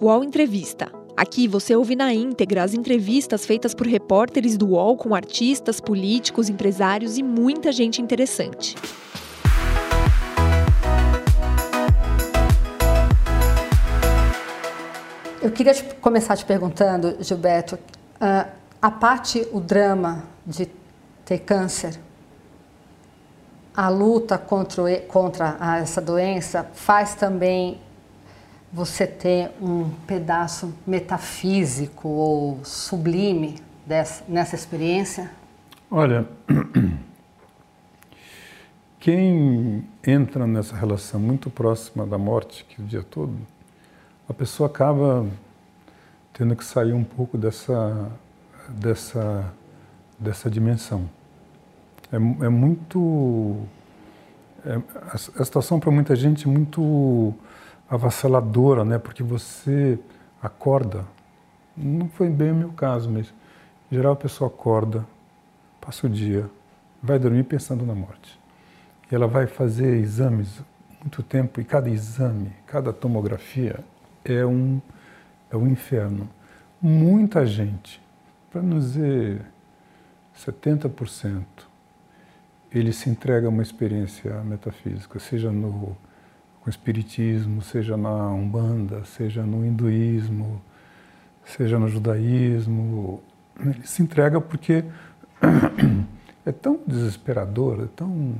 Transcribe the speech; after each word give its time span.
UOL 0.00 0.22
Entrevista. 0.22 0.92
Aqui 1.16 1.48
você 1.48 1.74
ouve 1.74 1.96
na 1.96 2.14
íntegra 2.14 2.62
as 2.62 2.72
entrevistas 2.72 3.44
feitas 3.44 3.74
por 3.74 3.84
repórteres 3.84 4.56
do 4.56 4.68
UOL 4.68 4.96
com 4.96 5.12
artistas, 5.12 5.80
políticos, 5.80 6.48
empresários 6.48 7.18
e 7.18 7.22
muita 7.24 7.72
gente 7.72 8.00
interessante. 8.00 8.76
Eu 15.42 15.50
queria 15.50 15.74
te, 15.74 15.82
começar 15.96 16.36
te 16.36 16.44
perguntando, 16.44 17.16
Gilberto, 17.18 17.74
uh, 17.74 18.48
a 18.80 18.90
parte, 18.92 19.48
o 19.52 19.58
drama 19.58 20.22
de 20.46 20.68
ter 21.24 21.38
câncer, 21.40 21.98
a 23.74 23.88
luta 23.88 24.38
contra, 24.38 25.00
contra 25.08 25.56
essa 25.82 26.00
doença 26.00 26.70
faz 26.72 27.16
também 27.16 27.80
você 28.72 29.06
ter 29.06 29.50
um 29.60 29.90
pedaço 30.06 30.74
metafísico 30.86 32.08
ou 32.08 32.60
sublime 32.64 33.56
dessa, 33.86 34.24
nessa 34.28 34.54
experiência? 34.54 35.30
Olha, 35.90 36.28
quem 39.00 39.84
entra 40.06 40.46
nessa 40.46 40.76
relação 40.76 41.18
muito 41.18 41.48
próxima 41.48 42.06
da 42.06 42.18
morte, 42.18 42.64
que 42.64 42.80
é 42.80 42.84
o 42.84 42.86
dia 42.86 43.02
todo, 43.02 43.34
a 44.28 44.34
pessoa 44.34 44.68
acaba 44.68 45.26
tendo 46.34 46.54
que 46.54 46.64
sair 46.64 46.92
um 46.92 47.02
pouco 47.02 47.38
dessa, 47.38 48.12
dessa, 48.68 49.52
dessa 50.18 50.50
dimensão. 50.50 51.08
É, 52.12 52.16
é 52.16 52.48
muito. 52.48 53.56
É, 54.64 54.74
a, 54.74 55.14
a 55.14 55.44
situação 55.44 55.80
para 55.80 55.90
muita 55.90 56.14
gente 56.14 56.46
é 56.46 56.50
muito 56.50 57.34
avassaladora, 57.88 58.84
né? 58.84 58.98
Porque 58.98 59.22
você 59.22 59.98
acorda, 60.42 61.04
não 61.76 62.08
foi 62.08 62.28
bem 62.28 62.52
o 62.52 62.56
meu 62.56 62.72
caso, 62.72 63.10
mas 63.10 63.32
em 63.90 63.96
geral 63.96 64.12
a 64.12 64.16
pessoa 64.16 64.48
acorda, 64.48 65.06
passa 65.80 66.06
o 66.06 66.10
dia, 66.10 66.50
vai 67.02 67.18
dormir 67.18 67.44
pensando 67.44 67.84
na 67.86 67.94
morte. 67.94 68.38
E 69.10 69.14
ela 69.14 69.26
vai 69.26 69.46
fazer 69.46 69.96
exames 69.96 70.60
muito 71.00 71.22
tempo 71.22 71.60
e 71.60 71.64
cada 71.64 71.88
exame, 71.88 72.52
cada 72.66 72.92
tomografia 72.92 73.80
é 74.24 74.44
um 74.44 74.80
é 75.50 75.56
um 75.56 75.66
inferno. 75.66 76.28
Muita 76.80 77.46
gente, 77.46 78.00
para 78.50 78.60
não 78.60 78.78
dizer 78.78 79.40
70%, 80.36 81.44
ele 82.70 82.92
se 82.92 83.08
entrega 83.08 83.46
a 83.46 83.50
uma 83.50 83.62
experiência 83.62 84.42
metafísica, 84.42 85.18
seja 85.18 85.50
no 85.50 85.96
com 86.68 86.70
o 86.70 86.70
espiritismo, 86.70 87.62
seja 87.62 87.96
na 87.96 88.28
umbanda, 88.28 89.02
seja 89.04 89.42
no 89.42 89.64
hinduísmo, 89.64 90.60
seja 91.44 91.78
no 91.78 91.88
judaísmo. 91.88 93.22
Ele 93.58 93.86
se 93.86 94.02
entrega 94.02 94.38
porque 94.40 94.84
é 96.44 96.52
tão 96.52 96.78
desesperador, 96.86 97.84
é 97.84 97.86
tão 97.96 98.36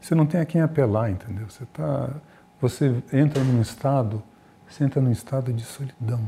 você 0.00 0.14
não 0.14 0.24
tem 0.24 0.40
a 0.40 0.46
quem 0.46 0.62
apelar, 0.62 1.10
entendeu? 1.10 1.50
Você 1.50 1.66
tá, 1.66 2.08
você 2.60 3.02
entra 3.12 3.44
num 3.44 3.60
estado, 3.60 4.22
você 4.66 4.84
entra 4.84 5.02
num 5.02 5.12
estado 5.12 5.52
de 5.52 5.64
solidão, 5.64 6.20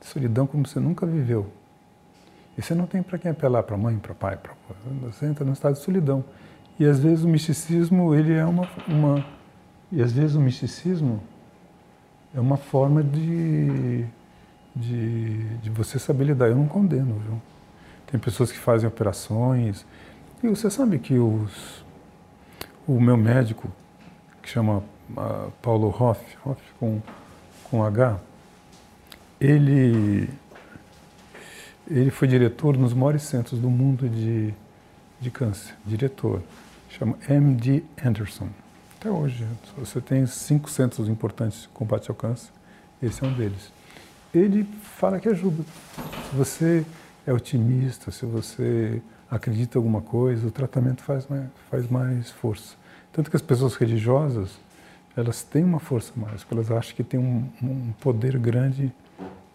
de 0.00 0.06
solidão 0.06 0.46
como 0.46 0.66
você 0.66 0.80
nunca 0.80 1.06
viveu. 1.06 1.52
E 2.58 2.62
você 2.62 2.74
não 2.74 2.86
tem 2.86 3.02
para 3.02 3.18
quem 3.18 3.30
apelar, 3.30 3.62
para 3.62 3.76
mãe, 3.76 3.96
para 3.98 4.14
pai, 4.14 4.36
para 4.36 4.52
você 5.02 5.26
entra 5.26 5.44
num 5.44 5.52
estado 5.52 5.74
de 5.74 5.80
solidão. 5.80 6.24
E 6.82 6.84
às 6.84 6.98
vezes 6.98 7.24
o 7.24 7.28
misticismo, 7.28 8.12
ele 8.12 8.32
é 8.34 8.44
uma, 8.44 8.68
uma 8.88 9.24
e 9.92 10.02
às 10.02 10.10
vezes 10.10 10.34
o 10.34 10.40
misticismo 10.40 11.22
é 12.34 12.40
uma 12.40 12.56
forma 12.56 13.04
de, 13.04 14.04
de, 14.74 15.44
de 15.58 15.70
você 15.70 15.96
saber 16.00 16.24
lidar. 16.24 16.48
Eu 16.48 16.56
não 16.56 16.66
condeno, 16.66 17.22
viu? 17.24 17.40
Tem 18.04 18.18
pessoas 18.18 18.50
que 18.50 18.58
fazem 18.58 18.88
operações. 18.88 19.86
E 20.42 20.48
você 20.48 20.68
sabe 20.68 20.98
que 20.98 21.14
os, 21.14 21.84
o 22.84 23.00
meu 23.00 23.16
médico, 23.16 23.70
que 24.42 24.48
chama 24.48 24.78
uh, 25.10 25.52
Paulo 25.62 25.86
Hoff, 25.86 26.20
Hoff 26.44 26.60
com, 26.80 27.00
com 27.70 27.84
H, 27.84 28.18
ele, 29.40 30.28
ele 31.88 32.10
foi 32.10 32.26
diretor 32.26 32.76
nos 32.76 32.92
maiores 32.92 33.22
centros 33.22 33.60
do 33.60 33.70
mundo 33.70 34.08
de, 34.08 34.52
de 35.20 35.30
câncer, 35.30 35.76
diretor 35.86 36.42
chama 36.92 37.16
MD 37.28 37.82
Anderson. 38.04 38.48
Até 38.98 39.10
hoje, 39.10 39.46
você 39.76 40.00
tem 40.00 40.26
cinco 40.26 40.70
centros 40.70 41.08
importantes 41.08 41.62
de 41.62 41.68
combate 41.68 42.10
ao 42.10 42.14
câncer, 42.14 42.50
esse 43.02 43.24
é 43.24 43.26
um 43.26 43.32
deles. 43.32 43.72
Ele 44.32 44.64
fala 44.98 45.18
que 45.18 45.28
ajuda. 45.28 45.64
Se 46.30 46.36
você 46.36 46.86
é 47.26 47.32
otimista, 47.32 48.10
se 48.10 48.24
você 48.24 49.02
acredita 49.30 49.76
em 49.76 49.80
alguma 49.80 50.00
coisa, 50.00 50.46
o 50.46 50.50
tratamento 50.50 51.02
faz 51.02 51.26
mais, 51.26 51.46
faz 51.70 51.88
mais 51.90 52.30
força. 52.30 52.76
Tanto 53.12 53.30
que 53.30 53.36
as 53.36 53.42
pessoas 53.42 53.74
religiosas, 53.74 54.50
elas 55.16 55.42
têm 55.42 55.64
uma 55.64 55.80
força 55.80 56.12
mais, 56.14 56.44
porque 56.44 56.54
elas 56.54 56.70
acham 56.70 56.94
que 56.94 57.02
tem 57.02 57.18
um, 57.18 57.48
um 57.62 57.92
poder 58.00 58.38
grande 58.38 58.92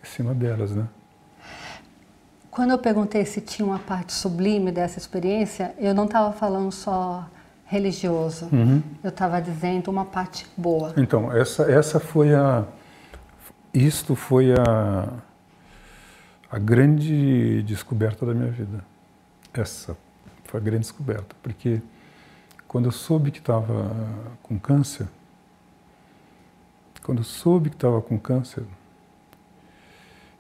em 0.04 0.06
cima 0.06 0.34
delas, 0.34 0.72
né? 0.72 0.88
Quando 2.58 2.72
eu 2.72 2.80
perguntei 2.80 3.24
se 3.24 3.40
tinha 3.40 3.64
uma 3.64 3.78
parte 3.78 4.12
sublime 4.12 4.72
dessa 4.72 4.98
experiência, 4.98 5.76
eu 5.78 5.94
não 5.94 6.06
estava 6.06 6.34
falando 6.34 6.72
só 6.72 7.30
religioso. 7.68 8.50
Uhum. 8.52 8.82
Eu 9.04 9.10
estava 9.12 9.40
dizendo 9.40 9.92
uma 9.92 10.04
parte 10.04 10.48
boa. 10.58 10.92
Então, 10.98 11.32
essa, 11.32 11.72
essa 11.72 12.00
foi 12.00 12.34
a. 12.34 12.66
Isto 13.72 14.16
foi 14.16 14.54
a, 14.54 15.08
a 16.50 16.58
grande 16.58 17.62
descoberta 17.62 18.26
da 18.26 18.34
minha 18.34 18.50
vida. 18.50 18.84
Essa 19.54 19.96
foi 20.46 20.60
a 20.60 20.64
grande 20.64 20.82
descoberta. 20.82 21.36
Porque 21.44 21.80
quando 22.68 22.86
eu 22.86 22.92
soube 22.92 23.30
que 23.30 23.38
estava 23.38 23.92
com 24.42 24.58
câncer, 24.58 25.06
quando 27.04 27.20
eu 27.20 27.24
soube 27.24 27.70
que 27.70 27.76
estava 27.76 28.02
com 28.02 28.18
câncer, 28.18 28.64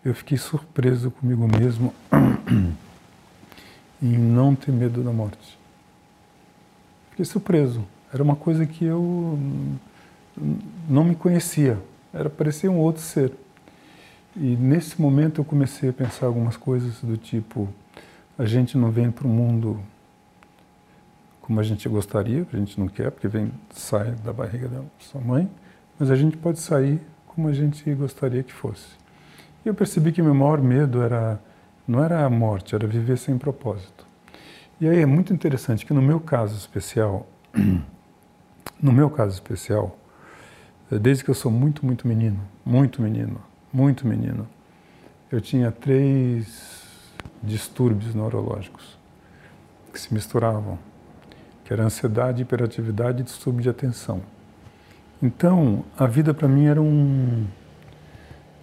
eu 0.07 0.15
fiquei 0.15 0.37
surpreso 0.37 1.11
comigo 1.11 1.45
mesmo 1.47 1.93
em 4.01 4.17
não 4.17 4.55
ter 4.55 4.71
medo 4.71 5.03
da 5.03 5.11
morte. 5.11 5.59
Fiquei 7.09 7.25
surpreso. 7.25 7.83
Era 8.13 8.23
uma 8.23 8.35
coisa 8.37 8.65
que 8.65 8.85
eu 8.85 9.37
não 10.87 11.03
me 11.03 11.13
conhecia. 11.13 11.77
Era 12.13 12.29
parecer 12.29 12.69
um 12.69 12.77
outro 12.77 13.01
ser. 13.01 13.33
E 14.33 14.55
nesse 14.55 15.01
momento 15.01 15.41
eu 15.41 15.45
comecei 15.45 15.89
a 15.89 15.93
pensar 15.93 16.27
algumas 16.27 16.55
coisas 16.55 17.01
do 17.01 17.17
tipo: 17.17 17.67
a 18.37 18.45
gente 18.45 18.77
não 18.77 18.89
vem 18.91 19.11
para 19.11 19.27
o 19.27 19.29
mundo 19.29 19.77
como 21.41 21.59
a 21.59 21.63
gente 21.63 21.87
gostaria, 21.89 22.47
a 22.53 22.55
gente 22.57 22.79
não 22.79 22.87
quer, 22.87 23.11
porque 23.11 23.27
vem 23.27 23.51
sai 23.71 24.11
da 24.23 24.31
barriga 24.31 24.69
da 24.69 24.81
sua 24.99 25.19
mãe, 25.19 25.49
mas 25.99 26.09
a 26.09 26.15
gente 26.15 26.37
pode 26.37 26.59
sair 26.59 27.01
como 27.25 27.49
a 27.49 27.53
gente 27.53 27.93
gostaria 27.93 28.41
que 28.41 28.53
fosse. 28.53 29.06
E 29.67 29.69
eu 29.69 29.75
percebi 29.75 30.13
que 30.13 30.21
meu 30.21 30.33
maior 30.33 30.61
medo 30.61 31.01
era 31.01 31.41
não 31.85 32.01
era 32.01 32.23
a 32.23 32.29
morte, 32.29 32.73
era 32.73 32.87
viver 32.87 33.17
sem 33.17 33.37
propósito. 33.37 34.07
E 34.79 34.87
aí 34.87 35.01
é 35.01 35.05
muito 35.05 35.33
interessante 35.33 35.85
que 35.85 35.93
no 35.93 36.01
meu 36.01 36.21
caso 36.21 36.55
especial, 36.55 37.27
no 38.81 38.93
meu 38.93 39.09
caso 39.09 39.33
especial, 39.33 39.99
desde 40.89 41.21
que 41.21 41.29
eu 41.29 41.33
sou 41.33 41.51
muito, 41.51 41.85
muito 41.85 42.07
menino, 42.07 42.39
muito 42.65 43.01
menino, 43.01 43.41
muito 43.73 44.07
menino, 44.07 44.47
eu 45.29 45.41
tinha 45.41 45.69
três 45.69 47.11
distúrbios 47.43 48.15
neurológicos 48.15 48.97
que 49.91 49.99
se 49.99 50.13
misturavam, 50.13 50.79
que 51.65 51.73
era 51.73 51.83
ansiedade, 51.83 52.41
hiperatividade 52.41 53.19
e 53.19 53.23
distúrbio 53.25 53.63
de 53.63 53.69
atenção. 53.69 54.21
Então, 55.21 55.83
a 55.99 56.07
vida 56.07 56.33
para 56.33 56.47
mim 56.47 56.67
era 56.67 56.81
um 56.81 57.45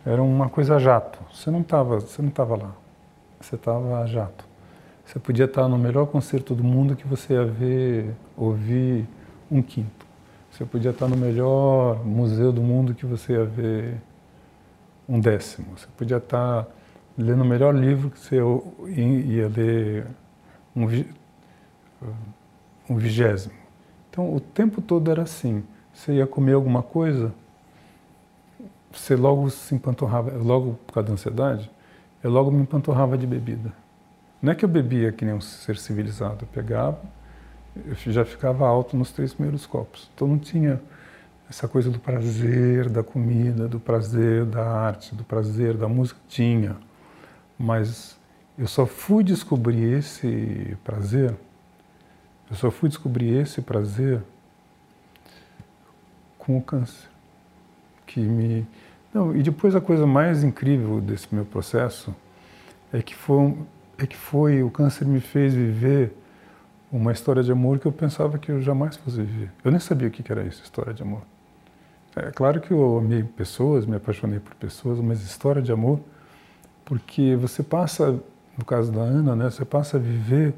era 0.05 0.23
uma 0.23 0.49
coisa 0.49 0.79
jato. 0.79 1.19
Você 1.33 1.51
não 1.51 1.61
estava, 1.61 2.01
você 2.01 2.21
não 2.21 2.29
estava 2.29 2.57
lá. 2.57 2.73
Você 3.41 3.55
estava 3.55 4.07
jato. 4.07 4.47
Você 5.05 5.19
podia 5.19 5.45
estar 5.45 5.69
no 5.69 5.79
melhor 5.79 6.07
concerto 6.07 6.55
do 6.55 6.65
mundo 6.65 6.97
que 6.97 7.07
você 7.07 7.35
ia 7.35 7.45
ver, 7.45 8.15
ouvir 8.37 9.07
um 9.51 9.63
quinto. 9.63 10.07
Você 10.51 10.65
podia 10.65 10.93
estar 10.93 11.09
no 11.09 11.17
melhor 11.17 12.05
museu 12.05 12.53
do 12.53 12.63
mundo 12.63 12.95
que 12.95 13.05
você 13.05 13.33
ia 13.33 13.45
ver 13.45 14.01
um 15.09 15.21
décimo. 15.21 15.77
Você 15.77 15.87
podia 15.97 16.19
estar 16.19 16.67
lendo 17.19 17.43
o 17.43 17.45
melhor 17.45 17.75
livro 17.75 18.11
que 18.11 18.19
você 18.19 18.37
ia 18.37 19.49
ler 19.49 20.07
um, 20.75 20.87
um 22.89 22.97
vigésimo. 22.97 23.55
Então, 24.11 24.35
o 24.35 24.41
tempo 24.41 24.81
todo 24.81 25.11
era 25.11 25.23
assim. 25.23 25.65
Você 25.93 26.15
ia 26.15 26.27
comer 26.27 26.55
alguma 26.55 26.83
coisa, 26.83 27.33
você 28.99 29.17
logo 29.17 29.49
se 29.51 29.75
empanturrava, 29.75 30.33
logo 30.37 30.79
por 30.87 30.95
causa 30.95 31.09
da 31.09 31.13
ansiedade, 31.15 31.71
eu 32.23 32.31
logo 32.31 32.51
me 32.51 32.63
empanturrava 32.63 33.19
de 33.19 33.27
bebida. 33.27 33.73
Não 34.41 34.53
é 34.53 34.55
que 34.55 34.65
eu 34.65 34.69
bebia 34.69 35.13
que 35.13 35.25
nem 35.25 35.35
um 35.35 35.41
ser 35.41 35.77
civilizado, 35.77 36.45
eu 36.45 36.49
pegava, 36.49 37.01
eu 37.75 37.95
já 37.95 38.25
ficava 38.25 38.67
alto 38.67 38.97
nos 38.97 39.11
três 39.11 39.35
primeiros 39.35 39.67
copos. 39.67 40.11
Então 40.15 40.29
não 40.29 40.39
tinha, 40.39 40.81
essa 41.49 41.67
coisa 41.67 41.91
do 41.91 41.99
prazer 41.99 42.89
da 42.89 43.03
comida, 43.03 43.67
do 43.67 43.81
prazer 43.81 44.45
da 44.45 44.65
arte, 44.65 45.15
do 45.15 45.25
prazer 45.25 45.77
da 45.77 45.89
música, 45.89 46.21
tinha. 46.29 46.77
Mas 47.59 48.19
eu 48.59 48.67
só 48.67 48.87
fui 48.87 49.25
descobrir 49.25 49.99
esse 49.99 50.77
prazer, 50.85 51.35
eu 52.51 52.57
só 52.57 52.71
fui 52.71 52.89
descobrir 52.89 53.37
esse 53.37 53.61
prazer 53.61 54.23
com 56.39 56.59
o 56.59 56.63
câncer. 56.63 57.09
Que 58.07 58.21
me. 58.21 58.67
Não, 59.15 59.35
e 59.35 59.45
depois 59.45 59.77
a 59.77 59.81
coisa 59.81 60.09
mais 60.09 60.43
incrível 60.43 61.01
desse 61.01 61.33
meu 61.33 61.45
processo 61.45 62.13
é 62.93 63.01
que 63.01 63.15
foi, 63.15 63.57
é 63.97 64.07
que 64.09 64.17
foi 64.17 64.61
o 64.65 64.71
câncer 64.71 65.07
me 65.07 65.21
fez 65.21 65.55
viver 65.55 66.13
uma 66.91 67.13
história 67.13 67.43
de 67.43 67.53
amor 67.53 67.79
que 67.79 67.87
eu 67.87 67.93
pensava 67.93 68.39
que 68.39 68.51
eu 68.51 68.61
jamais 68.61 68.97
fosse 68.97 69.23
viver. 69.23 69.53
Eu 69.65 69.71
nem 69.71 69.79
sabia 69.79 70.09
o 70.09 70.11
que 70.11 70.31
era 70.31 70.43
isso, 70.43 70.65
história 70.65 70.93
de 70.93 71.03
amor. 71.03 71.23
É 72.17 72.31
claro 72.33 72.61
que 72.61 72.73
eu 72.73 72.99
amei 72.99 73.23
pessoas, 73.23 73.87
me 73.87 73.97
apaixonei 73.97 74.41
por 74.41 74.55
pessoas, 74.57 75.01
mas 75.01 75.23
história 75.23 75.63
de 75.63 75.71
amor, 75.71 76.01
porque 76.85 77.37
você 77.37 77.63
passa, 77.63 78.19
no 78.59 78.65
caso 78.65 78.91
da 78.91 79.01
Ana, 79.01 79.37
né, 79.37 79.51
você 79.51 79.65
passa 79.65 79.97
a 79.97 80.01
viver 80.01 80.55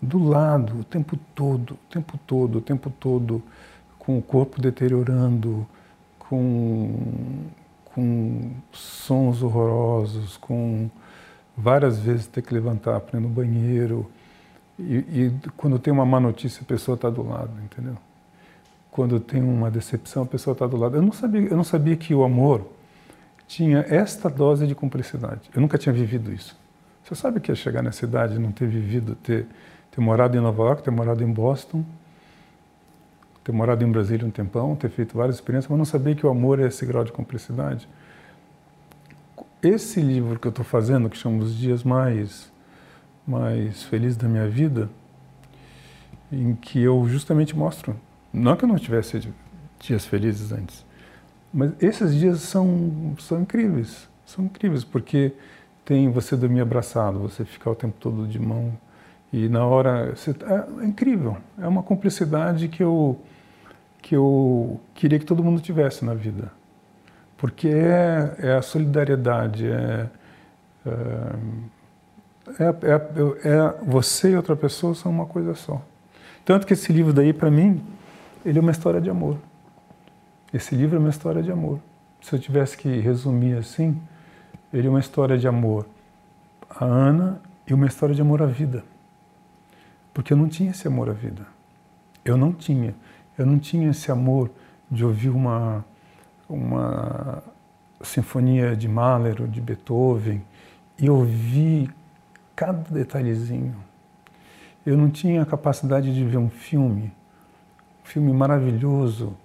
do 0.00 0.18
lado 0.18 0.80
o 0.80 0.84
tempo 0.84 1.18
todo, 1.34 1.72
o 1.72 1.78
tempo 1.90 2.18
todo, 2.26 2.58
o 2.58 2.60
tempo 2.60 2.90
todo, 2.90 3.42
com 3.98 4.18
o 4.18 4.22
corpo 4.22 4.60
deteriorando, 4.60 5.66
com, 6.18 6.92
com 7.98 8.52
sons 8.72 9.42
horrorosos, 9.42 10.36
com 10.36 10.88
várias 11.56 11.98
vezes 11.98 12.26
ter 12.26 12.42
que 12.42 12.54
levantar 12.54 13.00
para 13.00 13.18
ir 13.18 13.22
no 13.22 13.28
banheiro. 13.28 14.08
E, 14.78 14.96
e 14.98 15.32
quando 15.56 15.78
tem 15.78 15.92
uma 15.92 16.06
má 16.06 16.20
notícia, 16.20 16.62
a 16.62 16.64
pessoa 16.64 16.94
está 16.94 17.10
do 17.10 17.26
lado, 17.26 17.50
entendeu? 17.64 17.96
quando 18.98 19.20
tem 19.20 19.40
uma 19.40 19.70
decepção, 19.70 20.24
a 20.24 20.26
pessoa 20.26 20.54
está 20.54 20.66
do 20.66 20.76
lado. 20.76 20.96
Eu 20.96 21.02
não 21.02 21.12
sabia, 21.12 21.42
eu 21.42 21.56
não 21.56 21.62
sabia 21.62 21.94
que 21.94 22.12
o 22.12 22.24
amor 22.24 22.66
tinha 23.46 23.86
esta 23.88 24.28
dose 24.28 24.66
de 24.66 24.74
cumplicidade. 24.74 25.42
Eu 25.54 25.60
nunca 25.60 25.78
tinha 25.78 25.92
vivido 25.92 26.32
isso. 26.32 26.56
Você 27.04 27.14
sabe 27.14 27.38
que 27.38 27.52
é 27.52 27.54
chegar 27.54 27.80
nessa 27.80 28.04
idade 28.04 28.36
não 28.40 28.50
ter 28.50 28.66
vivido, 28.66 29.14
ter, 29.14 29.46
ter 29.92 30.00
morado 30.00 30.36
em 30.36 30.40
Nova 30.40 30.64
York, 30.64 30.82
ter 30.82 30.90
morado 30.90 31.22
em 31.22 31.32
Boston, 31.32 31.84
ter 33.48 33.52
morado 33.52 33.82
em 33.82 33.90
Brasília 33.90 34.26
um 34.26 34.30
tempão, 34.30 34.76
ter 34.76 34.90
feito 34.90 35.16
várias 35.16 35.36
experiências, 35.36 35.70
mas 35.70 35.78
não 35.78 35.84
sabia 35.86 36.14
que 36.14 36.26
o 36.26 36.28
amor 36.28 36.60
é 36.60 36.66
esse 36.66 36.84
grau 36.84 37.02
de 37.02 37.10
cumplicidade. 37.10 37.88
Esse 39.62 40.02
livro 40.02 40.38
que 40.38 40.46
eu 40.46 40.50
estou 40.50 40.66
fazendo, 40.66 41.08
que 41.08 41.16
chama 41.16 41.42
Os 41.42 41.56
Dias 41.56 41.82
Mais, 41.82 42.52
mais 43.26 43.82
Felizes 43.84 44.18
da 44.18 44.28
Minha 44.28 44.46
Vida, 44.46 44.90
em 46.30 46.54
que 46.56 46.78
eu 46.82 47.08
justamente 47.08 47.56
mostro 47.56 47.96
não 48.30 48.54
que 48.54 48.66
eu 48.66 48.68
não 48.68 48.76
tivesse 48.76 49.26
dias 49.80 50.04
felizes 50.04 50.52
antes, 50.52 50.84
mas 51.50 51.72
esses 51.80 52.14
dias 52.14 52.40
são, 52.40 53.14
são 53.18 53.40
incríveis. 53.40 54.06
São 54.26 54.44
incríveis 54.44 54.84
porque 54.84 55.32
tem 55.86 56.10
você 56.10 56.36
dormir 56.36 56.60
abraçado, 56.60 57.18
você 57.18 57.46
ficar 57.46 57.70
o 57.70 57.74
tempo 57.74 57.94
todo 57.98 58.26
de 58.26 58.38
mão 58.38 58.76
e 59.32 59.48
na 59.48 59.64
hora 59.64 60.14
você, 60.14 60.32
é, 60.32 60.82
é 60.82 60.86
incrível. 60.86 61.38
É 61.58 61.66
uma 61.66 61.82
cumplicidade 61.82 62.68
que 62.68 62.82
eu 62.82 63.18
que 64.00 64.14
eu 64.16 64.80
queria 64.94 65.18
que 65.18 65.24
todo 65.24 65.42
mundo 65.42 65.60
tivesse 65.60 66.04
na 66.04 66.14
vida, 66.14 66.50
porque 67.36 67.68
é, 67.68 68.36
é 68.38 68.54
a 68.54 68.62
solidariedade, 68.62 69.66
é, 69.66 70.08
é, 72.58 72.64
é, 72.64 73.48
é, 73.48 73.84
você 73.84 74.30
e 74.30 74.36
outra 74.36 74.56
pessoa 74.56 74.94
são 74.94 75.10
uma 75.12 75.26
coisa 75.26 75.54
só. 75.54 75.82
Tanto 76.44 76.66
que 76.66 76.72
esse 76.72 76.92
livro 76.92 77.12
daí 77.12 77.32
para 77.32 77.50
mim 77.50 77.84
ele 78.44 78.58
é 78.58 78.62
uma 78.62 78.70
história 78.70 79.00
de 79.00 79.10
amor. 79.10 79.36
Esse 80.52 80.74
livro 80.74 80.96
é 80.96 80.98
uma 80.98 81.10
história 81.10 81.42
de 81.42 81.52
amor. 81.52 81.78
Se 82.22 82.34
eu 82.34 82.38
tivesse 82.38 82.76
que 82.76 82.88
resumir 83.00 83.58
assim, 83.58 84.00
ele 84.72 84.86
é 84.86 84.90
uma 84.90 85.00
história 85.00 85.36
de 85.36 85.46
amor 85.46 85.86
à 86.70 86.84
Ana 86.84 87.40
e 87.66 87.74
uma 87.74 87.86
história 87.86 88.14
de 88.14 88.22
amor 88.22 88.42
à 88.42 88.46
vida. 88.46 88.84
Porque 90.14 90.32
eu 90.32 90.36
não 90.36 90.48
tinha 90.48 90.70
esse 90.70 90.88
amor 90.88 91.10
à 91.10 91.12
vida. 91.12 91.46
Eu 92.24 92.36
não 92.36 92.52
tinha. 92.52 92.94
Eu 93.38 93.46
não 93.46 93.58
tinha 93.58 93.90
esse 93.90 94.10
amor 94.10 94.50
de 94.90 95.04
ouvir 95.04 95.30
uma, 95.30 95.84
uma 96.48 97.42
sinfonia 98.02 98.76
de 98.76 98.88
Mahler 98.88 99.40
ou 99.40 99.46
de 99.46 99.60
Beethoven 99.60 100.42
e 100.98 101.08
ouvir 101.08 101.94
cada 102.56 102.92
detalhezinho. 102.92 103.76
Eu 104.84 104.96
não 104.96 105.08
tinha 105.08 105.42
a 105.42 105.46
capacidade 105.46 106.12
de 106.12 106.24
ver 106.24 106.38
um 106.38 106.50
filme 106.50 107.12
filme 108.08 108.32
maravilhoso. 108.32 109.36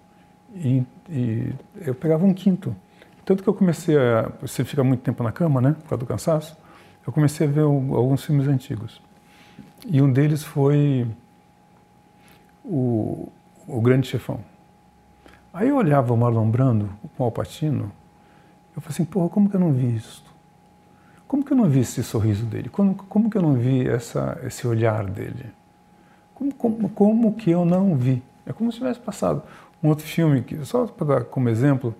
E, 0.55 0.83
e, 1.09 1.53
eu 1.81 1.93
pegava 1.93 2.25
um 2.25 2.33
quinto. 2.33 2.75
Tanto 3.25 3.43
que 3.43 3.49
eu 3.49 3.53
comecei 3.53 3.97
a. 3.97 4.31
Você 4.41 4.63
fica 4.63 4.83
muito 4.83 5.01
tempo 5.01 5.23
na 5.23 5.31
cama, 5.31 5.61
né? 5.61 5.73
Por 5.73 5.89
causa 5.89 5.97
do 5.97 6.05
cansaço. 6.05 6.57
Eu 7.05 7.11
comecei 7.11 7.45
a 7.45 7.49
ver 7.49 7.61
alguns 7.61 8.23
filmes 8.23 8.47
antigos. 8.47 9.01
E 9.85 10.01
um 10.01 10.11
deles 10.11 10.43
foi 10.43 11.05
o, 12.63 13.29
o 13.67 13.81
Grande 13.81 14.07
Chefão. 14.07 14.39
Aí 15.53 15.69
eu 15.69 15.75
olhava 15.75 16.13
o 16.13 16.17
Marlon 16.17 16.49
Brando 16.49 16.89
com 17.15 17.23
o 17.23 17.25
Alpatino, 17.25 17.91
eu 18.75 18.81
falei 18.81 18.95
assim, 18.95 19.05
porra, 19.05 19.29
como 19.29 19.49
que 19.49 19.55
eu 19.55 19.59
não 19.59 19.71
vi 19.71 19.95
isso? 19.95 20.23
Como 21.27 21.43
que 21.43 21.53
eu 21.53 21.57
não 21.57 21.69
vi 21.69 21.79
esse 21.79 22.03
sorriso 22.03 22.45
dele? 22.45 22.69
Como, 22.69 22.95
como 22.95 23.29
que 23.29 23.37
eu 23.37 23.41
não 23.41 23.53
vi 23.53 23.87
essa, 23.87 24.39
esse 24.43 24.67
olhar 24.67 25.05
dele? 25.05 25.45
Como, 26.33 26.53
como, 26.53 26.89
como 26.89 27.33
que 27.33 27.51
eu 27.51 27.65
não 27.65 27.95
vi? 27.95 28.21
É 28.45 28.53
como 28.53 28.71
se 28.71 28.79
tivesse 28.79 28.99
passado 28.99 29.43
um 29.81 29.89
outro 29.89 30.05
filme, 30.05 30.41
que, 30.41 30.63
só 30.65 30.87
para 30.87 31.07
dar 31.07 31.23
como 31.25 31.49
exemplo, 31.49 31.93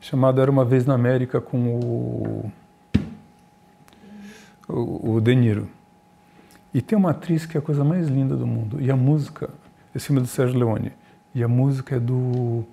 chamado 0.00 0.40
Era 0.40 0.50
Uma 0.50 0.64
Vez 0.64 0.86
na 0.86 0.94
América 0.94 1.40
com 1.40 1.58
o, 1.58 2.52
o, 4.68 5.14
o 5.14 5.20
De 5.20 5.34
Niro. 5.34 5.68
E 6.72 6.80
tem 6.80 6.96
uma 6.96 7.10
atriz 7.10 7.44
que 7.44 7.56
é 7.56 7.60
a 7.60 7.62
coisa 7.62 7.82
mais 7.82 8.08
linda 8.08 8.36
do 8.36 8.46
mundo. 8.46 8.80
E 8.80 8.90
a 8.90 8.96
música, 8.96 9.50
filme 10.06 10.20
é 10.20 10.22
do 10.22 10.28
Sérgio 10.28 10.58
Leone, 10.58 10.92
e 11.34 11.42
a 11.42 11.48
música 11.48 11.96
é 11.96 12.00
do, 12.00 12.64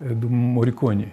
é 0.00 0.08
do 0.14 0.28
Morricone. 0.28 1.12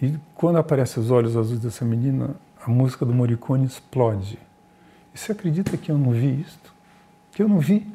E 0.00 0.14
quando 0.34 0.56
aparecem 0.56 1.02
os 1.02 1.10
olhos 1.10 1.36
azuis 1.36 1.60
dessa 1.60 1.84
menina, 1.84 2.34
a 2.64 2.70
música 2.70 3.04
do 3.04 3.14
Morricone 3.14 3.66
explode. 3.66 4.38
E 5.14 5.18
você 5.18 5.32
acredita 5.32 5.76
que 5.76 5.90
eu 5.90 5.98
não 5.98 6.10
vi 6.10 6.40
isto? 6.40 6.74
Que 7.32 7.42
eu 7.42 7.48
não 7.48 7.58
vi? 7.58 7.86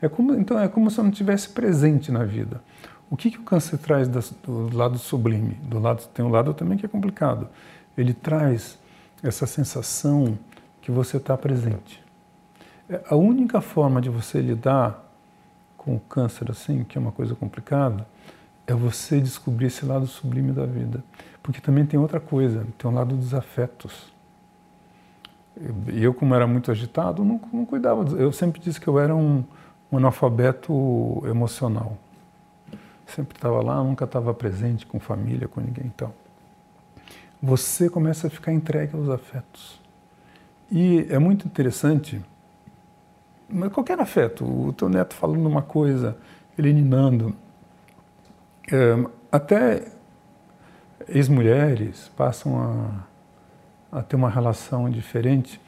É 0.00 0.08
como, 0.08 0.34
então 0.34 0.58
é 0.58 0.68
como 0.68 0.90
se 0.90 0.98
eu 0.98 1.04
não 1.04 1.10
tivesse 1.10 1.48
presente 1.48 2.10
na 2.12 2.24
vida. 2.24 2.62
O 3.10 3.16
que, 3.16 3.30
que 3.30 3.38
o 3.38 3.42
câncer 3.42 3.78
traz 3.78 4.08
do 4.08 4.76
lado 4.76 4.98
sublime? 4.98 5.54
Do 5.62 5.78
lado 5.78 6.06
tem 6.08 6.24
um 6.24 6.28
lado 6.28 6.52
também 6.52 6.76
que 6.76 6.84
é 6.84 6.88
complicado. 6.88 7.48
Ele 7.96 8.12
traz 8.12 8.78
essa 9.22 9.46
sensação 9.46 10.38
que 10.82 10.90
você 10.90 11.16
está 11.16 11.36
presente. 11.36 12.02
É, 12.88 13.00
a 13.08 13.16
única 13.16 13.60
forma 13.60 14.00
de 14.00 14.08
você 14.08 14.40
lidar 14.40 15.05
com 15.86 15.94
o 15.94 16.00
câncer 16.00 16.50
assim, 16.50 16.82
que 16.82 16.98
é 16.98 17.00
uma 17.00 17.12
coisa 17.12 17.36
complicada, 17.36 18.04
é 18.66 18.74
você 18.74 19.20
descobrir 19.20 19.66
esse 19.66 19.86
lado 19.86 20.04
sublime 20.08 20.50
da 20.50 20.66
vida. 20.66 21.02
Porque 21.40 21.60
também 21.60 21.86
tem 21.86 21.98
outra 21.98 22.18
coisa, 22.18 22.66
tem 22.76 22.90
um 22.90 22.94
lado 22.94 23.14
dos 23.14 23.32
afetos. 23.32 24.12
Eu, 25.86 26.12
como 26.12 26.34
era 26.34 26.44
muito 26.44 26.72
agitado, 26.72 27.24
não, 27.24 27.40
não 27.52 27.64
cuidava. 27.64 28.02
Eu 28.18 28.32
sempre 28.32 28.60
disse 28.60 28.80
que 28.80 28.88
eu 28.88 28.98
era 28.98 29.14
um, 29.14 29.44
um 29.90 29.96
analfabeto 29.96 31.22
emocional. 31.24 31.96
Sempre 33.06 33.36
estava 33.36 33.62
lá, 33.62 33.82
nunca 33.82 34.04
estava 34.04 34.34
presente 34.34 34.84
com 34.84 34.98
família, 34.98 35.46
com 35.46 35.60
ninguém 35.60 35.86
então. 35.86 36.12
Você 37.40 37.88
começa 37.88 38.26
a 38.26 38.30
ficar 38.30 38.52
entregue 38.52 38.96
aos 38.96 39.08
afetos. 39.08 39.80
E 40.68 41.06
é 41.08 41.18
muito 41.20 41.46
interessante, 41.46 42.20
mas 43.48 43.72
qualquer 43.72 43.98
afeto, 44.00 44.44
o 44.44 44.72
teu 44.72 44.88
neto 44.88 45.14
falando 45.14 45.46
uma 45.46 45.62
coisa, 45.62 46.16
ele 46.58 46.72
ninando, 46.72 47.34
é, 48.70 49.08
até 49.30 49.84
ex-mulheres 51.08 52.10
passam 52.16 53.04
a, 53.92 53.98
a, 53.98 54.02
ter 54.02 54.16
uma 54.16 54.30
relação 54.30 54.90
diferente. 54.90 55.60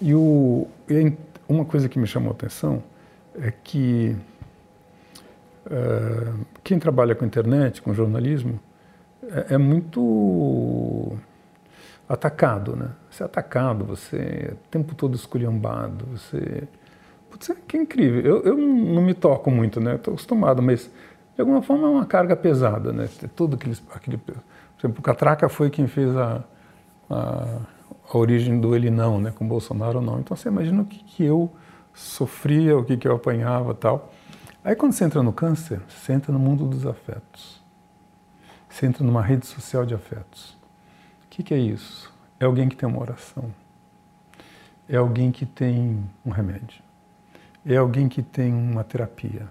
E, 0.00 0.14
o, 0.14 0.66
e 0.88 1.12
uma 1.48 1.64
coisa 1.64 1.88
que 1.88 1.98
me 1.98 2.06
chamou 2.06 2.30
a 2.30 2.32
atenção 2.32 2.82
é 3.34 3.50
que 3.50 4.16
uh, 5.66 6.46
quem 6.64 6.78
trabalha 6.78 7.14
com 7.14 7.24
internet, 7.24 7.82
com 7.82 7.92
jornalismo, 7.92 8.58
é, 9.22 9.54
é, 9.54 9.58
muito 9.58 11.16
atacado, 12.08 12.74
né? 12.74 12.90
Você 13.10 13.22
é 13.22 13.26
atacado, 13.26 13.84
você 13.84 14.16
é 14.16 14.52
o 14.52 14.68
tempo 14.70 14.94
todo 14.94 15.14
esculhambado, 15.14 16.06
você... 16.06 16.66
Putz, 17.30 17.50
que 17.66 17.76
incrível. 17.76 18.20
Eu, 18.22 18.42
eu 18.42 18.56
não 18.56 19.02
me 19.02 19.14
toco 19.14 19.50
muito, 19.50 19.80
né? 19.80 19.96
Estou 19.96 20.14
acostumado, 20.14 20.62
mas 20.62 20.90
de 21.34 21.40
alguma 21.40 21.62
forma 21.62 21.86
é 21.86 21.90
uma 21.90 22.06
carga 22.06 22.34
pesada, 22.34 22.92
né? 22.92 23.08
Tudo 23.36 23.56
aquele, 23.56 23.76
aquele... 23.94 24.18
Por 24.18 24.34
exemplo, 24.78 25.00
o 25.00 25.02
Catraca 25.02 25.48
foi 25.48 25.70
quem 25.70 25.86
fez 25.86 26.16
a, 26.16 26.42
a, 27.10 27.58
a 28.12 28.18
origem 28.18 28.60
do 28.60 28.74
ele 28.74 28.90
não, 28.90 29.20
né? 29.20 29.32
Com 29.34 29.46
Bolsonaro 29.46 30.00
não. 30.00 30.20
Então 30.20 30.36
você 30.36 30.48
imagina 30.48 30.82
o 30.82 30.84
que, 30.84 31.02
que 31.04 31.24
eu 31.24 31.50
sofria, 31.94 32.76
o 32.76 32.84
que, 32.84 32.96
que 32.96 33.06
eu 33.06 33.14
apanhava 33.14 33.74
tal. 33.74 34.12
Aí 34.64 34.74
quando 34.74 34.92
você 34.92 35.04
entra 35.04 35.22
no 35.22 35.32
câncer, 35.32 35.80
você 35.88 36.12
entra 36.12 36.32
no 36.32 36.38
mundo 36.38 36.66
dos 36.66 36.86
afetos. 36.86 37.62
Você 38.68 38.86
entra 38.86 39.04
numa 39.04 39.22
rede 39.22 39.46
social 39.46 39.84
de 39.86 39.94
afetos. 39.94 40.56
O 41.24 41.28
que, 41.30 41.42
que 41.42 41.54
é 41.54 41.58
isso? 41.58 42.12
É 42.38 42.44
alguém 42.44 42.68
que 42.68 42.76
tem 42.76 42.88
uma 42.88 43.00
oração. 43.00 43.52
É 44.88 44.96
alguém 44.96 45.30
que 45.30 45.44
tem 45.46 46.04
um 46.24 46.30
remédio. 46.30 46.87
É 47.64 47.76
alguém 47.76 48.08
que 48.08 48.22
tem 48.22 48.52
uma 48.52 48.84
terapia 48.84 49.48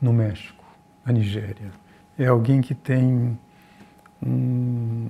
no 0.00 0.12
México, 0.12 0.64
na 1.04 1.12
Nigéria. 1.12 1.70
É 2.18 2.26
alguém 2.26 2.60
que 2.60 2.74
tem 2.74 3.38
um, 4.22 5.08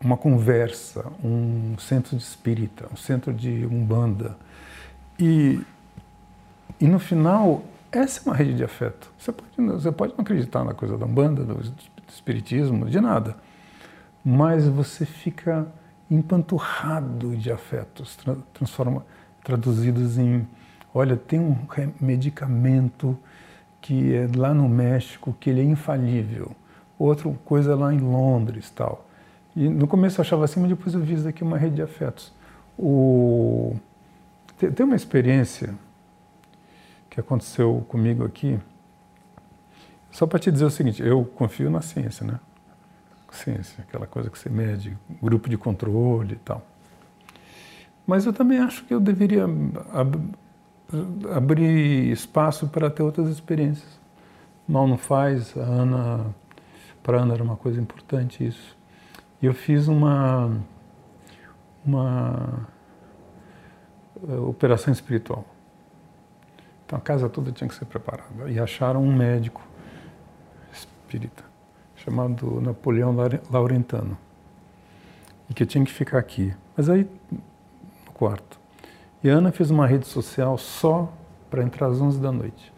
uma 0.00 0.16
conversa, 0.16 1.04
um 1.22 1.76
centro 1.78 2.16
de 2.16 2.22
espírita, 2.22 2.86
um 2.92 2.96
centro 2.96 3.32
de 3.32 3.66
umbanda. 3.66 4.36
E, 5.18 5.60
e 6.80 6.86
no 6.86 6.98
final, 6.98 7.62
essa 7.90 8.20
é 8.20 8.22
uma 8.24 8.36
rede 8.36 8.54
de 8.54 8.64
afeto. 8.64 9.10
Você 9.18 9.32
pode, 9.32 9.50
você 9.56 9.92
pode 9.92 10.12
não 10.14 10.22
acreditar 10.22 10.64
na 10.64 10.74
coisa 10.74 10.98
da 10.98 11.06
umbanda, 11.06 11.44
do 11.44 11.60
espiritismo, 12.08 12.88
de 12.88 13.00
nada, 13.00 13.36
mas 14.24 14.66
você 14.66 15.04
fica 15.04 15.66
empanturrado 16.10 17.36
de 17.36 17.50
afetos, 17.50 18.16
transforma, 18.52 19.04
traduzidos 19.42 20.18
em, 20.18 20.46
olha, 20.96 21.14
tem 21.14 21.38
um 21.38 21.54
medicamento 22.00 23.18
que 23.82 24.14
é 24.14 24.28
lá 24.34 24.54
no 24.54 24.66
México 24.66 25.36
que 25.38 25.50
ele 25.50 25.60
é 25.60 25.64
infalível, 25.64 26.52
outra 26.98 27.30
coisa 27.44 27.76
lá 27.76 27.92
em 27.92 27.98
Londres, 27.98 28.70
tal. 28.70 29.06
E 29.54 29.68
no 29.68 29.86
começo 29.86 30.18
eu 30.18 30.22
achava 30.22 30.46
assim, 30.46 30.58
mas 30.58 30.70
depois 30.70 30.94
eu 30.94 31.00
vi 31.00 31.12
isso 31.12 31.24
daqui 31.24 31.44
uma 31.44 31.58
rede 31.58 31.76
de 31.76 31.82
afetos. 31.82 32.32
O... 32.78 33.76
Tem 34.58 34.86
uma 34.86 34.96
experiência 34.96 35.74
que 37.10 37.20
aconteceu 37.20 37.84
comigo 37.88 38.24
aqui, 38.24 38.58
só 40.10 40.26
para 40.26 40.38
te 40.38 40.50
dizer 40.50 40.64
o 40.64 40.70
seguinte, 40.70 41.02
eu 41.02 41.26
confio 41.26 41.70
na 41.70 41.82
ciência, 41.82 42.26
né? 42.26 42.40
Ciência, 43.30 43.84
aquela 43.86 44.06
coisa 44.06 44.30
que 44.30 44.38
você 44.38 44.48
mede, 44.48 44.96
grupo 45.22 45.46
de 45.46 45.58
controle 45.58 46.32
e 46.32 46.38
tal. 46.38 46.66
Mas 48.06 48.24
eu 48.24 48.32
também 48.32 48.58
acho 48.60 48.82
que 48.86 48.94
eu 48.94 49.00
deveria 49.00 49.46
abrir 51.34 52.10
espaço 52.10 52.68
para 52.68 52.90
ter 52.90 53.02
outras 53.02 53.28
experiências. 53.28 54.00
Mal 54.68 54.86
não 54.86 54.96
faz, 54.98 55.56
a 55.56 55.60
Ana, 55.60 56.34
para 57.02 57.20
Ana 57.20 57.34
era 57.34 57.42
uma 57.42 57.56
coisa 57.56 57.80
importante 57.80 58.46
isso. 58.46 58.76
E 59.40 59.46
eu 59.46 59.54
fiz 59.54 59.86
uma, 59.86 60.60
uma 61.84 62.68
uh, 64.22 64.48
operação 64.48 64.92
espiritual. 64.92 65.44
Então 66.84 66.98
a 66.98 67.02
casa 67.02 67.28
toda 67.28 67.52
tinha 67.52 67.68
que 67.68 67.74
ser 67.74 67.84
preparada. 67.84 68.50
E 68.50 68.58
acharam 68.58 69.02
um 69.02 69.14
médico 69.14 69.62
espírita 70.72 71.44
chamado 71.96 72.60
Napoleão 72.60 73.14
Laurentano. 73.50 74.16
E 75.50 75.54
que 75.54 75.66
tinha 75.66 75.84
que 75.84 75.92
ficar 75.92 76.18
aqui. 76.18 76.54
Mas 76.76 76.88
aí, 76.88 77.08
no 77.30 78.12
quarto. 78.12 78.65
E 79.26 79.28
a 79.28 79.34
Ana 79.34 79.50
fez 79.50 79.72
uma 79.72 79.88
rede 79.88 80.06
social 80.06 80.56
só 80.56 81.12
para 81.50 81.60
entrar 81.60 81.88
às 81.88 82.00
11 82.00 82.20
da 82.20 82.30
noite. 82.30 82.72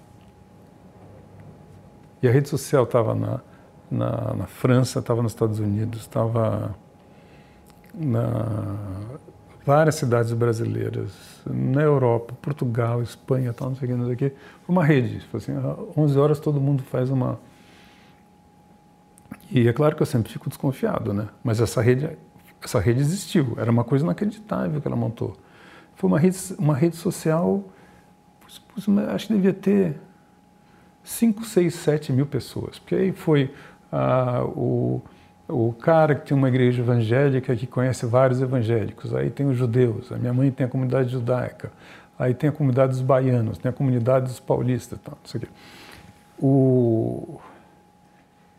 E 2.23 2.26
a 2.26 2.33
rede 2.33 2.49
social 2.49 2.85
estava 2.85 3.14
na, 3.14 3.40
na, 3.90 4.35
na, 4.35 4.47
França, 4.47 5.00
estava 5.00 5.23
nos 5.23 5.33
Estados 5.33 5.59
Unidos, 5.59 6.00
estava 6.00 6.75
na 7.95 8.76
várias 9.62 9.97
cidades 9.97 10.33
brasileiras, 10.33 11.12
na 11.45 11.83
Europa, 11.83 12.33
Portugal, 12.40 13.02
Espanha, 13.02 13.52
tal, 13.52 13.69
não 13.69 13.76
sei 13.76 13.87
o 13.87 13.90
que, 13.90 13.99
não 13.99 14.07
sei 14.07 14.14
o 14.14 14.17
que. 14.17 14.31
Foi 14.64 14.75
uma 14.75 14.87
rede. 14.87 15.21
Foi 15.31 15.40
assim, 15.40 15.52
11 15.95 16.19
horas 16.19 16.40
todo 16.40 16.59
mundo 16.59 16.83
faz 16.83 17.11
uma. 17.11 17.38
E 19.50 19.69
é 19.69 19.73
claro 19.75 19.95
que 19.95 20.00
eu 20.00 20.07
sempre 20.07 20.33
fico 20.33 20.49
desconfiado, 20.49 21.12
né? 21.12 21.28
Mas 21.45 21.61
essa 21.61 21.83
rede, 21.83 22.17
essa 22.64 22.81
rede 22.81 23.00
existiu. 23.00 23.52
Era 23.59 23.71
uma 23.71 23.85
coisa 23.85 24.02
inacreditável 24.02 24.81
que 24.81 24.88
ela 24.88 24.97
montou. 24.97 25.37
Foi 25.99 26.09
uma 26.09 26.19
rede, 26.19 26.38
uma 26.59 26.75
rede 26.75 26.97
social, 26.97 27.62
acho 29.12 29.26
que 29.26 29.35
devia 29.35 29.52
ter 29.52 30.00
5, 31.05 31.45
6, 31.45 31.75
7 31.75 32.12
mil 32.12 32.25
pessoas. 32.26 32.78
Porque 32.78 32.95
aí 32.95 33.12
foi 33.12 33.52
ah, 33.93 34.43
o 34.45 35.02
o 35.49 35.73
cara 35.73 36.14
que 36.14 36.26
tem 36.26 36.37
uma 36.37 36.49
igreja 36.49 36.83
evangélica 36.83 37.57
que 37.57 37.67
conhece 37.67 38.05
vários 38.05 38.43
evangélicos, 38.43 39.14
aí 39.14 39.31
tem 39.31 39.47
os 39.47 39.57
judeus, 39.57 40.12
a 40.12 40.19
minha 40.19 40.33
mãe 40.33 40.50
tem 40.50 40.67
a 40.67 40.69
comunidade 40.69 41.09
judaica, 41.09 41.73
aí 42.19 42.35
tem 42.35 42.50
a 42.50 42.52
comunidade 42.52 42.93
dos 42.93 43.00
baianos, 43.00 43.57
tem 43.57 43.71
a 43.71 43.73
comunidade 43.73 44.26
dos 44.26 44.38
paulistas, 44.38 44.99
tal, 45.02 45.17
não 45.21 45.28
sei 45.28 45.38
o 45.38 45.40
quê. 45.40 45.49
O... 46.38 47.40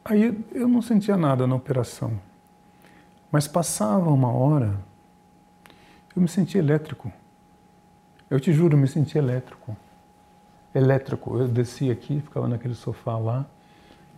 Aí 0.03 0.43
eu 0.51 0.67
não 0.67 0.81
sentia 0.81 1.15
nada 1.15 1.45
na 1.45 1.55
operação, 1.55 2.19
mas 3.31 3.47
passava 3.47 4.09
uma 4.09 4.31
hora, 4.31 4.73
eu 6.15 6.21
me 6.21 6.27
sentia 6.27 6.59
elétrico. 6.59 7.11
Eu 8.29 8.39
te 8.39 8.53
juro, 8.53 8.75
eu 8.75 8.79
me 8.79 8.87
sentia 8.87 9.19
elétrico. 9.19 9.75
Elétrico. 10.73 11.37
Eu 11.37 11.47
descia 11.47 11.91
aqui, 11.91 12.21
ficava 12.21 12.47
naquele 12.47 12.75
sofá 12.75 13.17
lá, 13.17 13.45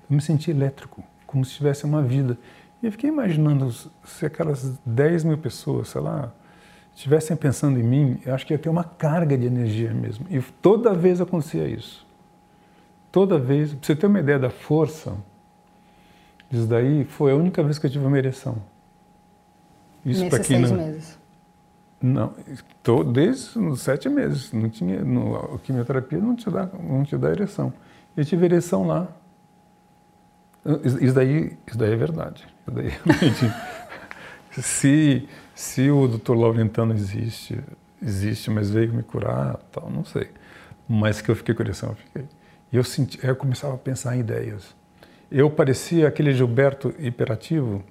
eu 0.10 0.16
me 0.16 0.22
sentia 0.22 0.54
elétrico, 0.54 1.04
como 1.26 1.46
se 1.46 1.54
tivesse 1.54 1.86
uma 1.86 2.02
vida. 2.02 2.38
E 2.82 2.88
eu 2.88 2.92
fiquei 2.92 3.10
imaginando 3.10 3.72
se 4.04 4.26
aquelas 4.26 4.78
10 4.86 5.24
mil 5.24 5.38
pessoas, 5.38 5.90
sei 5.90 6.02
lá, 6.02 6.32
estivessem 6.94 7.38
pensando 7.38 7.80
em 7.80 7.84
mim, 7.84 8.20
eu 8.26 8.34
acho 8.34 8.46
que 8.46 8.54
ia 8.54 8.60
ter 8.60 8.70
uma 8.70 8.84
carga 8.84 9.38
de 9.38 9.46
energia 9.46 9.94
mesmo. 9.94 10.26
E 10.30 10.42
toda 10.62 10.94
vez 10.94 11.22
acontecia 11.22 11.68
isso. 11.68 12.06
Toda 13.12 13.38
vez, 13.38 13.74
para 13.74 13.86
você 13.86 13.96
ter 13.96 14.08
uma 14.08 14.20
ideia 14.20 14.40
da 14.40 14.50
força 14.50 15.16
disso 16.50 16.68
daí, 16.68 17.06
foi 17.06 17.32
a 17.32 17.36
única 17.36 17.64
vez 17.64 17.78
que 17.78 17.86
eu 17.86 17.90
tive 17.90 18.06
uma 18.06 18.18
ereção. 18.18 18.58
Isso 20.06 20.24
Nesses 20.24 20.48
seis 20.48 20.72
não... 20.72 20.78
meses? 20.78 21.21
Não, 22.02 22.34
tô, 22.82 23.04
desde 23.04 23.78
sete 23.78 24.10
meses. 24.10 24.52
Não 24.52 24.70
tinha, 24.70 25.04
no, 25.04 25.56
a 25.56 25.60
quimioterapia 25.60 26.18
não 26.18 26.36
te, 26.36 26.50
dá, 26.50 26.68
não 26.82 27.04
te 27.04 27.16
dá 27.18 27.30
ereção. 27.30 27.72
Eu 28.18 28.26
tive 28.26 28.46
ereção 28.46 28.88
lá. 28.88 29.08
Isso 30.84 31.14
daí, 31.14 31.58
isso 31.68 31.78
daí 31.78 31.94
é 31.94 31.96
verdade. 31.96 32.48
Daí, 32.68 32.90
realmente, 32.90 33.54
se, 34.62 35.28
se 35.54 35.90
o 35.92 36.08
doutor 36.08 36.36
Laurentano 36.36 36.94
existe, 36.94 37.60
existe, 38.02 38.50
mas 38.50 38.70
veio 38.70 38.94
me 38.94 39.04
curar, 39.04 39.58
tal, 39.72 39.90
não 39.90 40.04
sei. 40.04 40.30
Mas 40.88 41.22
que 41.22 41.30
eu 41.30 41.36
fiquei 41.36 41.54
com 41.54 41.62
ereção, 41.64 41.90
eu 41.90 41.96
fiquei. 41.96 42.26
E 42.72 42.78
eu, 42.78 42.84
senti, 42.84 43.20
eu 43.26 43.36
começava 43.36 43.76
a 43.76 43.78
pensar 43.78 44.16
em 44.16 44.22
ideias. 44.22 44.76
Eu 45.32 45.50
parecia 45.50 46.08
aquele 46.08 46.34
Gilberto 46.34 46.94
hiperativo 47.00 47.84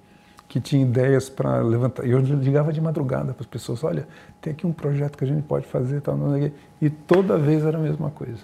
que 0.51 0.59
tinha 0.59 0.83
ideias 0.83 1.31
para 1.31 1.61
levantar. 1.61 2.05
Eu 2.05 2.19
ligava 2.19 2.73
de 2.73 2.81
madrugada 2.81 3.33
para 3.33 3.43
as 3.43 3.47
pessoas: 3.47 3.85
olha, 3.85 4.09
tem 4.41 4.53
aqui 4.53 4.67
um 4.67 4.73
projeto 4.73 5.17
que 5.17 5.23
a 5.23 5.27
gente 5.27 5.43
pode 5.45 5.65
fazer, 5.65 6.01
tal, 6.01 6.17
não 6.17 6.33
sei 6.33 6.53
E 6.83 6.91
toda 6.91 7.39
vez 7.39 7.65
era 7.65 7.79
a 7.79 7.81
mesma 7.81 8.11
coisa. 8.11 8.43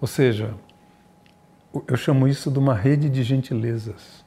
Ou 0.00 0.08
seja, 0.08 0.54
eu 1.86 1.96
chamo 1.96 2.26
isso 2.26 2.50
de 2.50 2.58
uma 2.58 2.74
rede 2.74 3.10
de 3.10 3.22
gentilezas. 3.22 4.24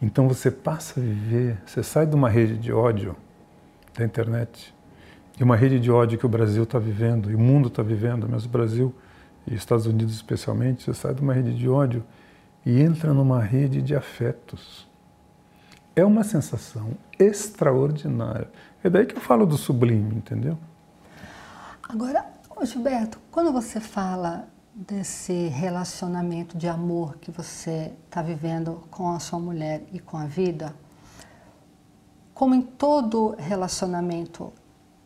Então 0.00 0.28
você 0.28 0.50
passa 0.50 1.00
a 1.00 1.02
viver, 1.02 1.56
você 1.64 1.82
sai 1.82 2.04
de 2.04 2.14
uma 2.14 2.28
rede 2.28 2.58
de 2.58 2.70
ódio 2.70 3.16
da 3.96 4.04
internet, 4.04 4.74
de 5.34 5.42
uma 5.42 5.56
rede 5.56 5.80
de 5.80 5.90
ódio 5.90 6.18
que 6.18 6.26
o 6.26 6.28
Brasil 6.28 6.64
está 6.64 6.78
vivendo, 6.78 7.30
e 7.30 7.34
o 7.34 7.38
mundo 7.38 7.68
está 7.68 7.82
vivendo, 7.82 8.28
mas 8.28 8.44
o 8.44 8.48
Brasil 8.48 8.94
e 9.46 9.54
Estados 9.54 9.86
Unidos 9.86 10.14
especialmente, 10.14 10.84
você 10.84 10.92
sai 10.92 11.14
de 11.14 11.22
uma 11.22 11.32
rede 11.32 11.54
de 11.54 11.66
ódio 11.66 12.04
e 12.64 12.78
entra 12.78 13.14
numa 13.14 13.42
rede 13.42 13.80
de 13.80 13.94
afetos. 13.94 14.89
É 15.94 16.04
uma 16.04 16.24
sensação 16.24 16.92
extraordinária. 17.18 18.48
É 18.82 18.88
daí 18.88 19.06
que 19.06 19.16
eu 19.16 19.20
falo 19.20 19.44
do 19.44 19.56
sublime, 19.56 20.14
entendeu? 20.14 20.56
Agora, 21.82 22.24
Gilberto, 22.62 23.18
quando 23.30 23.52
você 23.52 23.80
fala 23.80 24.48
desse 24.74 25.48
relacionamento 25.48 26.56
de 26.56 26.68
amor 26.68 27.16
que 27.18 27.30
você 27.30 27.92
está 28.04 28.22
vivendo 28.22 28.82
com 28.90 29.12
a 29.12 29.18
sua 29.18 29.38
mulher 29.38 29.82
e 29.92 29.98
com 29.98 30.16
a 30.16 30.26
vida, 30.26 30.74
como 32.32 32.54
em 32.54 32.62
todo 32.62 33.34
relacionamento 33.38 34.52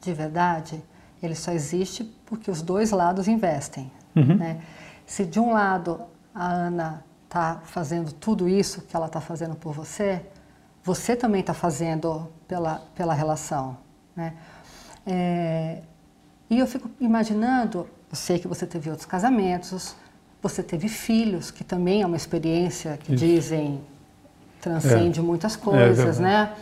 de 0.01 0.13
verdade, 0.13 0.83
ele 1.23 1.35
só 1.35 1.53
existe 1.53 2.05
porque 2.27 2.51
os 2.51 2.61
dois 2.61 2.91
lados 2.91 3.27
investem. 3.27 3.91
Uhum. 4.15 4.37
Né? 4.37 4.63
Se 5.07 5.25
de 5.25 5.41
um 5.41 5.53
lado 5.53 6.03
a 6.35 6.47
Ana 6.47 7.05
está 7.25 7.61
fazendo 7.65 8.13
tudo 8.13 8.49
isso 8.49 8.83
que 8.83 8.95
ela 8.95 9.07
está 9.07 9.21
fazendo 9.21 9.57
por 9.57 9.73
você, 9.73 10.25
você 10.85 11.17
também 11.17 11.41
está 11.41 11.55
fazendo 11.55 12.31
pela, 12.47 12.83
pela 12.95 13.15
relação. 13.15 13.77
Né? 14.15 14.35
É, 15.05 15.79
e 16.49 16.59
eu 16.59 16.67
fico 16.67 16.89
imaginando 17.01 17.89
eu 18.15 18.17
sei 18.17 18.39
que 18.39 18.47
você 18.47 18.65
teve 18.65 18.89
outros 18.91 19.07
casamentos, 19.07 19.97
você 20.41 20.63
teve 20.63 20.89
filhos, 20.89 21.51
que 21.51 21.65
também 21.65 22.03
é 22.03 22.07
uma 22.07 22.17
experiência 22.17 22.97
que 22.97 23.13
Isso. 23.13 23.25
dizem 23.25 23.81
transcende 24.61 25.19
é. 25.19 25.23
muitas 25.23 25.57
é 25.57 25.59
coisas, 25.59 26.21
é 26.21 26.23
né? 26.23 26.53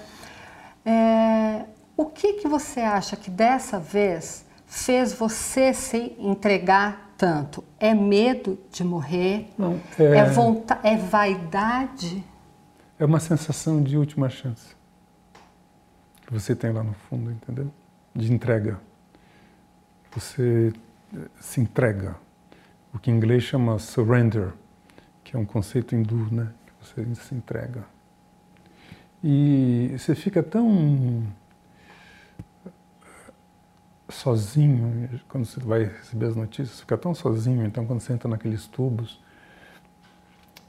É, 0.87 1.65
o 1.95 2.07
que, 2.07 2.33
que 2.35 2.49
você 2.49 2.81
acha 2.81 3.17
que 3.17 3.31
dessa 3.31 3.79
vez 3.79 4.47
fez 4.67 5.13
você 5.13 5.75
se 5.75 6.17
entregar 6.19 7.13
tanto? 7.19 7.63
É 7.79 7.93
medo 7.93 8.59
de 8.73 8.83
morrer? 8.83 9.51
Não, 9.59 9.79
é, 9.99 10.05
é, 10.05 10.95
é 10.95 10.97
vaidade? 10.97 12.25
É 13.03 13.05
uma 13.05 13.19
sensação 13.19 13.83
de 13.83 13.99
última 13.99 14.29
chance 14.31 14.77
que 16.25 16.33
você 16.33 16.55
tem 16.55 16.71
lá 16.71 16.85
no 16.85 16.95
fundo, 16.95 17.33
entendeu? 17.33 17.69
De 18.15 18.33
entrega. 18.33 18.81
Você 20.13 20.73
eh, 21.13 21.29
se 21.41 21.61
entrega. 21.61 22.15
O 22.95 23.01
que 23.01 23.11
em 23.11 23.17
inglês 23.17 23.43
chama 23.43 23.77
surrender, 23.81 24.53
que 25.25 25.35
é 25.35 25.39
um 25.39 25.45
conceito 25.45 25.97
hindu, 25.97 26.33
né? 26.33 26.53
Você 26.81 27.05
se 27.17 27.35
entrega. 27.35 27.85
E 29.21 29.97
você 29.99 30.15
fica 30.15 30.41
tão 30.41 31.27
sozinho 34.09 35.21
quando 35.29 35.45
você 35.45 35.59
vai 35.59 35.85
receber 35.87 36.27
as 36.27 36.37
notícias, 36.37 36.79
fica 36.79 36.97
tão 36.97 37.17
sozinho, 37.17 37.67
então 37.67 37.85
quando 37.85 37.99
você 37.99 38.13
entra 38.13 38.29
naqueles 38.29 38.69
tubos, 38.69 39.21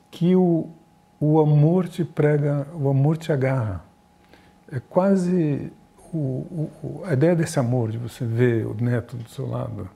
que 0.09 0.35
o, 0.35 0.71
o 1.25 1.39
amor 1.39 1.87
te 1.87 2.03
prega, 2.03 2.67
o 2.73 2.89
amor 2.89 3.17
te 3.17 3.31
agarra. 3.31 3.81
É 4.69 4.79
quase 4.79 5.71
o, 6.13 6.17
o, 6.17 7.01
a 7.05 7.13
ideia 7.13 7.33
desse 7.33 7.57
amor, 7.57 7.91
de 7.91 7.97
você 7.97 8.25
ver 8.25 8.65
o 8.65 8.73
neto 8.73 9.15
do 9.15 9.29
seu 9.29 9.47
lado 9.47 9.89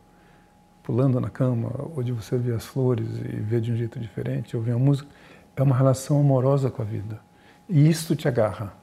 pulando 0.82 1.20
na 1.20 1.30
cama, 1.30 1.70
ou 1.94 2.02
de 2.02 2.14
você 2.14 2.38
ver 2.38 2.56
as 2.56 2.66
flores 2.66 3.06
e 3.18 3.36
ver 3.42 3.60
de 3.60 3.74
um 3.74 3.76
jeito 3.76 4.00
diferente, 4.00 4.56
ouvir 4.56 4.72
a 4.72 4.78
música, 4.78 5.10
é 5.54 5.62
uma 5.62 5.76
relação 5.76 6.18
amorosa 6.18 6.72
com 6.72 6.82
a 6.82 6.86
vida. 6.86 7.20
E 7.68 7.90
isso 7.90 8.16
te 8.16 8.26
agarra. 8.26 8.74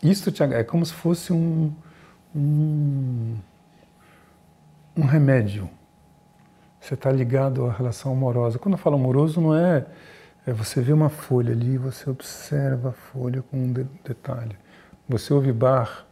Isso 0.00 0.30
te 0.30 0.44
agarra. 0.44 0.60
É 0.60 0.64
como 0.64 0.86
se 0.86 0.92
fosse 0.92 1.32
um, 1.32 1.72
um, 2.32 3.34
um 4.96 5.02
remédio. 5.02 5.68
Você 6.80 6.94
está 6.94 7.10
ligado 7.10 7.66
à 7.66 7.72
relação 7.72 8.12
amorosa. 8.12 8.56
Quando 8.56 8.74
eu 8.74 8.78
falo 8.78 8.94
amoroso, 8.94 9.40
não 9.40 9.56
é, 9.56 9.84
é 10.46 10.52
você 10.52 10.80
vê 10.80 10.92
uma 10.92 11.08
folha 11.08 11.52
ali, 11.52 11.76
você 11.76 12.08
observa 12.08 12.90
a 12.90 12.92
folha 12.92 13.42
com 13.42 13.56
um 13.56 13.72
de, 13.72 13.82
detalhe. 14.04 14.56
Você 15.08 15.34
ouve 15.34 15.52
Bach, 15.52 16.06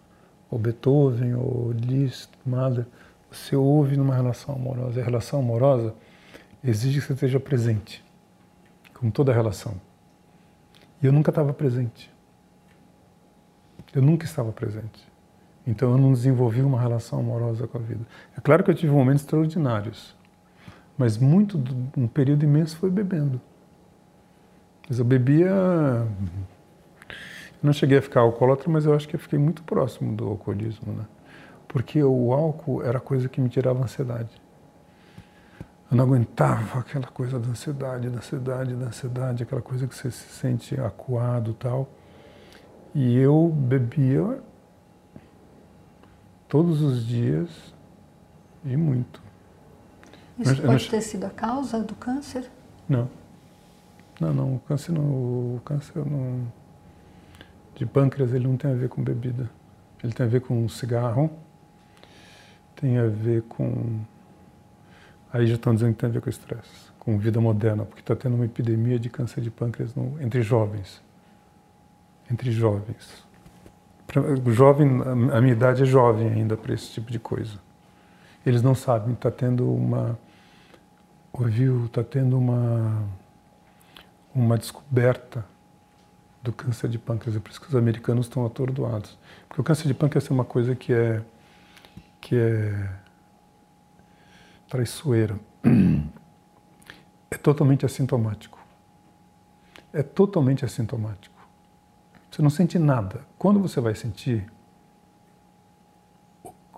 ou 0.50 0.58
Beethoven, 0.58 1.34
ou 1.34 1.70
Liszt, 1.70 2.30
Mahler, 2.44 2.84
você 3.30 3.54
ouve 3.54 3.96
numa 3.96 4.14
relação 4.14 4.56
amorosa. 4.56 4.98
E 4.98 5.02
a 5.02 5.04
relação 5.04 5.38
amorosa 5.38 5.94
exige 6.64 7.00
que 7.00 7.06
você 7.06 7.12
esteja 7.12 7.38
presente, 7.38 8.04
como 8.92 9.12
toda 9.12 9.32
relação. 9.32 9.80
E 11.00 11.06
eu 11.06 11.12
nunca 11.12 11.30
estava 11.30 11.52
presente. 11.52 12.12
Eu 13.94 14.02
nunca 14.02 14.24
estava 14.24 14.50
presente. 14.50 15.06
Então 15.64 15.92
eu 15.92 15.98
não 15.98 16.12
desenvolvi 16.12 16.60
uma 16.60 16.80
relação 16.80 17.20
amorosa 17.20 17.68
com 17.68 17.78
a 17.78 17.80
vida. 17.80 18.04
É 18.36 18.40
claro 18.40 18.64
que 18.64 18.70
eu 18.70 18.74
tive 18.74 18.92
momentos 18.92 19.22
extraordinários, 19.22 20.16
mas 20.98 21.16
muito, 21.16 21.62
um 21.96 22.08
período 22.08 22.44
imenso 22.44 22.76
foi 22.76 22.90
bebendo. 22.90 23.40
Mas 24.88 24.98
eu 24.98 25.04
bebia. 25.04 25.50
Não 27.62 27.72
cheguei 27.72 27.98
a 27.98 28.02
ficar 28.02 28.20
alcoólatra, 28.20 28.70
mas 28.70 28.84
eu 28.84 28.94
acho 28.94 29.08
que 29.08 29.16
eu 29.16 29.20
fiquei 29.20 29.38
muito 29.38 29.62
próximo 29.62 30.14
do 30.14 30.28
alcoolismo, 30.28 30.92
né? 30.92 31.06
Porque 31.66 32.02
o 32.02 32.32
álcool 32.32 32.82
era 32.82 33.00
coisa 33.00 33.28
que 33.28 33.40
me 33.40 33.48
tirava 33.48 33.82
ansiedade. 33.82 34.30
Eu 35.90 35.96
não 35.96 36.04
aguentava 36.04 36.80
aquela 36.80 37.06
coisa 37.06 37.38
da 37.38 37.48
ansiedade, 37.48 38.10
da 38.10 38.18
ansiedade, 38.18 38.74
da 38.74 38.86
ansiedade, 38.86 39.42
aquela 39.42 39.62
coisa 39.62 39.86
que 39.86 39.94
você 39.94 40.10
se 40.10 40.28
sente 40.28 40.78
acuado 40.80 41.54
tal. 41.54 41.88
E 42.94 43.16
eu 43.18 43.48
bebia 43.48 44.40
todos 46.48 46.80
os 46.82 47.04
dias 47.04 47.74
e 48.64 48.76
muito. 48.76 49.22
Isso 50.38 50.50
Mas, 50.50 50.60
pode 50.60 50.84
não... 50.84 50.90
ter 50.90 51.00
sido 51.00 51.24
a 51.24 51.30
causa 51.30 51.80
do 51.80 51.94
câncer? 51.94 52.50
Não. 52.88 53.08
Não, 54.24 54.32
não. 54.32 54.54
O 54.54 54.60
câncer, 54.60 54.92
não, 54.92 55.02
o 55.02 55.60
câncer 55.64 56.04
não, 56.04 56.46
de 57.74 57.84
pâncreas 57.84 58.32
ele 58.32 58.46
não 58.46 58.56
tem 58.56 58.70
a 58.70 58.74
ver 58.74 58.88
com 58.88 59.02
bebida. 59.02 59.50
Ele 60.02 60.12
tem 60.12 60.24
a 60.24 60.28
ver 60.28 60.40
com 60.40 60.66
cigarro, 60.68 61.30
tem 62.76 62.98
a 62.98 63.06
ver 63.06 63.42
com. 63.42 64.00
Aí 65.32 65.46
já 65.46 65.56
estão 65.56 65.74
dizendo 65.74 65.92
que 65.94 66.00
tem 66.00 66.08
a 66.08 66.12
ver 66.12 66.20
com 66.20 66.30
estresse, 66.30 66.92
com 66.98 67.18
vida 67.18 67.40
moderna, 67.40 67.84
porque 67.84 68.00
está 68.00 68.14
tendo 68.14 68.36
uma 68.36 68.44
epidemia 68.44 68.98
de 68.98 69.10
câncer 69.10 69.40
de 69.40 69.50
pâncreas 69.50 69.94
no, 69.94 70.20
entre 70.22 70.40
jovens. 70.42 71.02
Entre 72.30 72.50
jovens. 72.50 73.24
Jovem, 74.52 75.02
a 75.32 75.40
minha 75.40 75.52
idade 75.52 75.82
é 75.82 75.86
jovem 75.86 76.28
ainda 76.28 76.56
para 76.56 76.72
esse 76.72 76.90
tipo 76.92 77.10
de 77.10 77.18
coisa. 77.18 77.58
Eles 78.46 78.62
não 78.62 78.74
sabem, 78.74 79.14
está 79.14 79.30
tendo 79.30 79.70
uma. 79.70 80.18
Ouviu, 81.32 81.86
está 81.86 82.04
tendo 82.04 82.38
uma. 82.38 83.02
Uma 84.34 84.58
descoberta 84.58 85.44
do 86.42 86.52
câncer 86.52 86.88
de 86.88 86.98
pâncreas. 86.98 87.36
É 87.36 87.40
por 87.40 87.50
isso 87.50 87.60
que 87.60 87.68
os 87.68 87.74
americanos 87.74 88.26
estão 88.26 88.44
atordoados. 88.44 89.18
Porque 89.48 89.60
o 89.60 89.64
câncer 89.64 89.88
de 89.88 89.94
pâncreas 89.94 90.30
é 90.30 90.34
uma 90.34 90.44
coisa 90.44 90.74
que 90.74 90.92
é. 90.92 91.22
que 92.20 92.36
é. 92.36 92.90
traiçoeira. 94.68 95.38
É 97.30 97.36
totalmente 97.36 97.84
assintomático. 97.84 98.60
É 99.92 100.04
totalmente 100.04 100.64
assintomático. 100.64 101.34
Você 102.30 102.40
não 102.40 102.48
sente 102.48 102.78
nada. 102.78 103.22
Quando 103.36 103.58
você 103.58 103.80
vai 103.80 103.96
sentir 103.96 104.46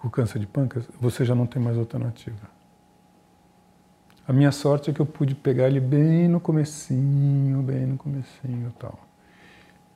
o 0.03 0.11
câncer 0.11 0.39
de 0.39 0.47
pâncreas, 0.47 0.89
você 0.99 1.27
já 1.27 1.35
não 1.35 1.47
tem 1.47 1.61
mais 1.61 1.77
alternativa. 1.77 2.56
A 4.29 4.33
minha 4.33 4.51
sorte 4.51 4.91
é 4.91 4.93
que 4.93 5.01
eu 5.01 5.07
pude 5.07 5.37
pegar 5.37 5.69
ele 5.69 5.79
bem 5.79 6.27
no 6.27 6.41
comecinho, 6.41 7.63
bem 7.63 7.87
no 7.87 7.97
comecinho 7.97 8.69
e 8.69 8.79
tal. 8.79 8.99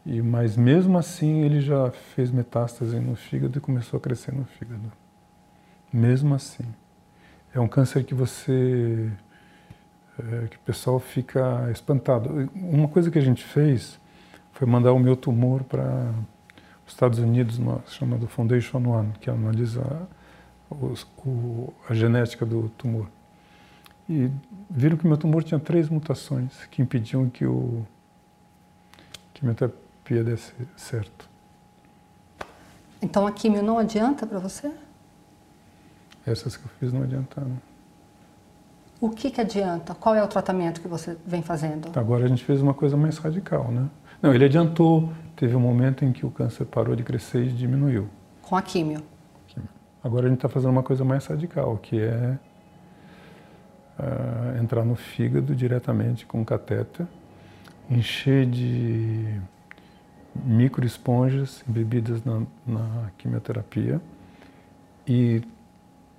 E, 0.06 0.22
mas 0.22 0.56
mesmo 0.56 0.96
assim 0.96 1.42
ele 1.42 1.60
já 1.60 1.90
fez 1.90 2.30
metástase 2.30 2.98
no 3.00 3.16
fígado 3.16 3.58
e 3.58 3.60
começou 3.60 3.98
a 3.98 4.00
crescer 4.00 4.32
no 4.32 4.44
fígado. 4.44 4.92
Mesmo 5.92 6.32
assim. 6.32 6.64
É 7.52 7.58
um 7.58 7.66
câncer 7.66 8.04
que 8.04 8.14
você. 8.14 9.10
É, 10.16 10.46
que 10.46 10.56
o 10.56 10.60
pessoal 10.60 11.00
fica 11.00 11.68
espantado. 11.72 12.48
Uma 12.54 12.86
coisa 12.86 13.10
que 13.10 13.18
a 13.18 13.22
gente 13.22 13.42
fez 13.42 14.00
foi 14.52 14.66
mandar 14.66 14.92
o 14.92 14.98
meu 15.00 15.16
tumor 15.16 15.64
para 15.64 16.14
os 16.86 16.92
Estados 16.92 17.18
Unidos, 17.18 17.58
uma 17.58 17.82
chamada 17.88 18.28
Foundation 18.28 18.78
One, 18.86 19.12
que 19.20 19.28
analisa 19.28 20.08
os, 20.70 21.02
o, 21.26 21.74
a 21.88 21.94
genética 21.94 22.46
do 22.46 22.68
tumor. 22.70 23.08
E 24.10 24.28
viram 24.68 24.96
que 24.96 25.06
meu 25.06 25.16
tumor 25.16 25.44
tinha 25.44 25.60
três 25.60 25.88
mutações 25.88 26.66
que 26.68 26.82
impediam 26.82 27.30
que 27.30 27.46
o 27.46 27.86
que 29.32 29.48
a 29.48 29.54
terapia 29.54 30.24
desse 30.24 30.52
certo. 30.76 31.30
Então 33.00 33.24
a 33.24 33.30
quimio 33.30 33.62
não 33.62 33.78
adianta 33.78 34.26
para 34.26 34.40
você? 34.40 34.72
Essas 36.26 36.56
que 36.56 36.64
eu 36.64 36.70
fiz 36.80 36.92
não 36.92 37.04
adiantaram. 37.04 37.56
O 39.00 39.10
que, 39.10 39.30
que 39.30 39.40
adianta? 39.40 39.94
Qual 39.94 40.14
é 40.16 40.22
o 40.22 40.28
tratamento 40.28 40.80
que 40.80 40.88
você 40.88 41.16
vem 41.24 41.40
fazendo? 41.40 41.96
Agora 41.96 42.24
a 42.24 42.28
gente 42.28 42.44
fez 42.44 42.60
uma 42.60 42.74
coisa 42.74 42.96
mais 42.96 43.16
radical, 43.16 43.70
né? 43.70 43.88
Não, 44.20 44.34
ele 44.34 44.44
adiantou. 44.44 45.10
Teve 45.36 45.54
um 45.54 45.60
momento 45.60 46.04
em 46.04 46.12
que 46.12 46.26
o 46.26 46.32
câncer 46.32 46.64
parou 46.66 46.96
de 46.96 47.04
crescer 47.04 47.46
e 47.46 47.52
diminuiu. 47.52 48.08
Com 48.42 48.56
a 48.56 48.60
químio. 48.60 49.02
Agora 50.02 50.26
a 50.26 50.28
gente 50.28 50.38
está 50.38 50.48
fazendo 50.48 50.72
uma 50.72 50.82
coisa 50.82 51.04
mais 51.04 51.24
radical, 51.26 51.78
que 51.78 52.00
é 52.00 52.38
uh, 54.00 54.62
entrar 54.62 54.84
no 54.84 54.96
fígado 54.96 55.54
diretamente 55.54 56.26
com 56.26 56.44
catéter, 56.44 57.06
encher 57.88 58.46
de 58.46 59.40
microesponjas 60.34 61.62
embebidas 61.68 62.24
na, 62.24 62.42
na 62.66 63.10
quimioterapia 63.18 64.00
e 65.06 65.42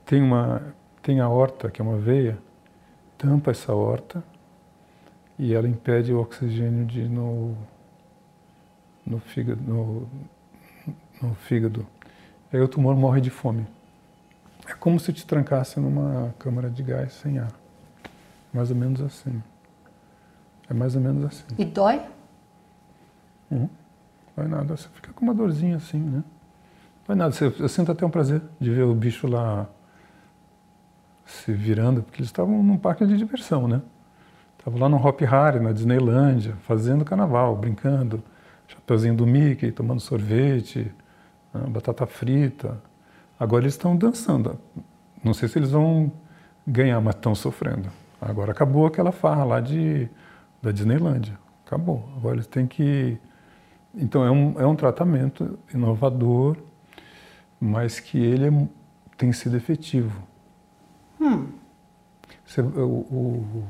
tem 0.06 0.22
uma 0.22 0.62
tem 1.02 1.20
a 1.20 1.30
horta 1.30 1.72
que 1.72 1.82
é 1.82 1.84
uma 1.84 1.98
veia 1.98 2.38
tampa 3.18 3.52
essa 3.52 3.74
horta 3.74 4.24
e 5.40 5.54
ela 5.54 5.68
impede 5.68 6.14
o 6.14 6.20
oxigênio 6.20 6.86
de 6.86 7.08
no 7.08 7.56
no 9.06 9.20
fígado, 9.20 9.62
no, 9.62 10.08
no 11.22 11.36
fígado. 11.36 11.88
Aí 12.52 12.60
o 12.60 12.68
tumor 12.68 12.96
morre 12.96 13.22
de 13.22 13.30
fome. 13.30 13.66
É 14.68 14.74
como 14.74 15.00
se 15.00 15.12
te 15.12 15.26
trancasse 15.26 15.80
numa 15.80 16.34
câmara 16.38 16.70
de 16.70 16.84
gás 16.84 17.14
sem 17.14 17.40
ar. 17.40 17.61
Mais 18.54 18.70
ou 18.70 18.76
menos 18.76 19.02
assim. 19.02 19.42
É 20.70 20.74
mais 20.74 20.96
ou 20.96 21.02
menos 21.02 21.26
assim. 21.26 21.46
E 21.58 21.66
dói? 21.66 22.02
Uhum. 23.50 23.70
Dói 24.36 24.48
nada. 24.48 24.76
Você 24.76 24.88
fica 24.94 25.12
com 25.14 25.26
uma 25.26 25.34
dorzinha 25.34 25.78
assim, 25.78 26.00
né? 26.00 26.24
Dói 27.08 27.16
nada. 27.16 27.32
Você, 27.32 27.46
eu 27.46 27.70
sinto 27.70 27.92
até 27.92 28.06
um 28.06 28.10
prazer 28.10 28.42
de 28.60 28.70
ver 28.70 28.84
o 28.84 28.94
bicho 28.94 29.28
lá 29.28 29.68
se 31.26 31.54
virando, 31.54 32.04
porque 32.04 32.20
eles 32.20 32.28
estavam 32.30 32.62
num 32.62 32.78
parque 32.78 33.06
de 33.06 33.18
diversão, 33.18 33.68
né? 33.68 33.82
Estavam 34.58 34.80
lá 34.80 34.90
no 34.90 34.98
Hop 34.98 35.20
Harry, 35.22 35.60
na 35.60 35.72
Disneylândia, 35.72 36.56
fazendo 36.62 37.04
carnaval, 37.04 37.56
brincando 37.56 38.22
chapeuzinho 38.68 39.16
do 39.16 39.26
Mickey, 39.26 39.72
tomando 39.72 40.00
sorvete, 40.00 40.92
né, 41.54 41.62
batata 41.68 42.06
frita. 42.06 42.82
Agora 43.40 43.64
eles 43.64 43.74
estão 43.74 43.96
dançando. 43.96 44.60
Não 45.24 45.34
sei 45.34 45.50
se 45.50 45.60
eles 45.60 45.72
vão 45.72 46.12
ganhar, 46.66 47.02
mas 47.02 47.16
estão 47.16 47.36
sofrendo. 47.36 47.90
Agora 48.22 48.52
acabou 48.52 48.86
aquela 48.86 49.12
farra 49.12 49.44
lá 49.44 49.60
de, 49.60 50.08
da 50.62 50.72
Disneylândia. 50.72 51.40
acabou. 51.66 52.08
Agora 52.16 52.36
eles 52.36 52.46
têm 52.46 52.68
que. 52.68 53.18
Então 53.96 54.24
é 54.24 54.30
um, 54.30 54.62
é 54.62 54.66
um 54.66 54.76
tratamento 54.76 55.58
inovador, 55.74 56.56
mas 57.60 58.00
que 58.00 58.20
ele 58.20 58.48
é, 58.48 58.68
tem 59.18 59.34
sido 59.34 59.58
efetivo. 59.58 60.22
Hum. 61.20 61.48
Você, 62.46 62.62
o, 62.62 62.66
o, 62.66 63.64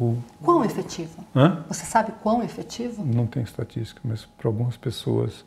o, 0.00 0.22
quão 0.42 0.64
efetivo? 0.64 1.24
Hã? 1.34 1.64
Você 1.68 1.84
sabe 1.84 2.12
quão 2.22 2.42
efetivo? 2.44 3.04
Não 3.04 3.26
tem 3.26 3.42
estatística, 3.42 4.00
mas 4.04 4.24
para 4.24 4.48
algumas 4.48 4.76
pessoas. 4.76 5.44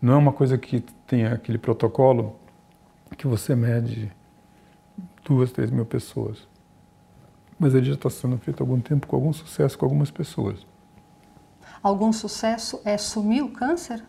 Não 0.00 0.14
é 0.14 0.16
uma 0.16 0.32
coisa 0.32 0.58
que 0.58 0.80
tem 1.06 1.26
aquele 1.26 1.58
protocolo 1.58 2.36
que 3.16 3.28
você 3.28 3.54
mede 3.54 4.10
duas, 5.24 5.52
três 5.52 5.70
mil 5.70 5.86
pessoas. 5.86 6.48
Mas 7.58 7.74
ele 7.74 7.86
já 7.86 7.94
está 7.94 8.10
sendo 8.10 8.38
feito 8.38 8.60
há 8.60 8.64
algum 8.64 8.80
tempo 8.80 9.06
com 9.06 9.16
algum 9.16 9.32
sucesso 9.32 9.78
com 9.78 9.84
algumas 9.84 10.10
pessoas. 10.10 10.66
Algum 11.82 12.12
sucesso 12.12 12.80
é 12.84 12.96
sumir 12.96 13.42
o 13.42 13.50
câncer? 13.50 14.04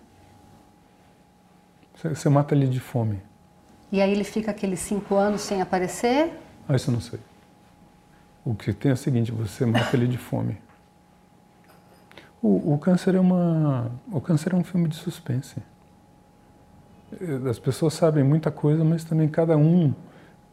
Você, 1.95 2.09
você 2.09 2.29
mata 2.29 2.53
ele 2.53 2.67
de 2.67 2.79
fome. 2.79 3.21
E 3.91 4.01
aí 4.01 4.11
ele 4.11 4.23
fica 4.23 4.51
aqueles 4.51 4.79
cinco 4.79 5.15
anos 5.15 5.41
sem 5.41 5.61
aparecer? 5.61 6.39
Ah, 6.67 6.75
isso 6.75 6.89
eu 6.89 6.93
não 6.93 7.01
sei. 7.01 7.19
O 8.45 8.53
que 8.53 8.73
tem 8.73 8.91
é 8.91 8.93
o 8.93 8.97
seguinte, 8.97 9.31
você 9.31 9.65
mata 9.65 9.95
ele 9.95 10.07
de 10.07 10.17
fome. 10.17 10.57
O, 12.41 12.73
o, 12.73 12.77
câncer 12.77 13.15
é 13.15 13.19
uma, 13.19 13.89
o 14.11 14.19
câncer 14.19 14.53
é 14.53 14.55
um 14.55 14.63
filme 14.63 14.89
de 14.89 14.95
suspense. 14.95 15.55
As 17.49 17.57
pessoas 17.57 17.93
sabem 17.93 18.23
muita 18.23 18.51
coisa, 18.51 18.83
mas 18.83 19.03
também 19.03 19.29
cada 19.29 19.55
um, 19.55 19.93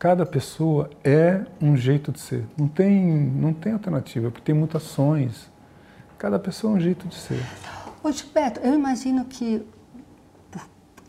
cada 0.01 0.25
pessoa 0.25 0.89
é 1.05 1.45
um 1.61 1.77
jeito 1.77 2.11
de 2.11 2.19
ser. 2.19 2.47
Não 2.57 2.67
tem, 2.67 3.07
não 3.07 3.53
tem 3.53 3.75
alternativa, 3.75 4.31
porque 4.31 4.47
tem 4.47 4.55
mutações. 4.55 5.51
Cada 6.17 6.39
pessoa 6.39 6.73
é 6.73 6.77
um 6.77 6.81
jeito 6.81 7.07
de 7.07 7.15
ser. 7.15 7.45
Ô 8.03 8.11
Gilberto, 8.11 8.61
eu 8.61 8.75
imagino 8.75 9.27
que 9.27 9.65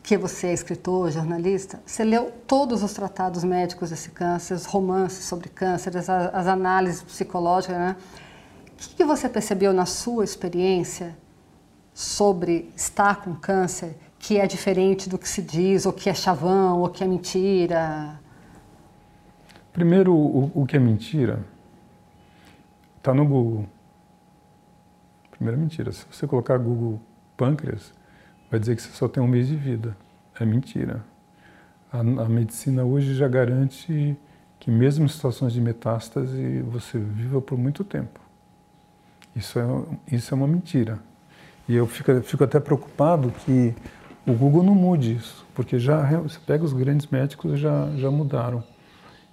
que 0.04 0.18
você 0.18 0.48
é 0.48 0.54
escritor, 0.54 1.12
jornalista, 1.12 1.80
você 1.86 2.04
leu 2.04 2.34
todos 2.48 2.82
os 2.82 2.92
tratados 2.92 3.44
médicos 3.44 3.92
desse 3.92 4.10
câncer, 4.10 4.56
os 4.56 4.66
romances 4.66 5.26
sobre 5.26 5.48
câncer, 5.48 5.96
as, 5.96 6.10
as 6.10 6.48
análises 6.48 7.04
psicológicas, 7.04 7.78
né? 7.78 7.96
O 8.68 8.76
que, 8.76 8.96
que 8.96 9.06
você 9.06 9.30
percebeu 9.30 9.72
na 9.72 9.86
sua 9.86 10.24
experiência 10.24 11.16
sobre 11.94 12.70
estar 12.76 13.22
com 13.22 13.36
câncer 13.36 13.96
que 14.18 14.38
é 14.40 14.48
diferente 14.48 15.08
do 15.08 15.20
que 15.20 15.30
se 15.30 15.42
diz, 15.42 15.86
ou 15.86 15.94
que 15.94 16.10
é 16.10 16.14
chavão, 16.16 16.80
ou 16.82 16.90
que 16.90 17.04
é 17.04 17.08
mentira? 17.08 18.20
Primeiro, 19.74 20.14
o, 20.14 20.52
o 20.54 20.66
que 20.66 20.76
é 20.76 20.80
mentira 20.80 21.40
está 22.98 23.14
no 23.14 23.26
Google. 23.26 23.66
Primeira 25.32 25.58
mentira. 25.58 25.92
Se 25.92 26.06
você 26.12 26.28
colocar 26.28 26.58
Google 26.58 27.00
pâncreas, 27.36 27.94
vai 28.50 28.60
dizer 28.60 28.76
que 28.76 28.82
você 28.82 28.92
só 28.92 29.08
tem 29.08 29.24
um 29.24 29.28
mês 29.28 29.48
de 29.48 29.56
vida. 29.56 29.96
É 30.40 30.46
mentira. 30.46 31.04
A, 31.92 32.00
a 32.00 32.30
medicina 32.30 32.84
hoje 32.84 33.16
já 33.16 33.28
garante 33.28 34.18
que 34.60 34.70
mesmo 34.70 35.06
em 35.06 35.08
situações 35.08 35.54
de 35.54 35.60
metástase 35.60 36.62
você 36.62 37.00
viva 37.00 37.42
por 37.42 37.58
muito 37.58 37.84
tempo. 37.84 38.20
Isso 39.36 39.58
é, 39.58 40.16
isso 40.16 40.34
é 40.34 40.36
uma 40.36 40.48
mentira. 40.48 41.00
E 41.68 41.76
eu 41.76 41.88
fico, 41.88 42.22
fico 42.22 42.44
até 42.44 42.60
preocupado 42.60 43.32
que 43.32 43.74
o 44.28 44.34
Google 44.34 44.62
não 44.62 44.76
mude 44.76 45.16
isso, 45.16 45.46
porque 45.56 45.80
já 45.80 46.04
você 46.20 46.38
pega 46.46 46.64
os 46.64 46.74
grandes 46.74 47.08
médicos 47.08 47.60
já 47.60 47.90
já 47.96 48.12
mudaram. 48.12 48.64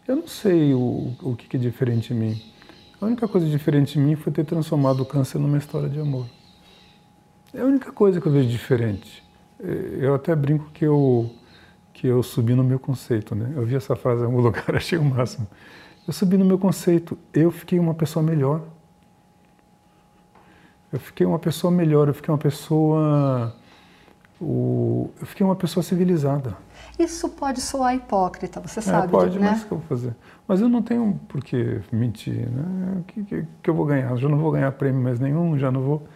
Eu 0.09 0.17
não 0.17 0.27
sei 0.27 0.73
o, 0.73 1.15
o 1.23 1.37
que 1.37 1.55
é 1.55 1.61
diferente 1.61 2.15
em 2.15 2.17
mim. 2.17 2.43
A 2.99 3.05
única 3.05 3.29
coisa 3.29 3.47
diferente 3.47 3.99
em 3.99 4.03
mim 4.03 4.17
foi 4.17 4.33
ter 4.33 4.43
transformado 4.43 5.03
o 5.03 5.05
câncer 5.05 5.39
numa 5.39 5.59
história 5.59 5.87
de 5.87 6.01
amor. 6.01 6.27
É 7.53 7.61
a 7.61 7.65
única 7.67 7.93
coisa 7.93 8.19
que 8.19 8.27
eu 8.27 8.33
vejo 8.33 8.49
diferente. 8.49 9.23
É, 9.63 9.99
eu 10.01 10.15
até 10.15 10.35
brinco 10.35 10.71
que 10.73 10.87
eu 10.87 11.31
que 11.93 12.07
eu 12.07 12.23
subi 12.23 12.55
no 12.55 12.65
meu 12.65 12.79
conceito, 12.79 13.35
né? 13.35 13.53
Eu 13.55 13.67
vi 13.67 13.75
essa 13.75 13.95
frase 13.95 14.23
em 14.23 14.25
algum 14.25 14.41
lugar, 14.43 14.75
achei 14.75 14.97
o 14.97 15.05
máximo. 15.05 15.47
Eu 16.07 16.13
subi 16.15 16.39
no 16.39 16.45
meu 16.45 16.59
conceito, 16.59 17.19
eu 17.35 17.51
fiquei 17.51 17.79
uma 17.79 17.93
pessoa 17.93 18.23
melhor. 18.23 18.63
Eu 20.91 21.01
fiquei 21.01 21.27
uma 21.27 21.39
pessoa 21.39 21.71
melhor, 21.71 22.09
eu 22.09 22.15
fiquei 22.15 22.33
uma 22.33 22.39
pessoa 22.39 23.55
eu 24.41 25.27
fiquei 25.27 25.45
uma 25.45 25.57
pessoa 25.57 25.83
civilizada. 25.83 26.57
Isso 26.99 27.29
pode 27.29 27.61
soar 27.61 27.95
hipócrita, 27.95 28.61
você 28.61 28.81
é, 28.81 28.83
sabe, 28.83 29.13
pode, 29.13 29.39
né? 29.39 29.51
mas 29.51 29.63
o 29.63 29.67
que 29.67 29.73
eu 29.73 29.79
vou 29.79 29.87
fazer? 29.87 30.17
Mas 30.49 30.61
eu 30.61 30.69
não 30.69 30.83
tenho 30.83 31.19
por 31.29 31.45
que 31.45 31.81
mentir, 31.93 32.51
né? 32.51 32.97
O 32.99 33.05
que, 33.05 33.25
que, 33.25 33.47
que 33.63 33.71
eu 33.71 33.75
vou 33.75 33.87
ganhar? 33.87 34.11
Eu 34.11 34.17
já 34.17 34.29
não 34.29 34.39
vou 34.39 34.51
ganhar 34.51 34.73
prêmio 34.73 35.01
mais 35.01 35.21
nenhum, 35.21 35.57
já 35.57 35.71
não 35.71 35.81
vou. 35.81 36.09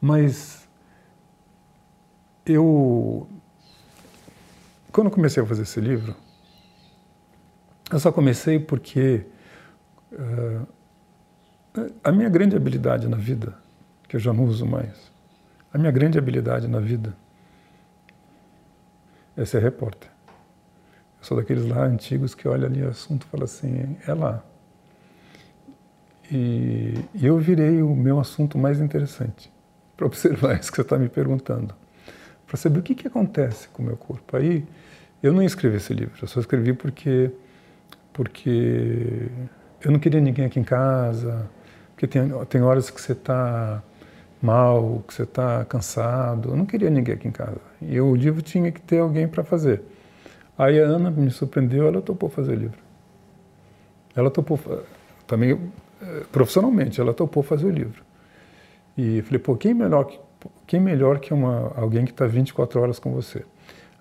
Mas 0.00 0.68
eu, 2.46 3.26
quando 4.92 5.10
comecei 5.10 5.42
a 5.42 5.46
fazer 5.46 5.62
esse 5.62 5.80
livro, 5.80 6.14
eu 7.90 7.98
só 7.98 8.12
comecei 8.12 8.60
porque 8.60 9.26
uh, 10.12 10.66
a 12.04 12.12
minha 12.12 12.28
grande 12.28 12.54
habilidade 12.54 13.08
na 13.08 13.16
vida, 13.16 13.56
que 14.06 14.14
eu 14.14 14.20
já 14.20 14.32
não 14.32 14.44
uso 14.44 14.64
mais, 14.64 15.10
a 15.72 15.78
minha 15.78 15.90
grande 15.90 16.16
habilidade 16.16 16.68
na 16.68 16.78
vida 16.78 17.16
é 19.36 19.44
ser 19.44 19.62
repórter. 19.62 20.17
Eu 21.20 21.24
sou 21.24 21.36
daqueles 21.36 21.66
lá 21.66 21.84
antigos 21.84 22.34
que 22.34 22.46
olha 22.46 22.66
ali 22.66 22.82
o 22.82 22.88
assunto 22.88 23.26
e 23.26 23.30
fala 23.30 23.44
assim, 23.44 23.96
é 24.06 24.14
lá. 24.14 24.42
E, 26.30 26.94
eu 27.20 27.38
virei 27.38 27.82
o 27.82 27.94
meu 27.94 28.20
assunto 28.20 28.58
mais 28.58 28.80
interessante 28.80 29.50
para 29.96 30.06
observar 30.06 30.58
isso 30.60 30.70
que 30.70 30.76
você 30.76 30.82
está 30.82 30.98
me 30.98 31.08
perguntando 31.08 31.74
para 32.46 32.56
saber 32.56 32.80
o 32.80 32.82
que, 32.82 32.94
que 32.94 33.06
acontece 33.06 33.68
com 33.68 33.82
o 33.82 33.86
meu 33.86 33.96
corpo. 33.96 34.36
Aí 34.36 34.64
eu 35.22 35.32
não 35.32 35.42
escrevi 35.42 35.76
esse 35.76 35.92
livro, 35.92 36.14
eu 36.20 36.26
só 36.26 36.40
escrevi 36.40 36.72
porque, 36.72 37.30
porque 38.12 39.28
eu 39.82 39.92
não 39.92 39.98
queria 39.98 40.20
ninguém 40.20 40.46
aqui 40.46 40.58
em 40.58 40.64
casa, 40.64 41.48
porque 41.90 42.06
tem, 42.06 42.30
tem 42.46 42.62
horas 42.62 42.88
que 42.88 43.00
você 43.00 43.12
está 43.12 43.82
mal, 44.40 45.04
que 45.06 45.12
você 45.12 45.24
está 45.24 45.64
cansado, 45.66 46.50
eu 46.50 46.56
não 46.56 46.64
queria 46.64 46.88
ninguém 46.88 47.14
aqui 47.14 47.28
em 47.28 47.32
casa. 47.32 47.60
E 47.82 48.00
o 48.00 48.14
livro 48.14 48.40
tinha 48.40 48.72
que 48.72 48.80
ter 48.80 48.98
alguém 48.98 49.28
para 49.28 49.44
fazer. 49.44 49.82
Aí 50.58 50.82
a 50.82 50.84
Ana 50.84 51.10
me 51.10 51.30
surpreendeu, 51.30 51.86
ela 51.86 52.02
topou 52.02 52.28
fazer 52.28 52.56
livro. 52.56 52.80
Ela 54.14 54.30
topou, 54.30 54.58
também 55.26 55.72
eh, 56.02 56.24
profissionalmente, 56.32 57.00
ela 57.00 57.14
topou 57.14 57.42
fazer 57.42 57.66
o 57.66 57.70
livro. 57.70 58.02
E 58.96 59.22
falei, 59.22 59.38
pô, 59.38 59.56
quem 59.56 59.72
melhor 59.72 60.04
que 60.04 60.18
quem 60.66 60.80
melhor 60.80 61.18
que 61.18 61.32
uma, 61.32 61.72
alguém 61.76 62.04
que 62.04 62.12
está 62.12 62.26
24 62.26 62.80
horas 62.80 62.98
com 62.98 63.12
você? 63.12 63.44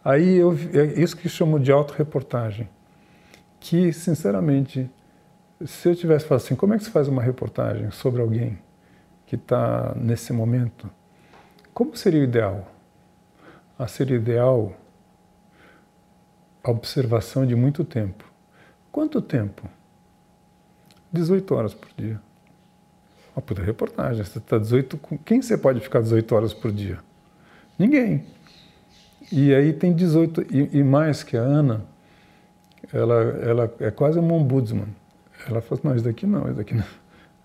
Aí 0.04 0.38
eu, 0.38 0.54
é 0.74 1.02
isso 1.02 1.18
que 1.18 1.28
chamo 1.28 1.60
de 1.60 1.72
autorreportagem. 1.72 2.70
Que, 3.60 3.92
sinceramente, 3.92 4.90
se 5.66 5.90
eu 5.90 5.96
tivesse 5.96 6.26
falado 6.26 6.44
assim, 6.44 6.56
como 6.56 6.74
é 6.74 6.78
que 6.78 6.84
se 6.84 6.92
faz 6.92 7.08
uma 7.08 7.22
reportagem 7.22 7.90
sobre 7.92 8.22
alguém 8.22 8.60
que 9.26 9.36
está 9.36 9.94
nesse 9.96 10.32
momento? 10.32 10.90
Como 11.74 11.96
seria 11.96 12.22
o 12.22 12.24
ideal? 12.24 12.72
Ah, 13.78 13.88
seria 13.88 14.18
ideal 14.18 14.74
a 16.68 16.72
observação 16.72 17.46
de 17.46 17.56
muito 17.56 17.86
tempo. 17.86 18.26
Quanto 18.92 19.22
tempo? 19.22 19.64
18 21.14 21.56
horas 21.56 21.74
por 21.74 21.88
dia. 21.96 22.20
Uma 23.34 23.42
puta 23.42 23.62
reportagem. 23.62 24.22
Você 24.22 24.38
está 24.38 24.58
18. 24.58 25.00
Quem 25.24 25.42
você 25.42 25.58
pode 25.58 25.80
ficar 25.80 26.02
18 26.02 26.36
horas 26.36 26.54
por 26.54 26.70
dia? 26.72 27.00
Ninguém. 27.80 28.26
E 29.32 29.56
aí 29.56 29.72
tem 29.72 29.94
18. 29.94 30.42
E, 30.54 30.80
e 30.80 30.84
mais 30.84 31.24
que 31.24 31.38
a 31.38 31.42
Ana, 31.42 31.86
ela, 32.92 33.16
ela 33.42 33.74
é 33.80 33.90
quase 33.90 34.20
uma 34.20 34.34
ombudsman. 34.34 34.90
Ela 35.48 35.62
fala, 35.62 35.80
não, 35.86 35.96
isso 35.96 36.04
daqui 36.04 36.26
não, 36.26 36.48
isso 36.48 36.56
daqui 36.56 36.74
não, 36.74 36.84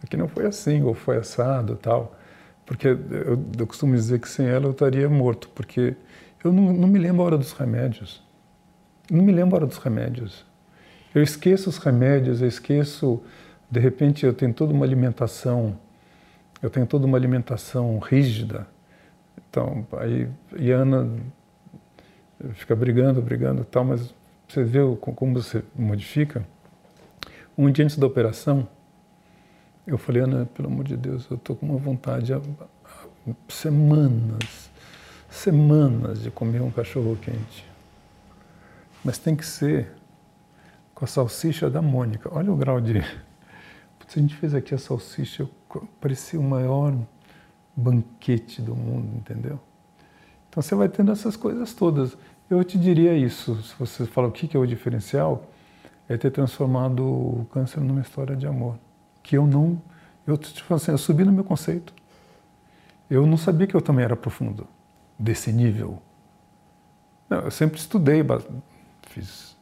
aqui 0.03 0.17
não 0.17 0.27
foi 0.27 0.47
assim, 0.47 0.83
ou 0.83 0.95
foi 0.95 1.19
assado 1.19 1.77
tal. 1.77 2.19
Porque 2.67 2.89
eu, 2.89 3.39
eu, 3.57 3.67
costumo 3.69 3.95
dizer 3.95 4.19
que 4.19 4.29
sem 4.29 4.47
ela 4.49 4.67
eu 4.67 4.73
estaria 4.73 5.09
morto, 5.09 5.49
porque 5.51 5.95
eu 6.43 6.53
não, 6.53 6.73
não 6.73 6.89
me 6.89 6.99
lembro 6.99 7.23
a 7.23 7.27
hora 7.27 7.39
dos 7.39 7.53
remédios. 7.53 8.21
Não 9.11 9.23
me 9.23 9.33
lembro 9.33 9.57
a 9.57 9.67
dos 9.67 9.79
remédios. 9.79 10.45
Eu 11.15 11.23
esqueço 11.23 11.69
os 11.69 11.79
remédios, 11.79 12.41
eu 12.41 12.49
esqueço 12.49 13.23
de 13.71 13.81
repente 13.81 14.25
eu 14.25 14.35
tenho 14.35 14.53
toda 14.53 14.73
uma 14.73 14.85
alimentação, 14.85 15.79
eu 16.63 16.71
tenho 16.71 16.87
toda 16.87 17.07
uma 17.07 17.17
alimentação 17.17 17.99
rígida. 17.99 18.67
Então, 19.49 19.87
aí 19.99 20.29
e 20.57 20.71
Ana 20.71 21.11
fica 22.55 22.77
brigando, 22.77 23.21
brigando, 23.21 23.65
tal, 23.65 23.85
mas 23.85 24.15
você 24.49 24.63
vê 24.63 24.79
como 25.01 25.35
você 25.35 25.65
modifica. 25.75 26.47
Um 27.57 27.71
dia 27.71 27.85
antes 27.85 27.97
da 27.97 28.07
operação, 28.07 28.69
eu 29.87 29.99
falei, 29.99 30.23
Ana, 30.23 30.47
pelo 30.47 30.69
amor 30.69 30.85
de 30.85 30.97
Deus, 30.97 31.27
eu 31.31 31.37
estou 31.37 31.57
com 31.57 31.67
uma 31.67 31.79
vontade 31.79 32.33
há 32.33 32.41
semanas, 33.49 34.71
semanas 35.29 36.23
de 36.23 36.31
comer 36.31 36.63
um 36.63 36.71
cachorro 36.71 37.17
quente. 37.21 37.72
Mas 39.05 39.19
tem 39.19 39.35
que 39.35 39.45
ser 39.45 39.93
com 40.95 41.05
a 41.05 41.09
salsicha 41.09 41.69
da 41.69 41.83
Mônica. 41.83 42.29
Olha 42.33 42.53
o 42.53 42.57
grau 42.57 42.81
de 42.81 43.03
a 44.19 44.21
gente 44.21 44.35
fez 44.37 44.55
aqui 44.55 44.75
a 44.75 44.79
salsicha, 44.79 45.49
parecia 46.01 46.39
o 46.39 46.43
maior, 46.43 46.95
banquete 47.75 48.61
do 48.61 48.75
mundo, 48.75 49.17
entendeu? 49.17 49.59
Então 50.49 50.63
você 50.63 50.75
vai 50.75 50.89
tendo 50.89 51.11
essas 51.13 51.37
coisas 51.37 51.73
todas. 51.73 52.17
Eu 52.51 52.63
te 52.63 52.79
diria 52.79 53.17
isso, 53.17 53.63
se 53.63 53.75
você 53.79 54.05
fala 54.05 54.29
o 54.29 54.33
que 54.33 54.55
é 54.57 54.61
o 54.61 54.67
diferencial, 54.67 55.47
é 56.09 56.17
ter 56.17 56.31
transformado 56.31 57.03
o 57.03 57.47
câncer 57.51 57.81
numa 57.81 58.03
história 58.03 58.37
de 58.37 58.47
amor. 58.47 58.79
Que 59.23 59.37
eu 59.37 59.47
não. 59.47 59.81
Eu, 60.27 60.37
tipo 60.37 60.75
assim, 60.75 60.91
eu 60.91 60.99
subi 60.99 61.25
no 61.25 61.33
meu 61.33 61.45
conceito. 61.45 61.95
Eu 63.09 63.27
não 63.27 63.37
sabia 63.37 63.67
que 63.67 63.75
eu 63.75 63.81
também 63.81 64.05
era 64.05 64.17
profundo, 64.17 64.67
desse 65.19 65.53
nível. 65.53 66.03
Não, 67.31 67.41
eu 67.41 67.51
sempre 67.51 67.79
estudei, 67.79 68.23
fiz, 69.13 69.57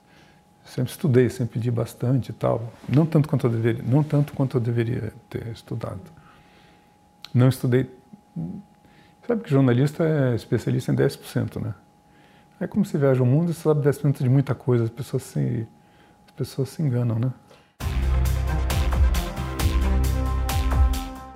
sempre 0.64 0.90
estudei, 0.90 1.28
sempre 1.28 1.54
pedi 1.54 1.70
bastante 1.70 2.30
e 2.30 2.32
tal. 2.32 2.72
Não 2.88 3.04
tanto 3.04 3.28
quanto 3.28 3.46
eu 3.46 3.50
deveria, 3.50 3.82
não 3.82 4.02
tanto 4.02 4.32
quanto 4.32 4.56
eu 4.56 4.60
deveria 4.60 5.12
ter 5.28 5.48
estudado. 5.48 6.00
Não 7.34 7.48
estudei. 7.48 7.90
Sabe 9.26 9.42
que 9.42 9.50
jornalista 9.50 10.04
é 10.04 10.34
especialista 10.34 10.92
em 10.92 10.96
10%, 10.96 11.60
né? 11.60 11.74
É 12.58 12.66
como 12.66 12.84
se 12.84 12.98
viaja 12.98 13.22
o 13.22 13.26
mundo 13.26 13.50
e 13.50 13.54
sabe 13.54 13.88
10% 13.88 14.22
de 14.22 14.28
muita 14.28 14.54
coisa. 14.54 14.84
As 14.84 14.90
pessoas 14.90 15.22
se, 15.22 15.66
as 16.26 16.32
pessoas 16.32 16.68
se 16.68 16.82
enganam, 16.82 17.18
né? 17.18 17.32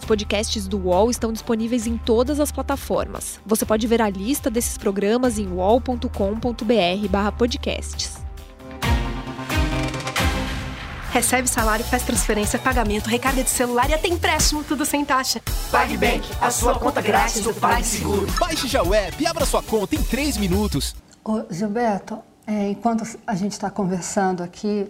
Os 0.04 0.06
podcasts 0.06 0.68
do 0.68 0.76
UOL 0.76 1.10
estão 1.10 1.32
disponíveis 1.32 1.86
em 1.86 1.96
todas 1.96 2.38
as 2.38 2.52
plataformas. 2.52 3.40
Você 3.46 3.64
pode 3.64 3.86
ver 3.86 4.02
a 4.02 4.10
lista 4.10 4.50
desses 4.50 4.76
programas 4.76 5.38
em 5.38 5.50
uol.com.br/podcasts. 5.50 8.18
Recebe 11.10 11.48
salário, 11.48 11.86
faz 11.86 12.02
transferência, 12.02 12.58
pagamento, 12.58 13.08
recarga 13.08 13.42
de 13.42 13.48
celular 13.48 13.88
e 13.88 13.94
até 13.94 14.08
empréstimo, 14.08 14.62
tudo 14.62 14.84
sem 14.84 15.06
taxa. 15.06 15.40
PagBank, 15.70 16.28
a 16.38 16.50
sua 16.50 16.78
conta 16.78 17.00
grátis 17.00 17.40
do 17.40 17.54
PagSeguro. 17.54 18.26
Baixe 18.38 18.68
já 18.68 18.82
o 18.82 18.92
app 18.92 19.22
e 19.22 19.26
abra 19.26 19.46
sua 19.46 19.62
conta 19.62 19.96
em 19.96 20.02
3 20.02 20.36
minutos. 20.36 20.94
Ô, 21.24 21.44
Gilberto, 21.50 22.18
é, 22.46 22.68
enquanto 22.68 23.04
a 23.26 23.34
gente 23.34 23.52
está 23.52 23.70
conversando 23.70 24.42
aqui, 24.42 24.86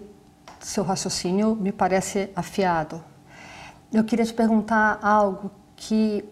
seu 0.59 0.83
raciocínio 0.83 1.55
me 1.55 1.71
parece 1.71 2.29
afiado. 2.35 3.14
Eu 3.95 4.03
queria 4.03 4.25
te 4.25 4.33
perguntar 4.33 4.99
algo 5.01 5.49
que 5.77 6.25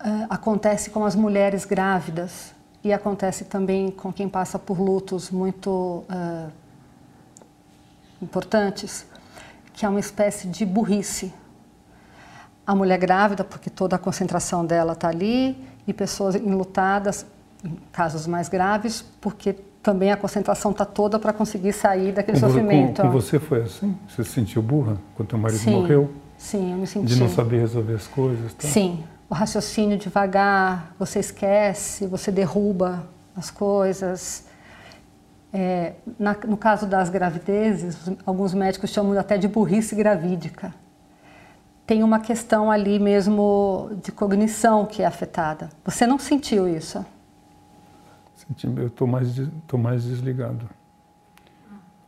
uh, 0.00 0.26
acontece 0.30 0.88
com 0.88 1.04
as 1.04 1.14
mulheres 1.14 1.66
grávidas 1.66 2.54
e 2.82 2.94
acontece 2.94 3.44
também 3.44 3.90
com 3.90 4.10
quem 4.10 4.26
passa 4.26 4.58
por 4.58 4.80
lutos 4.80 5.30
muito 5.30 6.02
uh, 6.08 6.50
importantes, 8.22 9.04
que 9.74 9.84
é 9.84 9.88
uma 9.90 10.00
espécie 10.00 10.48
de 10.48 10.64
burrice. 10.64 11.30
A 12.66 12.74
mulher 12.74 12.96
grávida, 12.96 13.44
porque 13.44 13.68
toda 13.68 13.96
a 13.96 13.98
concentração 13.98 14.64
dela 14.64 14.94
está 14.94 15.08
ali, 15.08 15.62
e 15.86 15.92
pessoas 15.92 16.34
enlutadas, 16.34 17.26
em 17.62 17.76
casos 17.92 18.26
mais 18.26 18.48
graves, 18.48 19.04
porque 19.20 19.56
também 19.82 20.10
a 20.10 20.16
concentração 20.16 20.70
está 20.70 20.86
toda 20.86 21.18
para 21.18 21.34
conseguir 21.34 21.74
sair 21.74 22.12
daquele 22.12 22.38
sofrimento. 22.38 23.02
Com, 23.02 23.08
com, 23.08 23.12
você 23.12 23.38
foi 23.38 23.60
assim? 23.60 23.94
Você 24.08 24.24
se 24.24 24.30
sentiu 24.30 24.62
burra 24.62 24.96
quando 25.14 25.28
teu 25.28 25.38
marido 25.38 25.60
Sim. 25.60 25.72
morreu? 25.72 26.10
Sim, 26.40 26.72
eu 26.72 26.78
me 26.78 26.86
senti. 26.86 27.06
De 27.06 27.20
não 27.20 27.28
saber 27.28 27.58
resolver 27.58 27.92
as 27.92 28.06
coisas? 28.06 28.54
Tá? 28.54 28.66
Sim, 28.66 29.04
o 29.28 29.34
raciocínio 29.34 29.98
devagar, 29.98 30.94
você 30.98 31.18
esquece, 31.18 32.06
você 32.06 32.32
derruba 32.32 33.06
as 33.36 33.50
coisas. 33.50 34.46
É, 35.52 35.92
na, 36.18 36.34
no 36.48 36.56
caso 36.56 36.86
das 36.86 37.10
gravidezes, 37.10 38.10
alguns 38.24 38.54
médicos 38.54 38.88
chamam 38.88 39.18
até 39.18 39.36
de 39.36 39.46
burrice 39.46 39.94
gravídica. 39.94 40.74
Tem 41.86 42.02
uma 42.02 42.18
questão 42.18 42.70
ali 42.70 42.98
mesmo 42.98 43.90
de 44.02 44.10
cognição 44.10 44.86
que 44.86 45.02
é 45.02 45.06
afetada. 45.06 45.68
Você 45.84 46.06
não 46.06 46.18
sentiu 46.18 46.66
isso? 46.66 47.04
Senti, 48.34 48.66
eu 48.66 48.86
estou 48.86 49.06
mais, 49.06 49.28
tô 49.66 49.76
mais 49.76 50.04
desligado. 50.04 50.66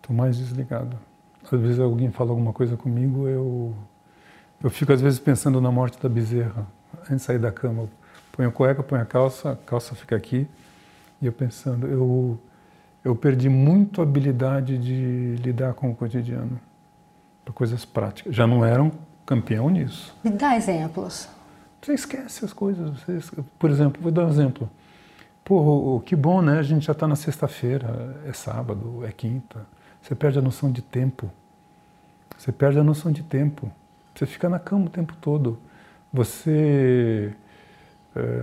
Estou 0.00 0.16
mais 0.16 0.38
desligado. 0.38 0.98
Às 1.44 1.60
vezes 1.60 1.78
alguém 1.78 2.10
fala 2.10 2.30
alguma 2.30 2.54
coisa 2.54 2.78
comigo, 2.78 3.28
eu 3.28 3.74
eu 4.62 4.70
fico 4.70 4.92
às 4.92 5.00
vezes 5.00 5.18
pensando 5.18 5.60
na 5.60 5.70
morte 5.70 6.00
da 6.00 6.08
bezerra, 6.08 6.66
antes 7.02 7.16
de 7.16 7.22
sair 7.22 7.38
da 7.38 7.50
cama. 7.50 7.88
Põe 8.30 8.46
a 8.46 8.50
cueca, 8.50 8.82
põe 8.82 9.00
a 9.00 9.04
calça, 9.04 9.52
a 9.52 9.56
calça 9.56 9.94
fica 9.94 10.16
aqui. 10.16 10.46
E 11.20 11.26
eu 11.26 11.32
pensando, 11.32 11.86
eu, 11.86 12.38
eu 13.04 13.14
perdi 13.14 13.48
muito 13.48 14.00
a 14.00 14.04
habilidade 14.04 14.78
de 14.78 15.36
lidar 15.42 15.74
com 15.74 15.90
o 15.90 15.94
cotidiano, 15.94 16.58
para 17.44 17.52
coisas 17.52 17.84
práticas. 17.84 18.34
Já 18.34 18.46
não 18.46 18.64
era 18.64 18.82
um 18.82 18.90
campeão 19.26 19.68
nisso. 19.68 20.14
Me 20.24 20.30
dá 20.30 20.56
exemplos. 20.56 21.28
Você 21.80 21.94
esquece 21.94 22.44
as 22.44 22.52
coisas. 22.52 22.90
Você, 23.00 23.42
por 23.58 23.70
exemplo, 23.70 24.00
vou 24.00 24.12
dar 24.12 24.24
um 24.24 24.28
exemplo. 24.28 24.70
Pô, 25.44 26.00
que 26.06 26.14
bom, 26.14 26.40
né? 26.40 26.58
A 26.58 26.62
gente 26.62 26.86
já 26.86 26.92
está 26.92 27.08
na 27.08 27.16
sexta-feira, 27.16 28.22
é 28.26 28.32
sábado, 28.32 29.04
é 29.04 29.10
quinta. 29.10 29.66
Você 30.00 30.14
perde 30.14 30.38
a 30.38 30.42
noção 30.42 30.70
de 30.70 30.80
tempo. 30.80 31.30
Você 32.38 32.52
perde 32.52 32.78
a 32.78 32.84
noção 32.84 33.10
de 33.10 33.22
tempo. 33.22 33.70
Você 34.14 34.26
fica 34.26 34.48
na 34.48 34.58
cama 34.58 34.86
o 34.86 34.90
tempo 34.90 35.14
todo. 35.20 35.58
Você, 36.12 37.34
é, 38.14 38.42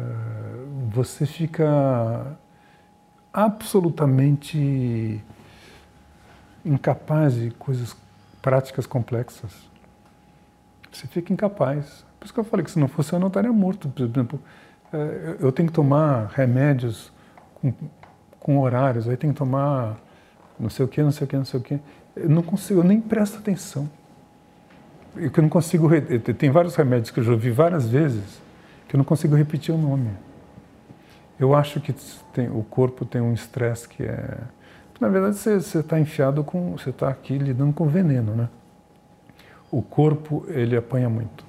você 0.89 1.25
fica 1.25 2.37
absolutamente 3.31 5.23
incapaz 6.65 7.35
de 7.35 7.51
coisas 7.51 7.95
práticas 8.41 8.87
complexas. 8.87 9.69
Você 10.91 11.05
fica 11.07 11.31
incapaz. 11.31 12.03
Por 12.19 12.25
isso 12.25 12.33
que 12.33 12.39
eu 12.39 12.43
falei 12.43 12.65
que 12.65 12.71
se 12.71 12.79
não 12.79 12.87
fosse 12.87 13.13
eu 13.13 13.19
não 13.19 13.27
estaria 13.27 13.53
morto. 13.53 13.87
Por 13.87 14.03
exemplo, 14.03 14.39
é, 14.91 15.37
eu 15.39 15.51
tenho 15.51 15.69
que 15.69 15.75
tomar 15.75 16.27
remédios 16.33 17.11
com, 17.55 17.71
com 18.39 18.59
horários, 18.59 19.07
aí 19.07 19.15
tenho 19.15 19.33
que 19.33 19.39
tomar 19.39 19.97
não 20.59 20.69
sei 20.69 20.83
o 20.83 20.87
que, 20.87 21.01
não 21.01 21.11
sei 21.11 21.25
o 21.25 21.27
que, 21.27 21.37
não 21.37 21.45
sei 21.45 21.59
o 21.59 21.63
que. 21.63 21.79
Eu 22.15 22.29
não 22.29 22.41
consigo, 22.41 22.79
eu 22.79 22.83
nem 22.83 22.99
presto 22.99 23.37
atenção 23.37 23.89
eu 25.19 25.31
que 25.31 25.41
não 25.41 25.49
consigo. 25.49 25.89
Tem 26.37 26.49
vários 26.49 26.75
remédios 26.75 27.11
que 27.11 27.19
eu 27.19 27.23
já 27.23 27.31
ouvi 27.31 27.51
várias 27.51 27.87
vezes 27.87 28.39
que 28.89 28.95
eu 28.95 28.97
não 28.97 29.05
consigo 29.05 29.35
repetir 29.35 29.73
o 29.73 29.77
nome. 29.77 30.09
Eu 31.39 31.53
acho 31.53 31.79
que 31.79 31.93
tem, 32.33 32.49
o 32.49 32.63
corpo 32.63 33.05
tem 33.05 33.21
um 33.21 33.33
estresse 33.33 33.87
que 33.87 34.03
é. 34.03 34.37
Na 34.99 35.07
verdade, 35.07 35.37
você 35.37 35.79
está 35.79 35.99
enfiado 35.99 36.43
com. 36.43 36.71
Você 36.77 36.89
está 36.89 37.07
aqui 37.07 37.37
lidando 37.37 37.71
com 37.71 37.87
veneno, 37.87 38.35
né? 38.35 38.49
O 39.71 39.81
corpo, 39.81 40.43
ele 40.49 40.75
apanha 40.75 41.07
muito. 41.07 41.45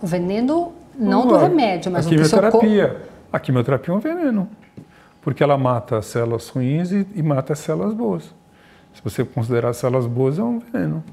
O 0.00 0.06
veneno, 0.06 0.72
não 0.96 1.26
do 1.26 1.36
remédio, 1.36 1.90
mas 1.90 2.06
a 2.06 2.08
quimioterapia. 2.08 2.88
Corpo... 2.88 3.08
A 3.32 3.40
quimioterapia 3.40 3.92
é 3.92 3.96
um 3.96 4.00
veneno. 4.00 4.48
Porque 5.20 5.42
ela 5.42 5.58
mata 5.58 5.98
as 5.98 6.06
células 6.06 6.48
ruins 6.48 6.92
e, 6.92 7.06
e 7.14 7.22
mata 7.22 7.52
as 7.52 7.58
células 7.58 7.92
boas. 7.92 8.32
Se 8.94 9.02
você 9.02 9.24
considerar 9.24 9.70
as 9.70 9.76
células 9.76 10.06
boas, 10.06 10.38
é 10.38 10.42
um 10.42 10.60
veneno. 10.60 11.04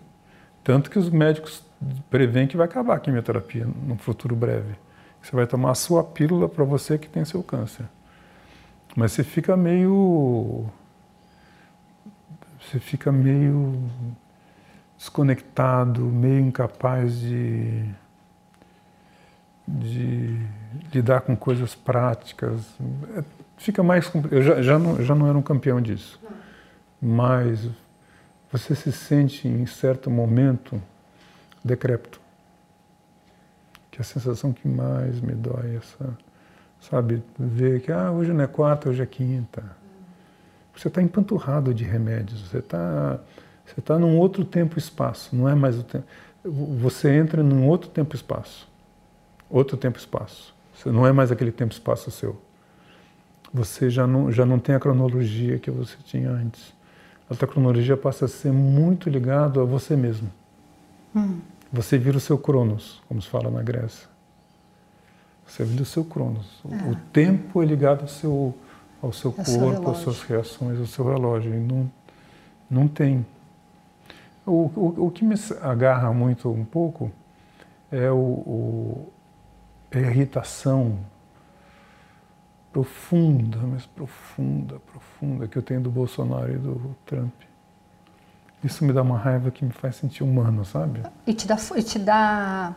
Tanto 0.64 0.90
que 0.90 0.98
os 0.98 1.10
médicos 1.10 1.65
prevêem 2.10 2.48
que 2.48 2.58
vai 2.58 2.66
acabar 2.66 2.96
a 2.96 3.00
quimioterapia 3.00 3.66
no 3.66 3.98
futuro 3.98 4.36
breve. 4.36 4.76
Você 5.22 5.36
vai 5.36 5.48
tomar 5.48 5.72
a 5.72 5.76
sua 5.76 6.04
pílula 6.04 6.48
para 6.48 6.64
você 6.64 6.98
que 6.98 7.10
tem 7.10 7.26
seu 7.26 7.42
câncer. 7.42 7.86
Mas 8.96 9.12
você 9.12 9.24
fica 9.24 9.58
meio. 9.58 10.66
Você 12.60 12.80
fica 12.80 13.12
meio 13.12 13.90
desconectado, 14.98 16.02
meio 16.02 16.40
incapaz 16.40 17.20
de, 17.20 17.86
de 19.68 20.40
lidar 20.94 21.22
com 21.22 21.36
coisas 21.36 21.76
práticas. 21.76 22.62
É, 23.18 23.24
fica 23.58 23.84
mais. 23.84 24.12
Eu 24.32 24.42
já, 24.42 24.62
já, 24.62 24.80
não, 24.80 25.04
já 25.04 25.16
não 25.16 25.28
era 25.28 25.38
um 25.38 25.42
campeão 25.42 25.82
disso. 25.82 26.20
Mas 27.02 27.68
você 28.52 28.74
se 28.74 28.92
sente 28.92 29.48
em 29.48 29.66
certo 29.66 30.10
momento 30.10 30.82
decrépito. 31.66 32.22
Que 33.92 34.00
é 34.00 34.02
a 34.02 34.04
sensação 34.04 34.54
que 34.54 34.68
mais 34.68 35.20
me 35.22 35.34
dói, 35.34 35.76
essa, 35.78 36.18
sabe, 36.80 37.24
ver 37.38 37.82
que 37.82 37.92
ah, 37.92 38.12
hoje 38.12 38.32
não 38.34 38.44
é 38.44 38.48
quarta, 38.48 38.90
hoje 38.90 39.02
é 39.02 39.06
quinta. 39.06 39.64
Você 40.76 40.88
está 40.88 41.02
empanturrado 41.02 41.74
de 41.74 41.84
remédios, 41.84 42.42
você 42.42 42.60
está 42.60 43.20
você 43.66 43.82
tá 43.82 43.98
num 43.98 44.18
outro 44.20 44.46
tempo 44.46 44.78
e 44.78 44.80
espaço, 44.80 45.36
não 45.36 45.50
é 45.50 45.56
mais 45.56 45.80
o 45.80 45.84
tempo. 45.84 46.06
Você 46.44 47.10
entra 47.10 47.42
num 47.42 47.68
outro 47.68 47.90
tempo 47.90 48.14
e 48.14 48.18
espaço. 48.18 48.70
Outro 49.50 49.76
tempo 49.76 49.98
e 49.98 50.00
espaço. 50.00 50.54
Você 50.76 50.92
não 50.92 51.08
é 51.08 51.12
mais 51.12 51.32
aquele 51.32 51.52
tempo 51.52 51.74
e 51.74 51.76
espaço 51.76 52.12
seu. 52.12 52.40
Você 53.52 53.90
já 53.90 54.06
não, 54.06 54.32
já 54.32 54.46
não 54.46 54.60
tem 54.60 54.76
a 54.76 54.80
cronologia 54.80 55.58
que 55.58 55.72
você 55.72 55.96
tinha 56.06 56.30
antes 56.30 56.76
a 57.30 57.36
tua 57.36 57.48
cronologia 57.48 57.98
passa 57.98 58.26
a 58.26 58.28
ser 58.28 58.52
muito 58.52 59.10
ligado 59.10 59.60
a 59.60 59.66
você 59.66 59.96
mesmo. 59.96 60.32
Hum. 61.16 61.40
Você 61.76 61.98
vira 61.98 62.18
o 62.18 62.22
seu 62.22 62.38
cronos, 62.38 63.02
como 63.08 63.22
se 63.22 63.28
fala 63.28 63.52
na 63.52 63.62
Grécia. 63.62 64.08
Você 65.46 65.64
vira 65.64 65.84
o 65.84 65.86
seu 65.86 66.06
cronos. 66.06 66.62
É. 66.72 66.90
O 66.90 66.96
tempo 67.12 67.62
é 67.62 67.66
ligado 67.66 68.02
ao 68.02 68.08
seu, 68.08 68.56
ao 69.02 69.12
seu 69.12 69.36
é 69.38 69.44
corpo, 69.44 69.92
às 69.92 69.98
suas 69.98 70.22
reações, 70.24 70.80
ao 70.80 70.86
seu 70.86 71.06
relógio. 71.06 71.54
E 71.54 71.60
não, 71.60 71.92
não 72.70 72.88
tem. 72.88 73.26
O, 74.46 74.72
o, 74.76 75.06
o 75.08 75.12
que 75.12 75.26
me 75.26 75.36
agarra 75.62 76.14
muito 76.14 76.50
um 76.50 76.64
pouco 76.64 77.12
é 77.92 78.10
o, 78.10 78.16
o 78.16 79.14
a 79.94 79.98
irritação 80.00 81.00
profunda, 82.72 83.60
mas 83.60 83.86
profunda, 83.86 84.80
profunda 84.80 85.48
que 85.48 85.58
eu 85.58 85.62
tenho 85.62 85.82
do 85.82 85.90
Bolsonaro 85.90 86.52
e 86.52 86.58
do 86.58 86.96
Trump. 87.06 87.34
Isso 88.66 88.84
me 88.84 88.92
dá 88.92 89.04
uma 89.04 89.16
raiva 89.16 89.52
que 89.52 89.64
me 89.64 89.72
faz 89.72 89.96
sentir 89.96 90.24
humano, 90.24 90.66
sabe? 90.66 91.04
E 91.28 91.36
te 91.36 91.46
dá, 91.46 91.56
e 91.76 91.84
te 91.84 92.00
dá 92.00 92.74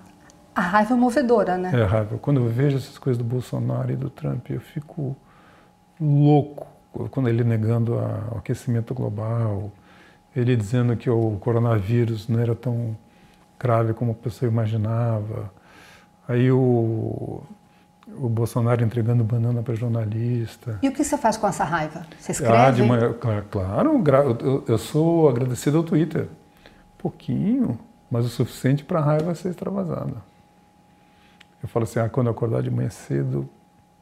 a 0.55 0.61
raiva 0.61 0.95
movedora, 0.95 1.57
né? 1.57 1.71
É 1.73 1.83
raiva. 1.83 2.19
Quando 2.19 2.41
eu 2.41 2.47
vejo 2.47 2.77
essas 2.77 2.99
coisas 2.99 3.17
do 3.17 3.25
Bolsonaro 3.25 3.91
e 3.91 3.97
do 3.97 4.11
Trump, 4.11 4.51
eu 4.51 4.61
fico 4.61 5.17
louco. 5.99 6.67
Quando 7.11 7.31
ele 7.31 7.43
negando 7.43 7.99
a, 7.99 8.35
o 8.35 8.39
aquecimento 8.39 8.93
global, 8.93 9.73
ele 10.37 10.55
dizendo 10.57 10.95
que 10.95 11.09
o 11.09 11.39
coronavírus 11.41 12.29
não 12.29 12.39
era 12.39 12.55
tão 12.55 12.95
grave 13.59 13.95
como 13.95 14.13
a 14.13 14.15
pessoa 14.15 14.51
imaginava. 14.51 15.51
Aí 16.29 16.53
o, 16.53 17.41
o 18.21 18.29
Bolsonaro 18.29 18.85
entregando 18.85 19.23
banana 19.25 19.63
para 19.63 19.75
jornalista. 19.75 20.79
E 20.83 20.89
o 20.89 20.93
que 20.93 21.05
você 21.05 21.17
faz 21.17 21.37
com 21.37 21.47
essa 21.47 21.65
raiva? 21.65 22.07
Você 22.19 22.33
escreve? 22.33 22.55
Ah, 22.55 22.71
de 22.71 22.83
manhã, 22.83 23.15
claro, 23.51 24.03
eu, 24.41 24.65
eu 24.67 24.79
sou 24.79 25.29
agradecido 25.29 25.79
ao 25.79 25.85
Twitter. 25.85 26.29
Pouquinho, 26.99 27.79
mas 28.11 28.25
o 28.25 28.29
suficiente 28.29 28.85
para 28.85 28.99
a 29.01 29.03
raiva 29.03 29.35
ser 29.35 29.51
extravasada. 29.51 30.17
Eu 31.63 31.69
falo 31.69 31.85
assim, 31.85 32.01
ah, 32.01 32.09
quando 32.09 32.29
eu 32.29 32.33
acordar 32.33 32.63
de 32.63 32.71
manhã 32.71 32.91
cedo, 32.91 33.49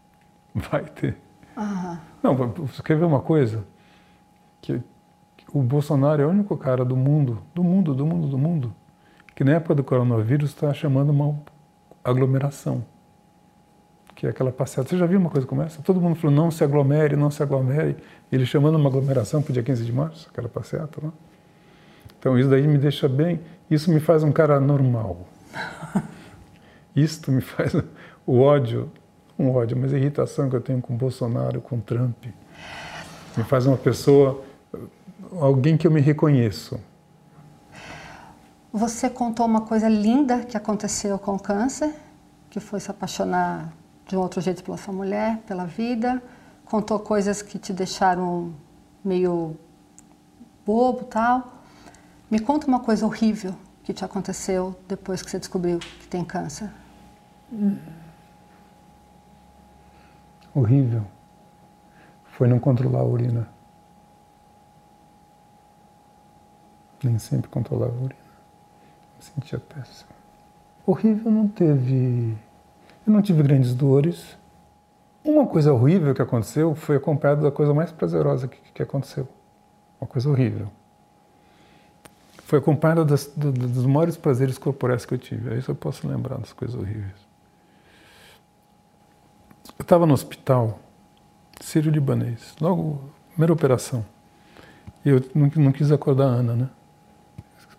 vai 0.54 0.84
ter. 0.84 1.16
Aham. 1.56 2.00
Não, 2.22 2.36
você 2.36 2.82
quer 2.82 2.96
ver 2.96 3.04
uma 3.04 3.20
coisa? 3.20 3.64
Que, 4.60 4.82
que 5.36 5.44
o 5.52 5.62
Bolsonaro 5.62 6.22
é 6.22 6.26
o 6.26 6.30
único 6.30 6.56
cara 6.56 6.84
do 6.84 6.96
mundo, 6.96 7.42
do 7.54 7.62
mundo, 7.62 7.94
do 7.94 8.04
mundo, 8.04 8.28
do 8.28 8.38
mundo, 8.38 8.74
que 9.34 9.44
na 9.44 9.52
época 9.52 9.74
do 9.74 9.84
coronavírus 9.84 10.50
está 10.50 10.72
chamando 10.74 11.10
uma 11.10 11.38
aglomeração, 12.04 12.84
que 14.16 14.26
é 14.26 14.30
aquela 14.30 14.50
passeata. 14.50 14.88
Você 14.88 14.98
já 14.98 15.06
viu 15.06 15.20
uma 15.20 15.30
coisa 15.30 15.46
como 15.46 15.62
essa? 15.62 15.80
Todo 15.82 16.00
mundo 16.00 16.16
falou, 16.16 16.34
não 16.34 16.50
se 16.50 16.64
aglomere, 16.64 17.14
não 17.14 17.30
se 17.30 17.40
aglomere. 17.40 17.96
Ele 18.32 18.44
chamando 18.44 18.74
uma 18.74 18.88
aglomeração 18.88 19.40
para 19.40 19.50
o 19.50 19.52
dia 19.52 19.62
15 19.62 19.84
de 19.84 19.92
março, 19.92 20.28
aquela 20.32 20.48
passeata 20.48 21.00
lá. 21.00 21.12
Então 22.18 22.36
isso 22.36 22.50
daí 22.50 22.66
me 22.66 22.78
deixa 22.78 23.08
bem, 23.08 23.40
isso 23.70 23.92
me 23.92 24.00
faz 24.00 24.24
um 24.24 24.32
cara 24.32 24.58
normal. 24.58 25.28
Isto 26.96 27.30
me 27.30 27.42
faz 27.42 27.72
o 28.26 28.40
ódio 28.40 28.90
um 29.38 29.50
ódio, 29.50 29.76
mas 29.76 29.92
a 29.92 29.98
irritação 29.98 30.48
que 30.48 30.56
eu 30.56 30.60
tenho 30.60 30.80
com 30.80 30.96
Bolsonaro, 30.96 31.60
com 31.60 31.78
Trump, 31.78 32.24
me 33.36 33.44
faz 33.44 33.66
uma 33.66 33.76
pessoa, 33.76 34.42
alguém 35.38 35.76
que 35.76 35.86
eu 35.86 35.90
me 35.90 36.00
reconheço. 36.00 36.80
Você 38.72 39.08
contou 39.08 39.46
uma 39.46 39.62
coisa 39.62 39.88
linda 39.88 40.40
que 40.40 40.56
aconteceu 40.56 41.18
com 41.18 41.34
o 41.34 41.38
câncer, 41.38 41.94
que 42.50 42.60
foi 42.60 42.80
se 42.80 42.90
apaixonar 42.90 43.72
de 44.06 44.16
um 44.16 44.20
outro 44.20 44.40
jeito 44.40 44.62
pela 44.62 44.76
sua 44.76 44.94
mulher, 44.94 45.38
pela 45.46 45.66
vida. 45.66 46.22
Contou 46.64 46.98
coisas 46.98 47.42
que 47.42 47.58
te 47.58 47.72
deixaram 47.72 48.54
meio 49.04 49.56
bobo, 50.64 51.04
tal. 51.04 51.52
Me 52.30 52.38
conta 52.38 52.66
uma 52.66 52.80
coisa 52.80 53.06
horrível 53.06 53.54
que 53.84 53.92
te 53.92 54.04
aconteceu 54.04 54.74
depois 54.88 55.22
que 55.22 55.30
você 55.30 55.38
descobriu 55.38 55.78
que 55.78 56.08
tem 56.08 56.24
câncer. 56.24 56.70
Hum 57.52 57.78
horrível 60.58 61.04
foi 62.24 62.48
não 62.48 62.58
controlar 62.58 63.00
a 63.00 63.04
urina. 63.04 63.48
Nem 67.02 67.18
sempre 67.18 67.50
controlava 67.50 67.92
a 67.92 68.02
urina. 68.02 68.20
Me 69.16 69.22
sentia 69.22 69.58
péssimo. 69.58 70.10
Horrível 70.86 71.30
não 71.30 71.46
teve. 71.48 72.36
Eu 73.06 73.12
não 73.12 73.22
tive 73.22 73.42
grandes 73.42 73.74
dores. 73.74 74.36
Uma 75.24 75.46
coisa 75.46 75.72
horrível 75.72 76.14
que 76.14 76.22
aconteceu 76.22 76.74
foi 76.74 76.96
acompanhada 76.96 77.42
da 77.42 77.50
coisa 77.50 77.72
mais 77.72 77.92
prazerosa 77.92 78.48
que, 78.48 78.58
que 78.74 78.82
aconteceu. 78.82 79.28
Uma 80.00 80.08
coisa 80.08 80.28
horrível. 80.28 80.68
Foi 82.44 82.58
acompanhada 82.58 83.04
das, 83.04 83.26
do, 83.26 83.52
dos 83.52 83.86
maiores 83.86 84.16
prazeres 84.16 84.58
corporais 84.58 85.04
que 85.04 85.14
eu 85.14 85.18
tive. 85.18 85.50
Aí 85.50 85.58
isso 85.58 85.70
eu 85.70 85.74
posso 85.74 86.06
lembrar 86.06 86.38
das 86.38 86.52
coisas 86.52 86.76
horríveis. 86.80 87.26
Eu 89.78 89.82
estava 89.82 90.06
no 90.06 90.14
hospital, 90.14 90.78
sírio-libanês, 91.60 92.54
logo, 92.60 93.10
primeira 93.30 93.52
operação. 93.52 94.04
Eu 95.04 95.22
não, 95.34 95.50
não 95.56 95.72
quis 95.72 95.92
acordar 95.92 96.24
a 96.26 96.30
Ana, 96.30 96.54
né? 96.54 96.70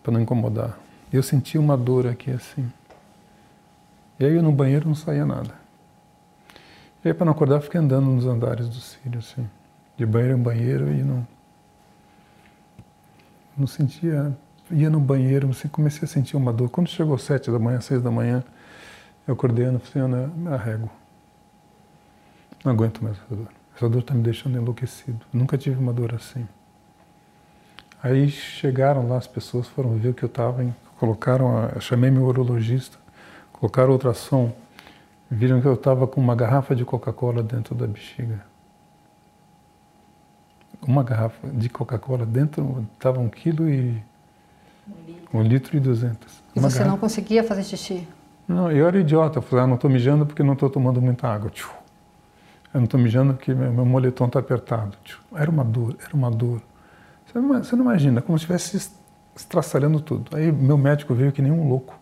Para 0.03 0.13
não 0.13 0.21
incomodar. 0.21 0.77
Eu 1.11 1.23
senti 1.23 1.57
uma 1.57 1.77
dor 1.77 2.07
aqui 2.07 2.31
assim. 2.31 2.71
E 4.19 4.25
aí 4.25 4.36
eu 4.36 4.43
no 4.43 4.51
banheiro 4.51 4.88
não 4.88 4.95
saía 4.95 5.25
nada. 5.25 5.53
E 7.03 7.08
aí 7.08 7.13
para 7.13 7.25
não 7.25 7.32
acordar, 7.34 7.62
fiquei 7.62 7.80
andando 7.80 8.08
nos 8.08 8.25
andares 8.25 8.67
do 8.67 8.75
Sírio, 8.75 9.19
assim. 9.19 9.47
De 9.95 10.06
banheiro 10.06 10.38
em 10.38 10.41
banheiro 10.41 10.91
e 10.91 11.03
não. 11.03 11.27
Não 13.58 13.67
sentia. 13.67 14.36
Ia 14.69 14.89
no 14.89 14.99
banheiro, 14.99 15.49
assim, 15.49 15.67
comecei 15.67 16.03
a 16.03 16.08
sentir 16.08 16.36
uma 16.36 16.51
dor. 16.51 16.69
Quando 16.69 16.89
chegou 16.89 17.17
sete 17.17 17.49
da 17.49 17.58
manhã, 17.58 17.80
seis 17.80 18.01
da 18.01 18.12
manhã, 18.12 18.43
eu 19.27 19.34
acordei 19.34 19.65
e 19.65 19.80
falei, 19.80 20.08
Ana, 20.08 20.27
me 20.27 20.49
arrego. 20.49 20.89
Não 22.63 22.71
aguento 22.71 23.03
mais 23.03 23.17
essa 23.17 23.36
dor. 23.36 23.47
Essa 23.75 23.88
dor 23.88 23.99
está 23.99 24.13
me 24.13 24.21
deixando 24.21 24.58
enlouquecido. 24.58 25.19
Nunca 25.32 25.58
tive 25.58 25.80
uma 25.80 25.93
dor 25.93 26.13
assim. 26.13 26.47
Aí 28.01 28.30
chegaram 28.30 29.08
lá 29.08 29.17
as 29.17 29.27
pessoas, 29.27 29.67
foram 29.67 29.97
ver 29.97 30.10
o 30.10 30.13
que 30.13 30.23
eu 30.23 30.27
estava, 30.27 30.65
colocaram, 30.97 31.58
a, 31.58 31.80
chamei 31.80 32.12
meu 32.12 32.23
urologista, 32.23 32.97
colocaram 33.60 33.91
ultrassom, 33.91 34.52
viram 35.30 35.62
que 35.62 35.67
eu 35.67 35.74
estava 35.74 36.08
com 36.08 36.22
uma 36.22 36.36
garrafa 36.36 36.76
de 36.76 36.86
Coca-Cola 36.86 37.43
dentro 37.43 37.76
da 37.76 37.86
bexiga. 37.86 38.46
Uma 40.82 41.04
garrafa 41.04 41.48
de 41.48 41.70
Coca-Cola 41.70 42.26
dentro, 42.26 42.86
estava 42.93 43.20
um 43.20 43.30
quilo 43.30 43.70
e... 43.70 44.02
Um 45.34 45.41
litro 45.41 45.76
e 45.76 45.80
duzentos. 45.80 46.41
E 46.56 46.60
uma 46.60 46.70
você 46.70 46.78
garrafa. 46.80 46.91
não 46.91 46.98
conseguia 46.98 47.43
fazer 47.43 47.63
xixi? 47.63 48.08
Não, 48.48 48.72
eu 48.72 48.88
era 48.88 48.98
idiota. 48.98 49.39
Eu 49.39 49.41
falei, 49.41 49.65
ah, 49.65 49.67
não 49.67 49.76
estou 49.76 49.89
mijando 49.89 50.26
porque 50.26 50.41
não 50.41 50.54
estou 50.54 50.70
tomando 50.70 51.02
muita 51.02 51.28
água. 51.28 51.50
Tchum. 51.50 51.74
Eu 52.74 52.80
não 52.80 52.86
estou 52.86 53.00
mijando 53.00 53.34
porque 53.34 53.54
meu, 53.54 53.86
moletom 53.86 54.28
está 54.28 54.39
apertado. 54.39 54.98
Era 55.36 55.50
uma 55.52 55.65
dor, 55.65 55.98
era 56.02 56.15
uma 56.15 56.32
dor. 56.32 56.62
Você 57.26 57.39
não, 57.39 57.63
você 57.63 57.76
não 57.76 57.84
imagina, 57.84 58.22
como 58.22 58.38
se 58.38 58.43
estivesse 58.43 58.91
estraçalhando 59.36 60.00
tudo. 60.00 60.36
Aí 60.36 60.52
meu 60.52 60.78
médico 60.78 61.13
veio 61.13 61.32
que 61.32 61.41
nem 61.41 61.52
um 61.52 61.67
louco. 61.67 61.96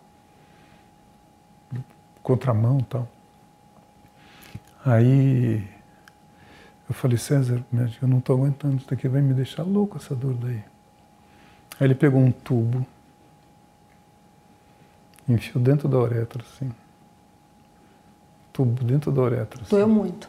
Contramão 2.26 2.80
e 2.80 2.82
tal. 2.82 3.08
Aí 4.84 5.64
eu 6.88 6.92
falei, 6.92 7.16
César, 7.16 7.64
médico, 7.70 8.04
eu 8.04 8.08
não 8.08 8.18
estou 8.18 8.34
aguentando, 8.34 8.78
isso 8.78 8.90
daqui 8.90 9.06
vai 9.06 9.22
me 9.22 9.32
deixar 9.32 9.62
louco 9.62 9.96
essa 9.96 10.12
dor 10.12 10.34
daí. 10.34 10.56
Aí 11.78 11.86
ele 11.86 11.94
pegou 11.94 12.20
um 12.20 12.32
tubo, 12.32 12.84
enfiou 15.28 15.62
dentro 15.62 15.88
da 15.88 15.98
uretra, 15.98 16.42
assim. 16.42 16.72
Tubo 18.52 18.82
dentro 18.82 19.12
da 19.12 19.22
uretra. 19.22 19.62
Assim. 19.62 19.70
Doeu 19.70 19.88
muito. 19.88 20.28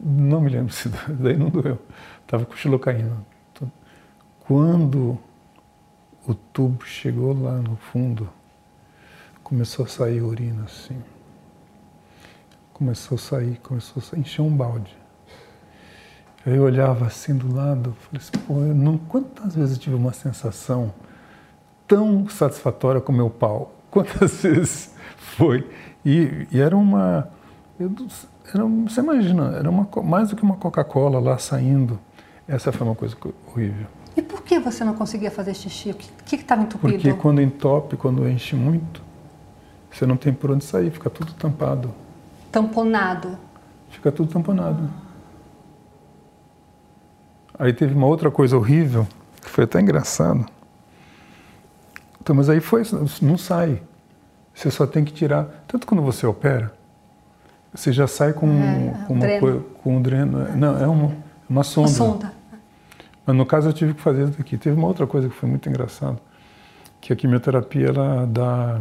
Não 0.00 0.40
me 0.40 0.50
lembro 0.50 0.72
se 0.74 0.88
daí 0.88 1.36
não 1.36 1.48
doeu. 1.48 1.78
Estava 2.22 2.44
com 2.44 2.56
xilocaína. 2.56 3.24
Quando 4.40 5.16
o 6.26 6.34
tubo 6.34 6.84
chegou 6.84 7.40
lá 7.40 7.52
no 7.52 7.76
fundo, 7.76 8.28
começou 9.44 9.84
a 9.84 9.88
sair 9.88 10.22
urina 10.22 10.64
assim. 10.64 11.00
Começou 12.80 13.16
a 13.16 13.18
sair, 13.18 13.60
começou 13.62 14.00
a 14.00 14.06
sair, 14.06 14.20
encher 14.20 14.40
um 14.40 14.48
balde. 14.48 14.96
Aí 16.46 16.56
eu 16.56 16.62
olhava 16.62 17.04
assim 17.04 17.36
do 17.36 17.54
lado, 17.54 17.94
falei 18.00 18.22
assim, 18.26 18.46
pô, 18.46 18.54
eu 18.54 18.74
não, 18.74 18.96
quantas 18.96 19.54
vezes 19.54 19.76
eu 19.76 19.82
tive 19.82 19.96
uma 19.96 20.14
sensação 20.14 20.90
tão 21.86 22.26
satisfatória 22.30 22.98
com 22.98 23.12
o 23.12 23.14
meu 23.14 23.28
pau? 23.28 23.74
Quantas 23.90 24.32
vezes 24.40 24.94
foi? 25.36 25.68
E, 26.06 26.46
e 26.50 26.58
era 26.58 26.74
uma. 26.74 27.28
Eu, 27.78 27.92
era, 28.54 28.64
você 28.64 29.02
imagina, 29.02 29.56
era 29.58 29.68
uma, 29.68 29.86
mais 30.02 30.30
do 30.30 30.36
que 30.36 30.42
uma 30.42 30.56
Coca-Cola 30.56 31.20
lá 31.20 31.36
saindo. 31.36 32.00
Essa 32.48 32.72
foi 32.72 32.86
uma 32.86 32.96
coisa 32.96 33.14
horrível. 33.46 33.86
E 34.16 34.22
por 34.22 34.42
que 34.42 34.58
você 34.58 34.82
não 34.84 34.94
conseguia 34.94 35.30
fazer 35.30 35.52
xixi? 35.52 35.90
O 35.90 35.94
que 35.94 36.34
estava 36.34 36.62
entupido? 36.62 36.94
Porque 36.94 37.12
quando 37.12 37.42
entope, 37.42 37.98
quando 37.98 38.26
enche 38.26 38.56
muito, 38.56 39.02
você 39.92 40.06
não 40.06 40.16
tem 40.16 40.32
por 40.32 40.50
onde 40.50 40.64
sair, 40.64 40.90
fica 40.90 41.10
tudo 41.10 41.34
tampado. 41.34 41.92
Tamponado? 42.50 43.38
Fica 43.90 44.10
tudo 44.10 44.32
tamponado. 44.32 44.88
Aí 47.58 47.72
teve 47.72 47.94
uma 47.94 48.06
outra 48.06 48.30
coisa 48.30 48.56
horrível, 48.56 49.06
que 49.42 49.50
foi 49.50 49.64
até 49.64 49.80
engraçado. 49.80 50.46
Então, 52.20 52.34
mas 52.34 52.48
aí 52.48 52.60
foi, 52.60 52.82
não 53.20 53.36
sai. 53.36 53.82
Você 54.54 54.70
só 54.70 54.86
tem 54.86 55.04
que 55.04 55.12
tirar. 55.12 55.64
Tanto 55.66 55.86
quando 55.86 56.02
você 56.02 56.26
opera, 56.26 56.72
você 57.72 57.92
já 57.92 58.06
sai 58.06 58.32
com, 58.32 58.48
é, 58.48 59.04
com, 59.06 59.14
uma, 59.14 59.60
com 59.82 59.96
um 59.96 60.02
dreno. 60.02 60.56
Não, 60.56 60.78
é 60.78 60.86
uma, 60.86 61.12
uma 61.48 61.64
sonda. 61.64 61.88
Uma 61.88 61.96
sonda. 61.96 62.32
Mas 63.26 63.36
no 63.36 63.46
caso 63.46 63.68
eu 63.68 63.72
tive 63.72 63.94
que 63.94 64.00
fazer 64.00 64.24
isso 64.24 64.38
daqui. 64.38 64.56
Teve 64.56 64.76
uma 64.76 64.86
outra 64.86 65.06
coisa 65.06 65.28
que 65.28 65.34
foi 65.34 65.48
muito 65.48 65.68
engraçada, 65.68 66.18
que 67.00 67.12
a 67.12 67.16
quimioterapia 67.16 67.88
ela 67.88 68.26
dá 68.26 68.80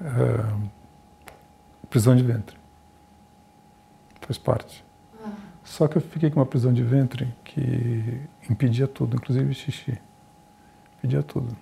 é, 0.00 0.44
prisão 1.96 2.14
de 2.14 2.22
ventre. 2.22 2.58
faz 4.20 4.36
parte. 4.36 4.84
Só 5.64 5.88
que 5.88 5.96
eu 5.96 6.02
fiquei 6.02 6.30
com 6.30 6.38
uma 6.38 6.44
prisão 6.44 6.70
de 6.70 6.82
ventre 6.82 7.26
que 7.42 8.20
impedia 8.50 8.86
tudo, 8.86 9.16
inclusive 9.16 9.54
xixi. 9.54 9.98
Impedia 10.98 11.22
tudo. 11.22 11.56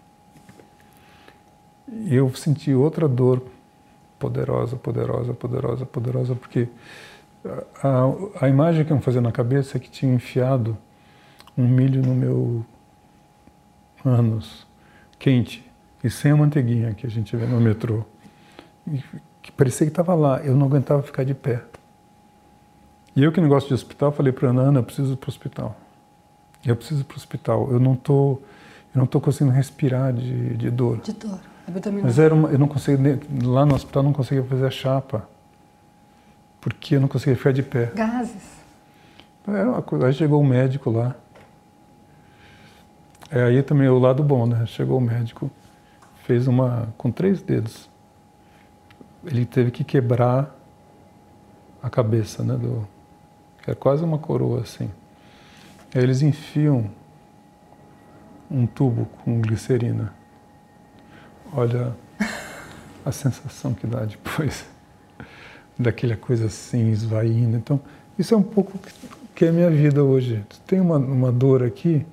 E 1.88 2.16
eu 2.16 2.34
senti 2.34 2.74
outra 2.74 3.06
dor 3.06 3.46
poderosa, 4.18 4.74
poderosa, 4.74 5.34
poderosa, 5.34 5.86
poderosa, 5.86 6.34
porque 6.34 6.68
a, 7.80 8.44
a 8.44 8.48
imagem 8.48 8.84
que 8.84 8.92
eu 8.92 9.00
fazia 9.00 9.20
na 9.20 9.30
cabeça 9.30 9.76
é 9.76 9.80
que 9.80 9.88
tinha 9.88 10.12
enfiado 10.12 10.76
um 11.56 11.68
milho 11.68 12.02
no 12.02 12.12
meu 12.12 12.66
ânus, 14.04 14.66
quente, 15.16 15.64
e 16.02 16.10
sem 16.10 16.32
a 16.32 16.36
manteiguinha 16.36 16.92
que 16.92 17.06
a 17.06 17.10
gente 17.10 17.36
vê 17.36 17.46
no 17.46 17.60
metrô. 17.60 18.02
E, 18.90 19.00
que 19.44 19.52
parecia 19.52 19.86
que 19.86 19.92
estava 19.92 20.14
lá, 20.14 20.38
eu 20.38 20.56
não 20.56 20.66
aguentava 20.66 21.02
ficar 21.02 21.22
de 21.22 21.34
pé. 21.34 21.62
E 23.14 23.22
eu 23.22 23.30
que 23.30 23.38
não 23.42 23.48
gosto 23.48 23.68
de 23.68 23.74
hospital, 23.74 24.10
falei 24.10 24.32
para 24.32 24.48
Ana, 24.48 24.62
Ana, 24.62 24.78
eu 24.78 24.82
preciso 24.82 25.12
ir 25.12 25.16
para 25.16 25.28
o 25.28 25.30
hospital. 25.30 25.76
Eu 26.64 26.74
preciso 26.74 27.02
ir 27.02 27.04
para 27.04 27.14
o 27.14 27.18
hospital. 27.18 27.70
Eu 27.70 27.78
não 27.78 27.94
tô, 27.94 28.40
eu 28.94 28.98
não 28.98 29.06
tô 29.06 29.20
conseguindo 29.20 29.54
respirar 29.54 30.14
de, 30.14 30.56
de 30.56 30.70
dor. 30.70 30.98
De 31.02 31.12
dor, 31.12 31.38
abdominal. 31.68 32.06
Mas 32.06 32.18
era 32.18 32.34
uma, 32.34 32.48
eu 32.48 32.58
não 32.58 32.66
conseguia, 32.66 33.20
lá 33.44 33.66
no 33.66 33.74
hospital 33.74 34.02
não 34.02 34.14
conseguia 34.14 34.42
fazer 34.44 34.66
a 34.66 34.70
chapa, 34.70 35.28
porque 36.58 36.96
eu 36.96 37.00
não 37.00 37.06
conseguia 37.06 37.36
ficar 37.36 37.52
de 37.52 37.62
pé. 37.62 37.92
Gases. 37.94 38.64
Era 39.46 39.68
uma 39.68 39.82
coisa. 39.82 40.06
Aí 40.06 40.14
chegou 40.14 40.40
o 40.40 40.44
médico 40.44 40.90
lá. 40.90 41.14
É 43.30 43.42
aí 43.42 43.62
também 43.62 43.88
é 43.88 43.90
o 43.90 43.98
lado 43.98 44.22
bom, 44.22 44.46
né? 44.46 44.64
Chegou 44.64 44.96
o 44.96 45.02
médico, 45.02 45.50
fez 46.24 46.48
uma 46.48 46.88
com 46.96 47.10
três 47.10 47.42
dedos. 47.42 47.92
Ele 49.26 49.44
teve 49.44 49.70
que 49.70 49.84
quebrar 49.84 50.54
a 51.82 51.90
cabeça, 51.90 52.42
né? 52.42 52.56
Do, 52.56 52.86
que 53.62 53.70
é 53.70 53.74
quase 53.74 54.04
uma 54.04 54.18
coroa 54.18 54.60
assim. 54.60 54.90
Aí 55.94 56.02
eles 56.02 56.22
enfiam 56.22 56.90
um 58.50 58.66
tubo 58.66 59.06
com 59.24 59.40
glicerina. 59.40 60.12
Olha 61.52 61.94
a 63.04 63.12
sensação 63.12 63.72
que 63.74 63.86
dá 63.86 64.04
depois 64.04 64.66
daquela 65.78 66.16
coisa 66.16 66.46
assim 66.46 66.90
esvaindo. 66.90 67.56
Então, 67.56 67.80
isso 68.18 68.34
é 68.34 68.36
um 68.36 68.42
pouco 68.42 68.78
que 69.34 69.44
é 69.44 69.48
a 69.48 69.52
minha 69.52 69.70
vida 69.70 70.02
hoje. 70.04 70.44
Tem 70.66 70.80
uma, 70.80 70.96
uma 70.96 71.32
dor 71.32 71.62
aqui. 71.62 72.04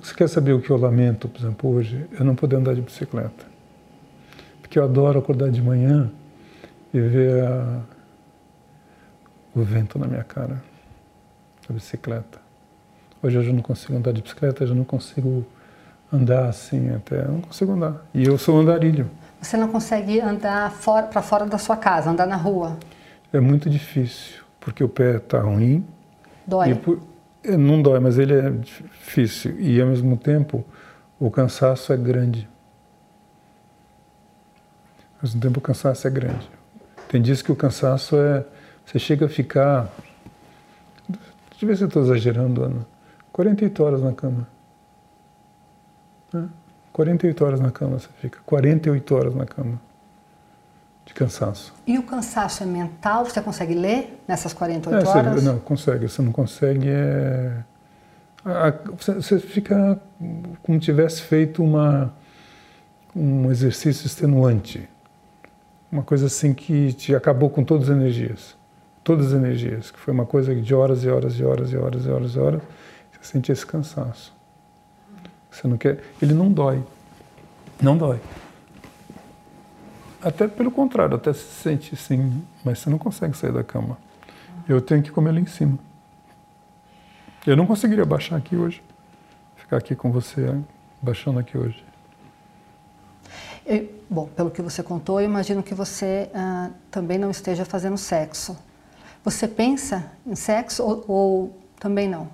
Você 0.00 0.14
quer 0.14 0.28
saber 0.28 0.52
o 0.52 0.60
que 0.60 0.70
eu 0.70 0.76
lamento, 0.76 1.28
por 1.28 1.40
exemplo, 1.40 1.70
hoje? 1.70 2.06
Eu 2.18 2.24
não 2.24 2.34
poder 2.34 2.56
andar 2.56 2.74
de 2.74 2.80
bicicleta. 2.80 3.55
Porque 4.66 4.80
eu 4.80 4.84
adoro 4.84 5.20
acordar 5.20 5.48
de 5.48 5.62
manhã 5.62 6.10
e 6.92 6.98
ver 6.98 7.44
a, 7.44 7.82
o 9.54 9.62
vento 9.62 9.96
na 9.96 10.08
minha 10.08 10.24
cara, 10.24 10.60
a 11.70 11.72
bicicleta. 11.72 12.40
Hoje 13.22 13.36
eu 13.38 13.44
já 13.44 13.52
não 13.52 13.62
consigo 13.62 13.96
andar 13.96 14.10
de 14.10 14.20
bicicleta, 14.20 14.64
eu 14.64 14.66
já 14.66 14.74
não 14.74 14.82
consigo 14.82 15.46
andar 16.12 16.48
assim 16.48 16.92
até, 16.92 17.20
eu 17.20 17.30
não 17.30 17.40
consigo 17.42 17.70
andar. 17.74 18.04
E 18.12 18.24
eu 18.24 18.36
sou 18.36 18.58
andarilho. 18.58 19.08
Você 19.40 19.56
não 19.56 19.68
consegue 19.68 20.20
andar 20.20 20.74
para 21.12 21.22
fora 21.22 21.46
da 21.46 21.58
sua 21.58 21.76
casa, 21.76 22.10
andar 22.10 22.26
na 22.26 22.36
rua? 22.36 22.76
É 23.32 23.38
muito 23.38 23.70
difícil, 23.70 24.42
porque 24.58 24.82
o 24.82 24.88
pé 24.88 25.18
está 25.18 25.42
ruim. 25.42 25.86
Dói? 26.44 26.74
Por, 26.74 27.00
é, 27.44 27.56
não 27.56 27.80
dói, 27.80 28.00
mas 28.00 28.18
ele 28.18 28.34
é 28.34 28.50
difícil. 28.50 29.60
E 29.60 29.80
ao 29.80 29.86
mesmo 29.86 30.16
tempo, 30.16 30.64
o 31.20 31.30
cansaço 31.30 31.92
é 31.92 31.96
grande. 31.96 32.48
Ao 35.26 35.34
mesmo 35.34 35.40
tempo, 35.40 35.58
o 35.58 35.62
cansaço 35.62 36.06
é 36.06 36.10
grande. 36.10 36.48
Tem 37.08 37.20
dias 37.20 37.42
que 37.42 37.50
o 37.50 37.56
cansaço 37.56 38.16
é 38.16 38.44
você 38.84 39.00
chega 39.00 39.26
a 39.26 39.28
ficar, 39.28 39.88
deixa 41.08 41.64
eu 41.64 41.68
ver 41.68 41.76
se 41.76 41.82
eu 41.82 41.88
estou 41.88 42.02
exagerando, 42.02 42.62
Ana, 42.62 42.86
48 43.32 43.82
horas 43.82 44.00
na 44.00 44.12
cama. 44.12 44.46
Né? 46.32 46.48
48 46.92 47.44
horas 47.44 47.60
na 47.60 47.70
cama 47.72 47.98
você 47.98 48.08
fica, 48.20 48.38
48 48.46 49.14
horas 49.14 49.34
na 49.34 49.44
cama 49.44 49.80
de 51.04 51.12
cansaço. 51.12 51.74
E 51.84 51.98
o 51.98 52.02
cansaço 52.04 52.62
é 52.62 52.66
mental? 52.66 53.24
Você 53.24 53.42
consegue 53.42 53.74
ler 53.74 54.22
nessas 54.26 54.52
48 54.52 54.94
é, 54.94 55.08
horas? 55.08 55.34
Você, 55.34 55.48
não, 55.48 55.58
consegue. 55.58 56.08
Você 56.08 56.22
não 56.22 56.32
consegue 56.32 56.88
é... 56.88 57.64
Você 58.98 59.40
fica 59.40 60.00
como 60.62 60.78
tivesse 60.78 61.22
feito 61.22 61.62
uma, 61.64 62.14
um 63.14 63.50
exercício 63.50 64.06
extenuante. 64.06 64.88
Uma 65.90 66.02
coisa 66.02 66.26
assim 66.26 66.52
que 66.52 66.92
te 66.92 67.14
acabou 67.14 67.48
com 67.48 67.62
todas 67.64 67.88
as 67.88 67.96
energias 67.96 68.56
todas 69.06 69.28
as 69.28 69.32
energias, 69.34 69.92
que 69.92 70.00
foi 70.00 70.12
uma 70.12 70.26
coisa 70.26 70.52
de 70.52 70.74
horas 70.74 71.04
e 71.04 71.08
horas 71.08 71.38
e 71.38 71.44
horas 71.44 71.70
e 71.70 71.76
horas 71.76 72.04
e 72.04 72.10
horas 72.10 72.34
e 72.34 72.38
horas, 72.40 72.62
você 73.12 73.22
sente 73.22 73.52
esse 73.52 73.64
cansaço. 73.64 74.34
Você 75.48 75.68
não 75.68 75.78
quer, 75.78 76.02
ele 76.20 76.34
não 76.34 76.50
dói. 76.50 76.82
Não 77.80 77.96
dói. 77.96 78.18
Até 80.20 80.48
pelo 80.48 80.72
contrário, 80.72 81.14
até 81.14 81.32
se 81.32 81.44
sente 81.62 81.94
sim, 81.94 82.42
mas 82.64 82.80
você 82.80 82.90
não 82.90 82.98
consegue 82.98 83.36
sair 83.36 83.52
da 83.52 83.62
cama. 83.62 83.96
Eu 84.68 84.80
tenho 84.80 85.00
que 85.04 85.12
comer 85.12 85.30
ali 85.30 85.42
em 85.42 85.46
cima. 85.46 85.78
Eu 87.46 87.56
não 87.56 87.64
conseguiria 87.64 88.04
baixar 88.04 88.34
aqui 88.34 88.56
hoje. 88.56 88.82
Ficar 89.54 89.76
aqui 89.76 89.94
com 89.94 90.10
você, 90.10 90.52
baixando 91.00 91.38
aqui 91.38 91.56
hoje. 91.56 91.85
Eu, 93.66 93.90
bom, 94.08 94.28
pelo 94.28 94.48
que 94.48 94.62
você 94.62 94.80
contou, 94.80 95.20
eu 95.20 95.26
imagino 95.26 95.60
que 95.60 95.74
você 95.74 96.30
ah, 96.32 96.70
também 96.88 97.18
não 97.18 97.32
esteja 97.32 97.64
fazendo 97.64 97.98
sexo. 97.98 98.56
Você 99.24 99.48
pensa 99.48 100.12
em 100.24 100.36
sexo 100.36 100.84
ou, 100.84 101.04
ou 101.08 101.60
também 101.80 102.08
não? 102.08 102.28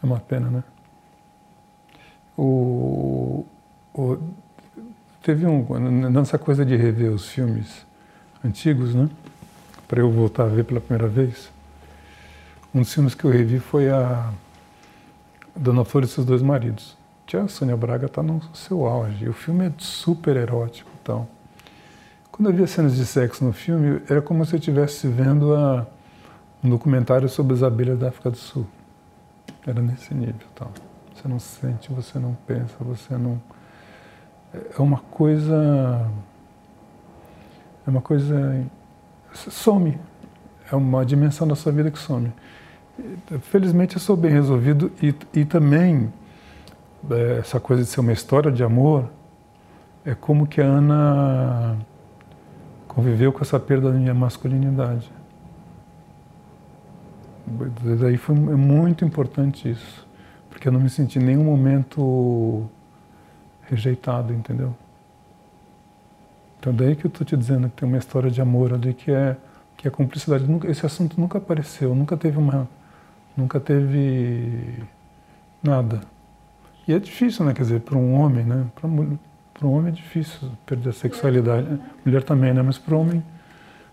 É 0.00 0.06
uma 0.06 0.20
pena, 0.20 0.48
né? 0.48 0.62
O, 2.36 3.44
o, 3.92 4.18
teve 5.20 5.44
um 5.44 5.66
nessa 6.10 6.38
coisa 6.38 6.64
de 6.64 6.76
rever 6.76 7.10
os 7.10 7.28
filmes 7.28 7.84
antigos, 8.44 8.94
né? 8.94 9.10
Para 9.88 10.00
eu 10.00 10.12
voltar 10.12 10.44
a 10.44 10.48
ver 10.48 10.64
pela 10.64 10.80
primeira 10.80 11.08
vez. 11.08 11.50
Um 12.72 12.82
dos 12.82 12.94
filmes 12.94 13.16
que 13.16 13.24
eu 13.24 13.30
revi 13.32 13.58
foi 13.58 13.90
a 13.90 14.32
Dona 15.56 15.84
Flor 15.84 16.04
e 16.04 16.06
seus 16.06 16.24
dois 16.24 16.42
maridos. 16.42 16.97
Tia 17.28 17.46
Sônia 17.46 17.76
Braga 17.76 18.06
está 18.06 18.22
no 18.22 18.40
seu 18.54 18.86
auge. 18.86 19.28
O 19.28 19.34
filme 19.34 19.66
é 19.66 19.72
super 19.76 20.34
erótico, 20.34 20.90
então. 21.02 21.28
Quando 22.32 22.48
eu 22.48 22.56
via 22.56 22.66
cenas 22.66 22.96
de 22.96 23.04
sexo 23.04 23.44
no 23.44 23.52
filme, 23.52 24.00
era 24.08 24.22
como 24.22 24.46
se 24.46 24.54
eu 24.54 24.58
estivesse 24.58 25.06
vendo 25.08 25.54
a, 25.54 25.86
um 26.64 26.70
documentário 26.70 27.28
sobre 27.28 27.52
as 27.52 27.62
abelhas 27.62 27.98
da 27.98 28.08
África 28.08 28.30
do 28.30 28.36
Sul. 28.38 28.66
Era 29.66 29.82
nesse 29.82 30.14
nível. 30.14 30.46
Tal. 30.54 30.72
Você 31.14 31.28
não 31.28 31.38
sente, 31.38 31.92
você 31.92 32.18
não 32.18 32.32
pensa, 32.46 32.74
você 32.80 33.14
não. 33.18 33.38
É 34.54 34.80
uma 34.80 34.98
coisa. 34.98 36.10
É 37.86 37.90
uma 37.90 38.00
coisa. 38.00 38.64
Some. 39.34 39.98
É 40.72 40.74
uma 40.74 41.04
dimensão 41.04 41.46
da 41.46 41.54
sua 41.54 41.72
vida 41.72 41.90
que 41.90 41.98
some. 41.98 42.32
Felizmente 43.42 43.96
eu 43.96 44.00
sou 44.00 44.16
bem 44.16 44.30
resolvido 44.30 44.90
e, 45.02 45.14
e 45.34 45.44
também 45.44 46.10
essa 47.38 47.60
coisa 47.60 47.82
de 47.82 47.88
ser 47.88 48.00
uma 48.00 48.12
história 48.12 48.50
de 48.50 48.62
amor 48.62 49.08
é 50.04 50.14
como 50.14 50.46
que 50.46 50.60
a 50.60 50.64
Ana 50.64 51.78
conviveu 52.86 53.32
com 53.32 53.40
essa 53.40 53.60
perda 53.60 53.92
da 53.92 53.98
minha 53.98 54.14
masculinidade. 54.14 55.10
Daí 58.00 58.16
foi 58.16 58.34
é 58.34 58.38
muito 58.38 59.04
importante 59.04 59.70
isso, 59.70 60.06
porque 60.50 60.68
eu 60.68 60.72
não 60.72 60.80
me 60.80 60.90
senti 60.90 61.18
em 61.18 61.22
nenhum 61.22 61.44
momento 61.44 62.68
rejeitado, 63.62 64.32
entendeu? 64.32 64.74
Então 66.58 66.74
daí 66.74 66.96
que 66.96 67.06
eu 67.06 67.08
estou 67.08 67.24
te 67.24 67.36
dizendo 67.36 67.68
que 67.68 67.76
tem 67.76 67.88
uma 67.88 67.98
história 67.98 68.30
de 68.30 68.40
amor 68.40 68.74
ali 68.74 68.92
que 68.92 69.10
é 69.10 69.36
que 69.76 69.86
é 69.86 69.90
cumplicidade. 69.90 70.44
Esse 70.66 70.84
assunto 70.84 71.18
nunca 71.20 71.38
apareceu, 71.38 71.94
nunca 71.94 72.16
teve 72.16 72.36
uma, 72.36 72.68
nunca 73.36 73.60
teve 73.60 74.82
nada. 75.62 76.00
E 76.88 76.94
é 76.94 76.98
difícil, 76.98 77.44
né? 77.44 77.52
Quer 77.52 77.62
dizer, 77.62 77.80
para 77.80 77.98
um 77.98 78.14
homem, 78.14 78.44
né? 78.44 78.64
Para 78.74 79.66
o 79.66 79.70
homem 79.70 79.88
é 79.88 79.94
difícil 79.94 80.50
perder 80.64 80.88
a 80.88 80.92
sexualidade. 80.92 81.78
Mulher 82.02 82.22
também, 82.22 82.54
né? 82.54 82.62
Mas 82.62 82.78
para 82.78 82.94
o 82.94 83.00
homem, 83.00 83.22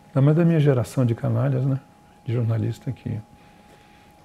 ainda 0.08 0.22
mais 0.22 0.38
da 0.38 0.46
minha 0.46 0.62
geração 0.62 1.06
de 1.06 1.14
canalhas, 1.14 1.66
né? 1.66 1.78
De 2.26 2.32
jornalista 2.32 2.94
que 2.94 3.20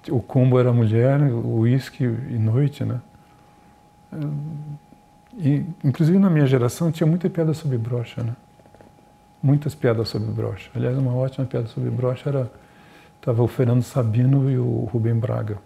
o 0.09 0.21
combo 0.21 0.57
era 0.57 0.71
mulher, 0.71 1.21
o 1.21 1.59
uísque 1.59 2.05
e 2.05 2.39
noite, 2.39 2.85
né? 2.85 3.01
E, 5.37 5.65
inclusive 5.83 6.17
na 6.17 6.29
minha 6.29 6.47
geração 6.47 6.91
tinha 6.91 7.05
muita 7.05 7.29
piada 7.29 7.53
sobre 7.53 7.77
brocha, 7.77 8.23
né? 8.23 8.35
Muitas 9.43 9.75
piadas 9.75 10.07
sobre 10.07 10.31
brocha. 10.31 10.71
Aliás, 10.73 10.97
uma 10.97 11.13
ótima 11.13 11.45
piada 11.45 11.67
sobre 11.67 11.89
brocha 11.89 12.29
era 12.29 12.51
estava 13.17 13.43
o 13.43 13.47
Fernando 13.47 13.83
Sabino 13.83 14.49
e 14.49 14.57
o 14.57 14.85
Rubem 14.85 15.13
Braga. 15.13 15.57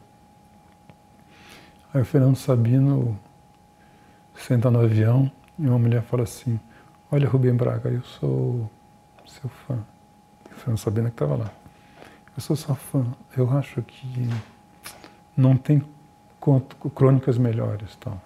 Aí 1.96 2.02
o 2.02 2.06
Fernando 2.06 2.36
Sabino 2.36 3.18
senta 4.36 4.70
no 4.70 4.82
avião 4.82 5.32
e 5.58 5.66
uma 5.66 5.80
mulher 5.80 6.02
fala 6.02 6.24
assim: 6.24 6.60
Olha, 7.10 7.26
Rubem 7.26 7.56
Braga, 7.56 7.90
eu 7.90 8.02
sou 8.04 8.70
seu 9.26 9.50
fã. 9.50 9.78
Você 10.58 10.70
não 10.70 10.76
sabendo 10.76 11.06
que 11.06 11.14
estava 11.14 11.38
lá. 11.38 11.50
Eu 12.36 12.42
sou 12.42 12.54
só 12.58 12.76
fã. 12.76 13.06
Eu 13.38 13.50
acho 13.58 13.82
que 13.82 14.30
não 15.38 15.56
tem 15.56 15.82
crônicas 16.94 17.38
melhores, 17.38 17.96
tal. 17.96 18.22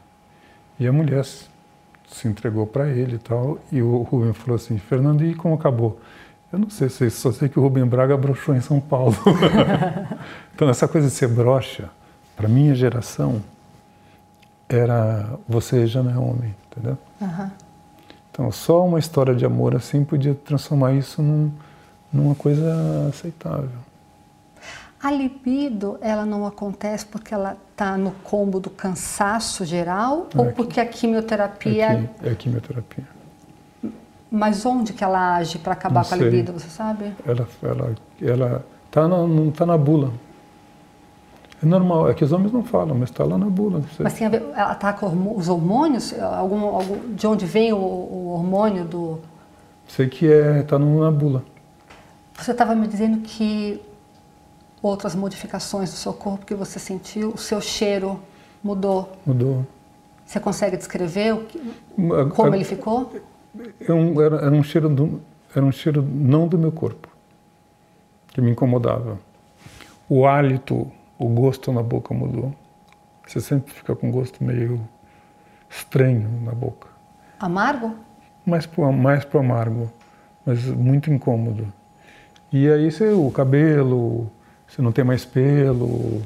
E 0.80 0.88
a 0.88 0.91
mulher 0.91 1.24
se 1.24 2.28
entregou 2.28 2.65
para 2.65 2.89
ele 2.89 3.17
e 3.17 3.20
tal. 3.20 3.59
E 3.72 3.84
o 3.84 4.01
Rubem 4.01 4.34
falou 4.34 4.55
assim: 4.55 4.80
Fernando, 4.80 5.24
e 5.24 5.36
como 5.36 5.53
acabou? 5.53 6.01
Eu 6.51 6.57
não 6.57 6.72
sei, 6.72 6.89
só 6.89 7.32
sei 7.32 7.47
que 7.47 7.59
o 7.59 7.61
Rubem 7.61 7.86
Braga 7.86 8.17
broxou 8.17 8.55
em 8.55 8.61
São 8.61 8.82
Paulo. 8.82 9.15
então, 10.55 10.67
essa 10.67 10.88
coisa 10.88 11.07
de 11.07 11.13
ser 11.13 11.28
broxa, 11.28 11.91
para 12.36 12.47
minha 12.47 12.74
geração, 12.74 13.43
era 14.70 15.28
você 15.47 15.88
já 15.88 16.03
não 16.03 16.11
é 16.11 16.17
homem, 16.17 16.55
entendeu? 16.70 16.97
Uhum. 17.20 17.49
Então, 18.32 18.51
só 18.51 18.86
uma 18.86 18.99
história 18.99 19.36
de 19.36 19.43
amor 19.43 19.76
assim 19.76 20.05
podia 20.05 20.36
transformar 20.36 20.93
isso 20.93 21.22
num, 21.22 21.51
numa 22.13 22.36
coisa 22.36 23.07
aceitável. 23.09 23.70
A 25.01 25.11
libido, 25.11 25.97
ela 26.01 26.26
não 26.26 26.45
acontece 26.45 27.05
porque 27.05 27.34
ela 27.34 27.57
está 27.72 27.97
no 27.97 28.11
combo 28.24 28.59
do 28.59 28.70
cansaço 28.70 29.65
geral 29.65 30.28
é 30.34 30.38
ou 30.38 30.51
porque 30.51 30.80
a 30.80 30.86
quimioterapia... 30.86 32.09
É, 32.22 32.32
é 32.32 32.36
quimioterapia. 32.36 33.05
Mas 34.30 34.65
onde 34.65 34.93
que 34.93 35.03
ela 35.03 35.38
age 35.38 35.57
para 35.57 35.74
acabar 35.74 36.01
não 36.01 36.09
com 36.09 36.15
a 36.15 36.17
libido, 36.17 36.53
você 36.53 36.70
sabe? 36.70 37.13
Ela 37.26 37.47
ela 37.63 37.95
ela 38.22 38.65
tá 38.91 39.07
na, 39.07 39.26
não 39.26 39.49
tá 39.49 39.65
na 39.65 39.78
bula. 39.78 40.11
É 41.62 41.66
normal, 41.66 42.10
é 42.10 42.14
que 42.14 42.24
os 42.24 42.32
homens 42.32 42.51
não 42.51 42.64
falam, 42.64 42.95
mas 42.95 43.10
está 43.10 43.24
lá 43.24 43.38
na 43.38 43.47
bula. 43.47 43.82
Mas 43.99 44.14
tem 44.14 44.26
a 44.26 44.30
ver, 44.30 44.43
com 44.97 45.38
os 45.38 45.49
hormônios? 45.49 46.18
Algum, 46.18 46.64
algum, 46.66 47.14
de 47.14 47.28
onde 47.28 47.45
vem 47.45 47.74
o, 47.74 47.78
o 47.78 48.30
hormônio 48.30 48.86
do... 48.86 49.20
Sei 49.88 50.07
que 50.07 50.32
é, 50.32 50.62
está 50.62 50.80
na 50.80 51.12
bula. 51.12 51.43
Você 52.38 52.51
estava 52.51 52.74
me 52.76 52.88
dizendo 52.88 53.20
que 53.20 53.82
outras 54.82 55.16
modificações 55.16 55.91
do 55.91 55.97
seu 55.97 56.14
corpo 56.14 56.45
que 56.45 56.55
você 56.55 56.80
sentiu, 56.80 57.32
o 57.32 57.38
seu 57.38 57.60
cheiro 57.60 58.20
mudou. 58.64 59.12
Mudou. 59.26 59.66
Você 60.26 60.39
consegue 60.39 60.78
descrever 60.78 61.34
o 61.34 61.43
que, 61.43 61.60
como 62.36 62.55
ele 62.55 62.64
ficou? 62.64 63.12
Era 63.82 63.95
um, 63.95 64.22
era 64.22 64.51
um 64.51 64.64
cheiro 64.64 64.88
do, 64.88 65.20
era 65.53 65.66
um 65.66 65.72
cheiro 65.72 66.01
não 66.01 66.47
do 66.47 66.57
meu 66.57 66.72
corpo 66.72 67.10
que 68.28 68.39
me 68.39 68.51
incomodava. 68.51 69.20
O 70.07 70.26
hálito, 70.26 70.89
o 71.20 71.28
gosto 71.28 71.72
na 71.74 71.84
boca 71.84 72.13
mudou. 72.13 72.55
Você 73.28 73.41
sempre 73.41 73.74
fica 73.74 73.95
com 73.95 74.09
gosto 74.09 74.43
meio 74.43 74.80
estranho 75.70 76.30
na 76.43 76.53
boca. 76.53 76.88
Amargo? 77.39 77.93
Mais 78.45 78.65
pro, 78.65 78.91
mais 78.91 79.26
pro 79.26 79.39
amargo, 79.39 79.91
mas 80.45 80.65
muito 80.65 81.11
incômodo. 81.11 81.72
E 82.51 82.67
aí 82.67 82.89
você, 82.89 83.11
o 83.11 83.30
cabelo, 83.30 84.32
você 84.65 84.82
não 84.82 84.91
tem 84.91 85.03
mais 85.03 85.26
pelo. 85.26 86.22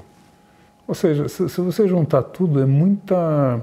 Ou 0.88 0.96
seja, 0.96 1.28
se, 1.28 1.50
se 1.50 1.60
você 1.60 1.88
juntar 1.88 2.22
tudo, 2.24 2.62
é 2.62 2.66
muita 2.66 3.62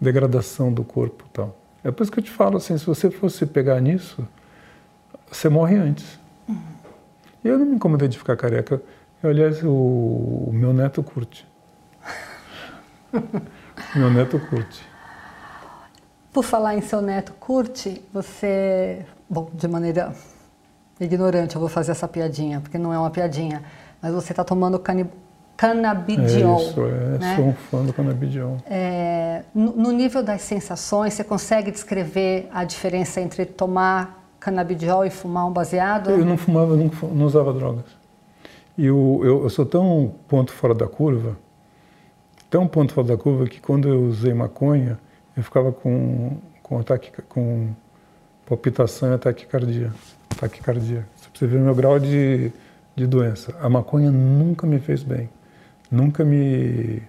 degradação 0.00 0.72
do 0.72 0.84
corpo 0.84 1.24
tal. 1.32 1.54
É 1.82 1.90
por 1.90 2.02
isso 2.02 2.12
que 2.12 2.20
eu 2.20 2.24
te 2.24 2.30
falo 2.30 2.56
assim, 2.56 2.78
se 2.78 2.86
você 2.86 3.10
fosse 3.10 3.44
pegar 3.44 3.78
nisso, 3.80 4.26
você 5.30 5.48
morre 5.48 5.76
antes. 5.76 6.18
Uhum. 6.48 6.56
Eu 7.44 7.58
não 7.58 7.66
me 7.66 7.74
incomodei 7.74 8.08
de 8.08 8.16
ficar 8.16 8.36
careca. 8.36 8.80
Aliás, 9.26 9.62
o, 9.62 9.70
o 9.70 10.50
meu 10.52 10.74
neto 10.74 11.02
curte. 11.02 11.46
meu 13.96 14.10
neto 14.10 14.38
curte. 14.38 14.86
Por 16.30 16.44
falar 16.44 16.76
em 16.76 16.82
seu 16.82 17.00
neto 17.00 17.32
curte, 17.40 18.04
você, 18.12 19.06
bom, 19.28 19.48
de 19.54 19.66
maneira 19.66 20.12
ignorante, 21.00 21.54
eu 21.54 21.60
vou 21.60 21.70
fazer 21.70 21.92
essa 21.92 22.06
piadinha, 22.06 22.60
porque 22.60 22.76
não 22.76 22.92
é 22.92 22.98
uma 22.98 23.10
piadinha, 23.10 23.62
mas 24.02 24.12
você 24.12 24.32
está 24.32 24.44
tomando 24.44 24.78
cani 24.78 25.06
canabidiol. 25.56 26.58
É 26.58 26.62
isso, 26.62 26.80
é, 26.80 27.18
né? 27.18 27.36
sou 27.36 27.44
um 27.46 27.52
fã 27.54 27.84
do 27.84 27.92
canabidiol. 27.92 28.56
É, 28.66 29.44
no, 29.54 29.72
no, 29.76 29.92
nível 29.92 30.22
das 30.22 30.42
sensações, 30.42 31.14
você 31.14 31.24
consegue 31.24 31.70
descrever 31.70 32.48
a 32.52 32.64
diferença 32.64 33.20
entre 33.20 33.46
tomar 33.46 34.22
canabidiol 34.38 35.06
e 35.06 35.10
fumar 35.10 35.46
um 35.46 35.52
baseado? 35.52 36.10
Eu 36.10 36.24
não 36.24 36.36
fumava, 36.36 36.76
não, 36.76 36.90
não 37.12 37.24
usava 37.24 37.52
drogas. 37.52 38.03
E 38.76 38.86
eu, 38.86 39.20
eu, 39.22 39.42
eu, 39.44 39.50
sou 39.50 39.64
tão 39.64 40.14
ponto 40.28 40.52
fora 40.52 40.74
da 40.74 40.86
curva, 40.86 41.36
tão 42.50 42.66
ponto 42.66 42.92
fora 42.92 43.08
da 43.08 43.16
curva, 43.16 43.46
que 43.46 43.60
quando 43.60 43.88
eu 43.88 44.02
usei 44.02 44.34
maconha, 44.34 44.98
eu 45.36 45.42
ficava 45.42 45.72
com, 45.72 46.38
com 46.62 46.78
ataque, 46.78 47.10
com 47.28 47.68
palpitação 48.46 49.10
e 49.10 49.14
ataque 49.14 49.46
cardíaco 49.46 49.94
taquicardia. 50.34 51.06
Você 51.32 51.46
ver 51.46 51.58
o 51.58 51.60
meu 51.60 51.74
grau 51.74 51.98
de, 51.98 52.52
de 52.94 53.06
doença. 53.06 53.54
A 53.60 53.68
maconha 53.68 54.10
nunca 54.10 54.66
me 54.66 54.78
fez 54.78 55.02
bem. 55.02 55.28
Nunca 55.90 56.24
me. 56.24 57.02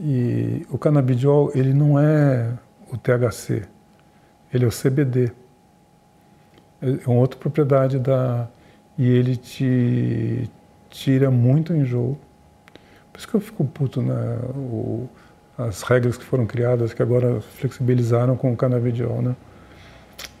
E 0.00 0.66
o 0.70 0.78
canabidiol, 0.78 1.50
ele 1.54 1.72
não 1.72 1.98
é 1.98 2.52
o 2.90 2.96
THC, 2.96 3.64
ele 4.52 4.64
é 4.64 4.68
o 4.68 4.70
CBD. 4.70 5.32
É 6.80 7.08
uma 7.08 7.20
outra 7.20 7.38
propriedade 7.38 7.98
da. 7.98 8.48
E 8.98 9.08
ele 9.08 9.36
te 9.36 10.50
tira 10.90 11.30
muito 11.30 11.72
enjoo. 11.72 12.18
Por 13.12 13.18
isso 13.18 13.28
que 13.28 13.34
eu 13.34 13.40
fico 13.40 13.64
puto, 13.64 14.02
né? 14.02 14.38
As 15.56 15.82
regras 15.82 16.16
que 16.16 16.24
foram 16.24 16.46
criadas, 16.46 16.92
que 16.92 17.02
agora 17.02 17.40
flexibilizaram 17.40 18.36
com 18.36 18.52
o 18.52 18.56
canabidiol, 18.56 19.22
né? 19.22 19.36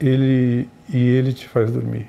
ele 0.00 0.68
e 0.92 0.96
ele 0.96 1.32
te 1.32 1.48
faz 1.48 1.70
dormir. 1.70 2.08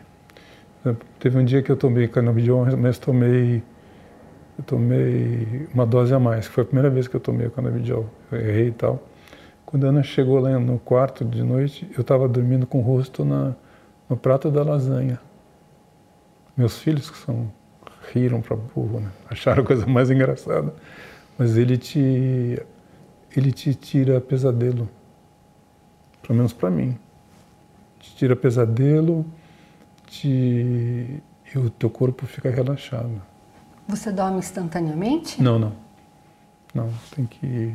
Teve 1.19 1.37
um 1.37 1.43
dia 1.43 1.61
que 1.61 1.71
eu 1.71 1.75
tomei 1.75 2.07
canabidiol, 2.07 2.65
mas 2.77 2.97
tomei 2.97 3.61
eu 4.57 4.63
tomei 4.65 5.67
uma 5.73 5.85
dose 5.85 6.13
a 6.13 6.19
mais, 6.19 6.47
que 6.47 6.53
foi 6.53 6.63
a 6.63 6.65
primeira 6.65 6.89
vez 6.89 7.07
que 7.07 7.15
eu 7.15 7.19
tomei 7.19 7.47
o 7.47 7.51
canabidiol. 7.51 8.05
Eu 8.31 8.39
errei 8.39 8.67
e 8.67 8.71
tal. 8.71 9.01
Quando 9.65 9.85
a 9.85 9.89
Ana 9.89 10.03
chegou 10.03 10.39
lá 10.39 10.57
no 10.59 10.79
quarto 10.79 11.23
de 11.23 11.43
noite, 11.43 11.89
eu 11.95 12.01
estava 12.01 12.27
dormindo 12.27 12.65
com 12.65 12.79
o 12.79 12.81
rosto 12.81 13.23
na, 13.23 13.53
no 14.09 14.17
prato 14.17 14.49
da 14.49 14.63
lasanha. 14.63 15.19
Meus 16.59 16.77
filhos, 16.77 17.09
que 17.09 17.17
são 17.17 17.51
riram 18.13 18.41
para 18.41 18.55
burro, 18.55 18.99
né? 18.99 19.09
acharam 19.29 19.63
a 19.63 19.65
coisa 19.65 19.85
mais 19.87 20.11
engraçada. 20.11 20.73
Mas 21.37 21.57
ele 21.57 21.77
te, 21.77 22.61
ele 23.35 23.51
te 23.51 23.73
tira 23.73 24.19
pesadelo, 24.19 24.89
pelo 26.21 26.35
menos 26.35 26.53
para 26.53 26.69
mim 26.69 26.97
te 27.99 28.15
tira 28.15 28.35
pesadelo 28.35 29.25
te... 30.07 31.21
e 31.53 31.57
o 31.57 31.69
teu 31.69 31.89
corpo 31.89 32.25
fica 32.25 32.49
relaxado. 32.49 33.21
Você 33.87 34.11
dorme 34.11 34.39
instantaneamente? 34.39 35.41
Não, 35.41 35.59
não. 35.59 35.73
Não, 36.73 36.89
tem 37.15 37.25
que. 37.25 37.73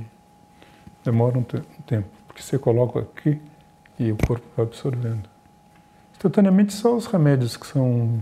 Demora 1.05 1.39
um, 1.39 1.43
te... 1.43 1.57
um 1.57 1.83
tempo, 1.87 2.09
porque 2.27 2.43
você 2.43 2.59
coloca 2.59 3.01
aqui 3.01 3.41
e 3.99 4.11
o 4.11 4.17
corpo 4.27 4.47
vai 4.57 4.65
absorvendo. 4.65 5.29
Instantaneamente 6.13 6.73
só 6.73 6.97
os 6.97 7.07
remédios 7.07 7.57
que 7.57 7.67
são 7.67 8.21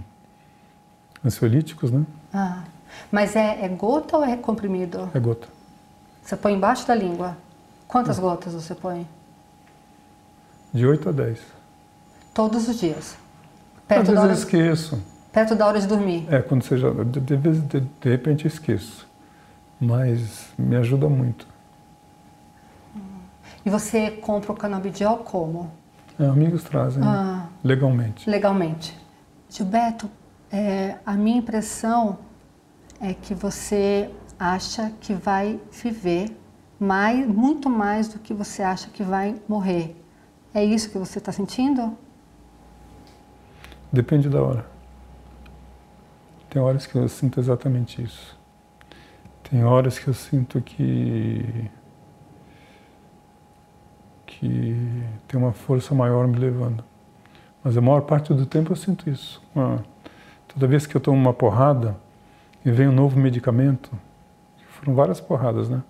ansiolíticos, 1.25 1.91
né? 1.91 2.05
Ah, 2.33 2.65
mas 3.11 3.37
é, 3.37 3.65
é 3.65 3.69
gota 3.69 4.17
ou 4.17 4.25
é 4.25 4.37
comprimido? 4.37 5.11
É 5.15 5.21
gota. 5.21 5.49
Você 6.23 6.37
põe 6.37 6.55
embaixo 6.55 6.87
da 6.87 6.95
língua. 6.95 7.37
Quantas 7.89 8.19
é. 8.19 8.21
gotas 8.21 8.55
você 8.55 8.75
põe? 8.75 9.07
De 10.73 10.87
8 10.87 11.09
a 11.09 11.13
10. 11.13 11.39
Todos 12.33 12.69
os 12.69 12.79
dias? 12.79 13.17
Perto 13.87 14.03
Às 14.03 14.09
vezes 14.09 14.23
hora... 14.23 14.33
eu 14.33 14.37
esqueço. 14.37 15.03
Perto 15.33 15.55
da 15.55 15.67
hora 15.67 15.81
de 15.81 15.87
dormir? 15.87 16.27
É, 16.31 16.41
quando 16.41 16.63
você 16.63 16.79
já. 16.79 16.91
De, 16.91 17.21
de, 17.21 17.37
de, 17.37 17.81
de 17.81 18.09
repente 18.09 18.45
eu 18.45 18.49
esqueço. 18.49 19.07
Mas 19.81 20.49
me 20.57 20.77
ajuda 20.77 21.09
muito. 21.09 21.47
E 23.65 23.71
você 23.71 24.11
compra 24.11 24.53
o 24.53 24.57
canabidiol 24.57 25.19
como? 25.19 25.71
É, 26.19 26.27
amigos 26.27 26.63
trazem, 26.65 27.03
ah, 27.03 27.47
legalmente. 27.65 28.29
Legalmente. 28.29 28.97
Gilberto, 29.49 30.11
é, 30.53 30.99
a 31.07 31.15
minha 31.15 31.39
impressão 31.39 32.19
é 33.01 33.15
que 33.15 33.35
você 33.35 34.11
acha 34.39 34.93
que 35.01 35.15
vai 35.15 35.59
viver 35.71 36.37
mais, 36.79 37.27
muito 37.27 37.71
mais 37.71 38.09
do 38.09 38.19
que 38.19 38.35
você 38.35 38.63
acha 38.63 38.91
que 38.91 39.03
vai 39.03 39.41
morrer. 39.49 39.97
É 40.53 40.63
isso 40.63 40.91
que 40.91 40.99
você 40.99 41.19
está 41.19 41.33
sentindo? 41.33 41.97
Depende 43.91 44.29
da 44.29 44.43
hora. 44.43 44.67
Tem 46.51 46.61
horas 46.61 46.87
que 46.87 46.97
eu 46.97 47.09
sinto 47.09 47.41
exatamente 47.41 48.03
isso. 48.03 48.39
Tem 49.49 49.65
horas 49.65 49.99
que 49.99 50.09
eu 50.09 50.15
sinto 50.15 50.61
que 50.61 51.71
que 54.27 54.77
tem 55.29 55.41
uma 55.41 55.53
força 55.53 55.95
maior 55.95 56.27
me 56.27 56.37
levando. 56.37 56.85
Mas 57.63 57.77
a 57.77 57.81
maior 57.81 58.03
parte 58.03 58.35
do 58.35 58.45
tempo 58.45 58.73
eu 58.73 58.77
sinto 58.77 59.09
isso. 59.09 59.41
Toda 60.53 60.67
vez 60.67 60.87
que 60.87 60.95
eu 60.95 61.01
tomo 61.01 61.17
uma 61.17 61.33
porrada 61.33 61.97
e 62.65 62.71
vem 62.71 62.89
um 62.89 62.93
novo 62.93 63.19
medicamento, 63.19 63.91
foram 64.69 64.95
várias 64.95 65.21
porradas, 65.21 65.69
né? 65.69 65.83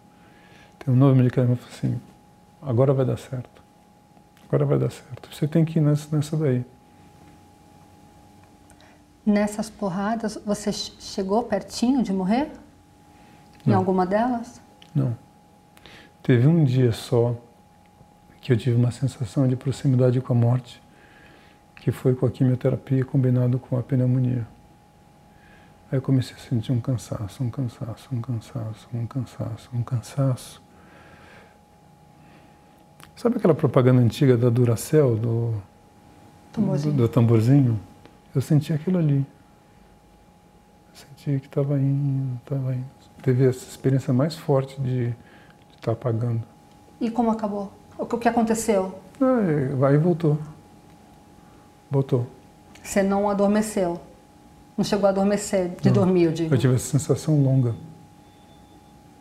Tem 0.78 0.92
um 0.92 0.96
novo 0.96 1.14
medicamento 1.14 1.66
assim, 1.70 2.00
agora 2.60 2.92
vai 2.92 3.04
dar 3.04 3.16
certo. 3.16 3.62
Agora 4.46 4.64
vai 4.66 4.78
dar 4.78 4.90
certo. 4.90 5.34
Você 5.34 5.48
tem 5.48 5.64
que 5.64 5.78
ir 5.78 5.82
nessa, 5.82 6.14
nessa 6.14 6.36
daí. 6.36 6.64
Nessas 9.24 9.70
porradas, 9.70 10.38
você 10.44 10.72
chegou 10.72 11.42
pertinho 11.44 12.02
de 12.02 12.12
morrer? 12.12 12.50
Não. 13.64 13.72
Em 13.72 13.76
alguma 13.76 14.04
delas? 14.04 14.60
Não. 14.94 15.16
Teve 16.22 16.46
um 16.46 16.64
dia 16.64 16.92
só 16.92 17.34
que 18.40 18.52
eu 18.52 18.56
tive 18.56 18.76
uma 18.76 18.90
sensação 18.90 19.46
de 19.46 19.56
proximidade 19.56 20.20
com 20.20 20.32
a 20.32 20.36
morte, 20.36 20.82
que 21.76 21.90
foi 21.90 22.14
com 22.14 22.26
a 22.26 22.30
quimioterapia 22.30 23.04
combinado 23.04 23.58
com 23.58 23.78
a 23.78 23.82
pneumonia. 23.82 24.46
Aí 25.92 25.98
eu 25.98 26.02
comecei 26.02 26.34
a 26.34 26.38
sentir 26.38 26.72
um 26.72 26.80
cansaço, 26.80 27.44
um 27.44 27.50
cansaço, 27.50 28.08
um 28.10 28.22
cansaço, 28.22 28.88
um 28.94 29.06
cansaço, 29.06 29.70
um 29.74 29.82
cansaço. 29.82 30.62
Sabe 33.14 33.36
aquela 33.36 33.54
propaganda 33.54 34.00
antiga 34.00 34.34
da 34.34 34.48
Duracell, 34.48 35.16
do 35.16 35.54
tamborzinho? 36.50 36.94
Do, 36.94 37.02
do 37.02 37.08
tamborzinho? 37.10 37.80
Eu 38.34 38.40
senti 38.40 38.72
aquilo 38.72 38.96
ali. 38.96 39.18
Eu 39.18 40.94
senti 40.94 41.40
que 41.40 41.46
estava 41.46 41.78
indo, 41.78 42.40
estava 42.42 42.74
indo. 42.74 42.86
Teve 43.22 43.46
essa 43.46 43.68
experiência 43.68 44.14
mais 44.14 44.34
forte 44.34 44.80
de 44.80 45.14
estar 45.74 45.82
tá 45.82 45.92
apagando. 45.92 46.42
E 46.98 47.10
como 47.10 47.30
acabou? 47.30 47.70
O 47.98 48.06
que 48.06 48.28
aconteceu? 48.28 48.98
Vai 49.76 49.96
e 49.96 49.98
voltou. 49.98 50.38
Voltou. 51.90 52.26
Você 52.82 53.02
não 53.02 53.28
adormeceu? 53.28 54.00
Não 54.82 54.84
chegou 54.84 55.06
a 55.06 55.10
adormecer 55.10 55.76
de 55.80 55.90
não. 55.90 55.94
dormir, 55.94 56.24
eu 56.24 56.32
digo? 56.32 56.52
Eu 56.52 56.58
tive 56.58 56.74
essa 56.74 56.98
sensação 56.98 57.40
longa. 57.40 57.72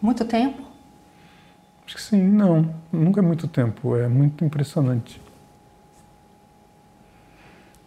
Muito 0.01 0.26
tempo? 0.26 0.59
Acho 1.86 1.97
que 1.97 2.01
sim, 2.01 2.20
não. 2.20 2.74
Nunca 2.91 3.20
é 3.20 3.22
muito 3.22 3.47
tempo. 3.47 3.95
É 3.95 4.07
muito 4.07 4.43
impressionante. 4.43 5.22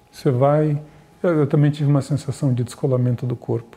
Você 0.08 0.30
vai. 0.30 0.80
Eu 1.20 1.48
também 1.48 1.72
tive 1.72 1.90
uma 1.90 2.00
sensação 2.00 2.54
de 2.54 2.62
descolamento 2.62 3.26
do 3.26 3.34
corpo. 3.34 3.76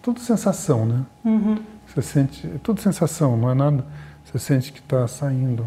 Tudo 0.00 0.18
sensação, 0.20 0.86
né? 0.86 1.04
Uhum. 1.26 1.58
Você 1.86 2.00
sente. 2.00 2.48
Tudo 2.62 2.80
sensação, 2.80 3.36
não 3.36 3.50
é 3.50 3.54
nada. 3.54 3.84
Você 4.24 4.38
sente 4.38 4.72
que 4.72 4.80
está 4.80 5.06
saindo. 5.06 5.66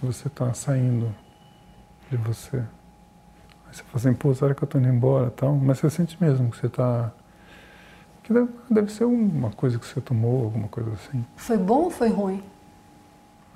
Que 0.00 0.06
você 0.06 0.26
está 0.26 0.52
saindo 0.52 1.14
de 2.10 2.16
você. 2.16 2.64
Você 3.74 3.82
fala 3.82 3.96
assim, 3.96 4.14
pô, 4.14 4.32
será 4.32 4.54
que 4.54 4.62
eu 4.62 4.66
estou 4.66 4.80
indo 4.80 4.88
embora 4.88 5.30
tal? 5.32 5.56
Mas 5.56 5.80
você 5.80 5.90
sente 5.90 6.16
mesmo 6.20 6.48
que 6.48 6.58
você 6.58 6.66
está. 6.66 7.10
Que 8.22 8.32
deve, 8.32 8.48
deve, 8.70 8.92
ser 8.92 9.04
uma 9.04 9.50
coisa 9.50 9.80
que 9.80 9.84
você 9.84 10.00
tomou, 10.00 10.44
alguma 10.44 10.68
coisa 10.68 10.92
assim. 10.92 11.26
Foi 11.34 11.58
bom 11.58 11.82
ou 11.82 11.90
foi 11.90 12.08
ruim? 12.08 12.40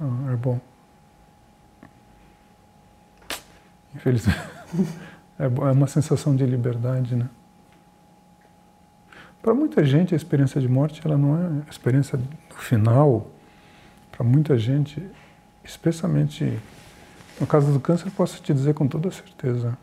Ah, 0.01 0.33
é 0.33 0.37
bom. 0.37 0.61
Infelizmente. 3.95 4.41
é, 5.39 5.45
é 5.45 5.47
uma 5.47 5.87
sensação 5.87 6.35
de 6.35 6.45
liberdade, 6.45 7.15
né? 7.15 7.29
Para 9.41 9.55
muita 9.55 9.85
gente, 9.85 10.15
a 10.15 10.17
experiência 10.17 10.61
de 10.61 10.69
morte, 10.69 11.01
ela 11.05 11.17
não 11.17 11.39
é 11.41 11.63
a 11.65 11.71
experiência 11.71 12.19
do 12.19 12.57
final. 12.57 13.29
Para 14.11 14.25
muita 14.25 14.59
gente, 14.59 15.01
especialmente 15.63 16.59
no 17.41 17.47
caso 17.47 17.73
do 17.73 17.79
câncer, 17.79 18.11
posso 18.11 18.43
te 18.43 18.53
dizer 18.53 18.75
com 18.75 18.89
toda 18.89 19.13
certeza, 19.13 19.79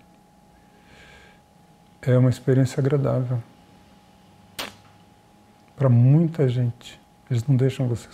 é 2.06 2.18
uma 2.18 2.30
experiência 2.30 2.80
agradável. 2.80 3.42
Para 5.76 5.90
muita 5.90 6.48
gente, 6.48 7.00
eles 7.30 7.46
não 7.46 7.56
deixam 7.56 7.88
você, 7.88 8.08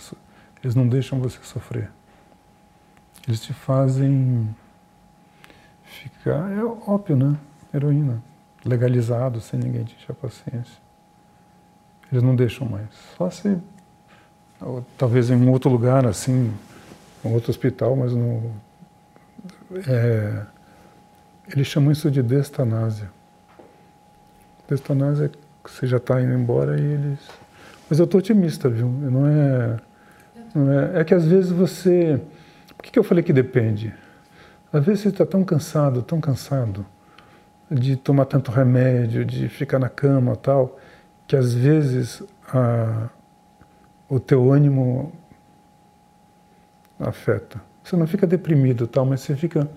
eles 0.62 0.74
não 0.74 0.88
deixam 0.88 1.20
você 1.20 1.38
sofrer. 1.42 1.90
Eles 3.26 3.40
te 3.40 3.52
fazem 3.52 4.54
ficar 5.84 6.50
é 6.50 6.64
ópio, 6.64 7.16
né? 7.16 7.36
Heroína, 7.72 8.22
legalizado, 8.64 9.40
sem 9.40 9.60
ninguém 9.60 9.84
te 9.84 9.94
encher 9.96 10.12
a 10.12 10.14
paciência. 10.14 10.82
Eles 12.10 12.22
não 12.22 12.34
deixam 12.34 12.68
mais. 12.68 12.88
Só 13.16 13.30
se 13.30 13.58
ou, 14.60 14.84
talvez 14.96 15.30
em 15.30 15.36
um 15.36 15.50
outro 15.50 15.70
lugar 15.70 16.06
assim, 16.06 16.52
um 17.24 17.32
outro 17.32 17.50
hospital, 17.50 17.96
mas 17.96 18.12
no 18.12 18.52
é, 19.88 20.46
eles 21.48 21.66
chamam 21.66 21.92
isso 21.92 22.10
de 22.10 22.22
destanásia. 22.22 23.10
Destanásia 24.72 25.26
é 25.26 25.28
que 25.28 25.70
você 25.70 25.86
já 25.86 25.98
está 25.98 26.20
indo 26.20 26.32
embora 26.32 26.78
e 26.78 26.84
eles. 26.84 27.18
Mas 27.88 27.98
eu 27.98 28.04
estou 28.04 28.18
otimista, 28.18 28.68
viu? 28.68 28.88
Não 28.88 29.26
é, 29.26 29.76
não 30.54 30.72
é. 30.72 31.00
É 31.00 31.04
que 31.04 31.14
às 31.14 31.24
vezes 31.24 31.50
você. 31.50 32.20
Por 32.76 32.82
que, 32.84 32.90
que 32.90 32.98
eu 32.98 33.04
falei 33.04 33.22
que 33.22 33.32
depende? 33.32 33.94
Às 34.72 34.84
vezes 34.84 35.02
você 35.02 35.08
está 35.08 35.26
tão 35.26 35.44
cansado, 35.44 36.02
tão 36.02 36.20
cansado 36.20 36.86
de 37.70 37.96
tomar 37.96 38.24
tanto 38.26 38.50
remédio, 38.50 39.24
de 39.24 39.48
ficar 39.48 39.78
na 39.78 39.88
cama 39.88 40.34
tal, 40.36 40.78
que 41.26 41.36
às 41.36 41.54
vezes 41.54 42.22
a, 42.48 43.08
o 44.08 44.18
teu 44.18 44.52
ânimo 44.52 45.12
afeta. 46.98 47.60
Você 47.82 47.96
não 47.96 48.06
fica 48.06 48.26
deprimido 48.26 48.86
tal, 48.86 49.04
mas 49.04 49.20
você 49.20 49.34
fica 49.34 49.68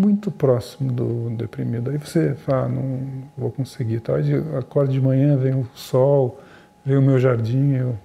muito 0.00 0.30
próximo 0.30 0.90
do 0.90 1.30
deprimido. 1.30 1.90
Aí 1.90 1.98
você 1.98 2.34
fala, 2.34 2.68
não 2.68 3.24
vou 3.36 3.50
conseguir. 3.50 4.02
Aí 4.08 4.58
acorda 4.58 4.92
de 4.92 5.00
manhã, 5.00 5.36
vem 5.36 5.54
o 5.54 5.68
sol, 5.74 6.40
vem 6.84 6.96
o 6.96 7.02
meu 7.02 7.18
jardim, 7.18 7.74
eu, 7.74 7.98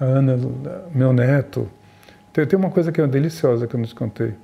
a 0.00 0.04
Ana, 0.04 0.36
meu 0.94 1.12
neto. 1.12 1.68
Tem, 2.32 2.46
tem 2.46 2.58
uma 2.58 2.70
coisa 2.70 2.90
que 2.90 3.00
é 3.00 3.06
deliciosa 3.06 3.66
que 3.66 3.74
eu 3.74 3.78
não 3.78 3.86
te 3.86 3.94
contei, 3.94 4.34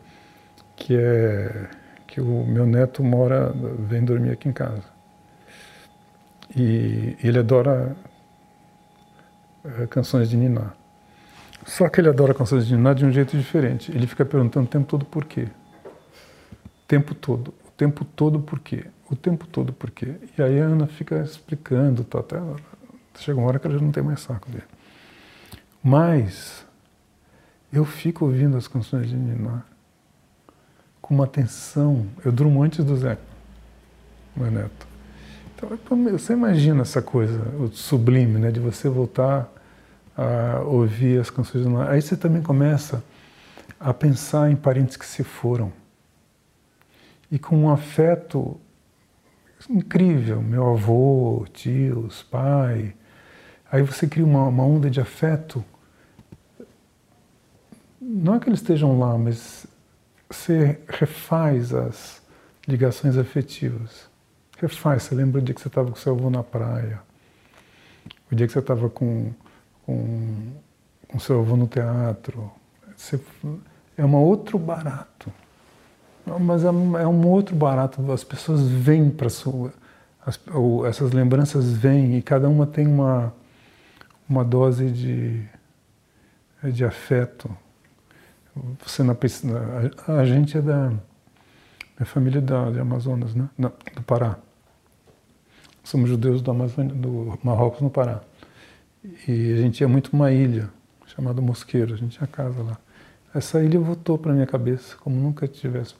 que 0.76 0.94
é 0.94 1.68
que 2.06 2.20
o 2.20 2.44
meu 2.44 2.66
neto 2.66 3.04
mora, 3.04 3.52
vem 3.78 4.04
dormir 4.04 4.30
aqui 4.30 4.48
em 4.48 4.52
casa. 4.52 4.82
E 6.56 7.16
ele 7.22 7.38
adora 7.38 7.94
é, 9.64 9.86
canções 9.86 10.30
de 10.30 10.36
Niná. 10.36 10.72
Só 11.66 11.88
que 11.88 12.00
ele 12.00 12.08
adora 12.08 12.32
canções 12.32 12.66
de 12.66 12.74
Niná 12.74 12.94
de 12.94 13.04
um 13.04 13.12
jeito 13.12 13.36
diferente. 13.36 13.92
Ele 13.92 14.06
fica 14.06 14.24
perguntando 14.24 14.66
o 14.66 14.68
tempo 14.68 14.86
todo 14.86 15.04
por 15.04 15.26
quê. 15.26 15.48
Tempo 16.88 17.14
todo. 17.14 17.54
O 17.66 17.70
tempo 17.76 18.04
todo 18.04 18.40
por 18.40 18.58
quê. 18.58 18.86
O 19.10 19.14
tempo 19.14 19.46
todo 19.46 19.72
por 19.72 19.90
quê. 19.90 20.16
E 20.36 20.42
aí 20.42 20.60
a 20.60 20.64
Ana 20.64 20.86
fica 20.86 21.20
explicando, 21.22 22.02
tá, 22.02 22.20
até 22.20 22.36
chega 23.18 23.38
uma 23.38 23.46
hora 23.46 23.58
que 23.58 23.66
ela 23.66 23.78
já 23.78 23.84
não 23.84 23.92
tem 23.92 24.02
mais 24.02 24.20
saco 24.20 24.50
dele. 24.50 24.64
Mas 25.82 26.64
eu 27.72 27.84
fico 27.84 28.24
ouvindo 28.24 28.56
as 28.56 28.66
canções 28.66 29.08
de 29.08 29.14
Niná 29.14 29.62
com 31.00 31.14
uma 31.14 31.24
atenção. 31.24 32.06
Eu 32.24 32.32
durmo 32.32 32.62
antes 32.62 32.84
do 32.84 32.96
Zé, 32.96 33.18
meu 34.34 34.50
neto. 34.50 34.86
Então, 35.54 35.76
você 36.12 36.32
imagina 36.32 36.82
essa 36.82 37.02
coisa, 37.02 37.40
o 37.56 37.68
sublime, 37.68 38.38
né, 38.38 38.50
de 38.50 38.60
você 38.60 38.88
voltar 38.88 39.52
a 40.16 40.60
ouvir 40.60 41.20
as 41.20 41.30
canções 41.30 41.64
do 41.64 41.80
Aí 41.80 42.00
você 42.00 42.16
também 42.16 42.42
começa 42.42 43.02
a 43.78 43.92
pensar 43.92 44.50
em 44.50 44.56
parentes 44.56 44.96
que 44.96 45.06
se 45.06 45.24
foram. 45.24 45.72
E 47.30 47.38
com 47.38 47.56
um 47.56 47.70
afeto 47.70 48.60
incrível, 49.68 50.40
meu 50.40 50.70
avô, 50.70 51.46
tios, 51.52 52.22
pai. 52.22 52.94
Aí 53.70 53.82
você 53.82 54.06
cria 54.06 54.24
uma, 54.24 54.44
uma 54.44 54.64
onda 54.64 54.88
de 54.88 55.00
afeto. 55.00 55.64
Não 58.00 58.34
é 58.34 58.40
que 58.40 58.48
eles 58.48 58.60
estejam 58.60 58.98
lá, 58.98 59.18
mas 59.18 59.66
você 60.30 60.78
refaz 60.88 61.74
as 61.74 62.22
ligações 62.66 63.16
afetivas. 63.16 64.08
Refaz, 64.58 65.04
você 65.04 65.14
lembra 65.14 65.40
o 65.40 65.44
dia 65.44 65.54
que 65.54 65.60
você 65.60 65.68
estava 65.68 65.90
com 65.90 65.96
seu 65.96 66.14
avô 66.14 66.30
na 66.30 66.42
praia, 66.42 67.00
o 68.30 68.34
dia 68.34 68.46
que 68.46 68.52
você 68.52 68.58
estava 68.58 68.88
com 68.88 69.32
com, 69.88 70.52
com 71.08 71.18
seu 71.18 71.40
avô 71.40 71.56
no 71.56 71.66
teatro. 71.66 72.52
Você, 72.94 73.18
é 73.96 74.04
um 74.04 74.14
outro 74.16 74.58
barato. 74.58 75.32
Mas 76.40 76.64
é, 76.64 76.68
é 76.68 76.70
um 77.06 77.26
outro 77.26 77.54
barato. 77.54 78.10
As 78.12 78.24
pessoas 78.24 78.62
vêm 78.62 79.10
para 79.10 79.28
sua. 79.28 79.72
As, 80.24 80.38
ou 80.52 80.86
essas 80.86 81.12
lembranças 81.12 81.70
vêm 81.70 82.16
e 82.16 82.22
cada 82.22 82.48
uma 82.48 82.66
tem 82.66 82.86
uma, 82.86 83.32
uma 84.28 84.44
dose 84.44 84.90
de, 84.90 85.42
de 86.72 86.84
afeto. 86.84 87.50
Você 88.84 89.02
na, 89.02 89.14
a, 90.06 90.12
a 90.12 90.24
gente 90.24 90.58
é 90.58 90.60
da 90.60 90.92
minha 91.98 92.06
família 92.06 92.38
é 92.38 92.42
da, 92.42 92.70
de 92.70 92.78
Amazonas, 92.78 93.34
né? 93.34 93.48
do 93.58 94.02
Pará. 94.02 94.38
Somos 95.82 96.08
judeus 96.08 96.40
do, 96.40 96.52
do 96.52 97.38
Marrocos 97.42 97.80
no 97.80 97.90
Pará. 97.90 98.20
E 99.26 99.52
a 99.52 99.56
gente 99.56 99.80
ia 99.80 99.88
muito 99.88 100.12
uma 100.12 100.30
ilha 100.30 100.70
chamada 101.06 101.40
Mosqueiro, 101.40 101.94
a 101.94 101.96
gente 101.96 102.16
tinha 102.16 102.26
casa 102.28 102.62
lá. 102.62 102.78
Essa 103.34 103.62
ilha 103.62 103.80
voltou 103.80 104.16
para 104.16 104.32
minha 104.32 104.46
cabeça 104.46 104.96
como 104.96 105.16
nunca 105.16 105.48
tivesse. 105.48 105.94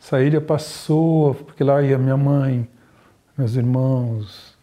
Essa 0.00 0.22
ilha 0.22 0.40
passou, 0.40 1.34
porque 1.34 1.62
lá 1.62 1.82
ia 1.82 1.98
minha 1.98 2.16
mãe, 2.16 2.66
meus 3.36 3.54
irmãos. 3.54 4.56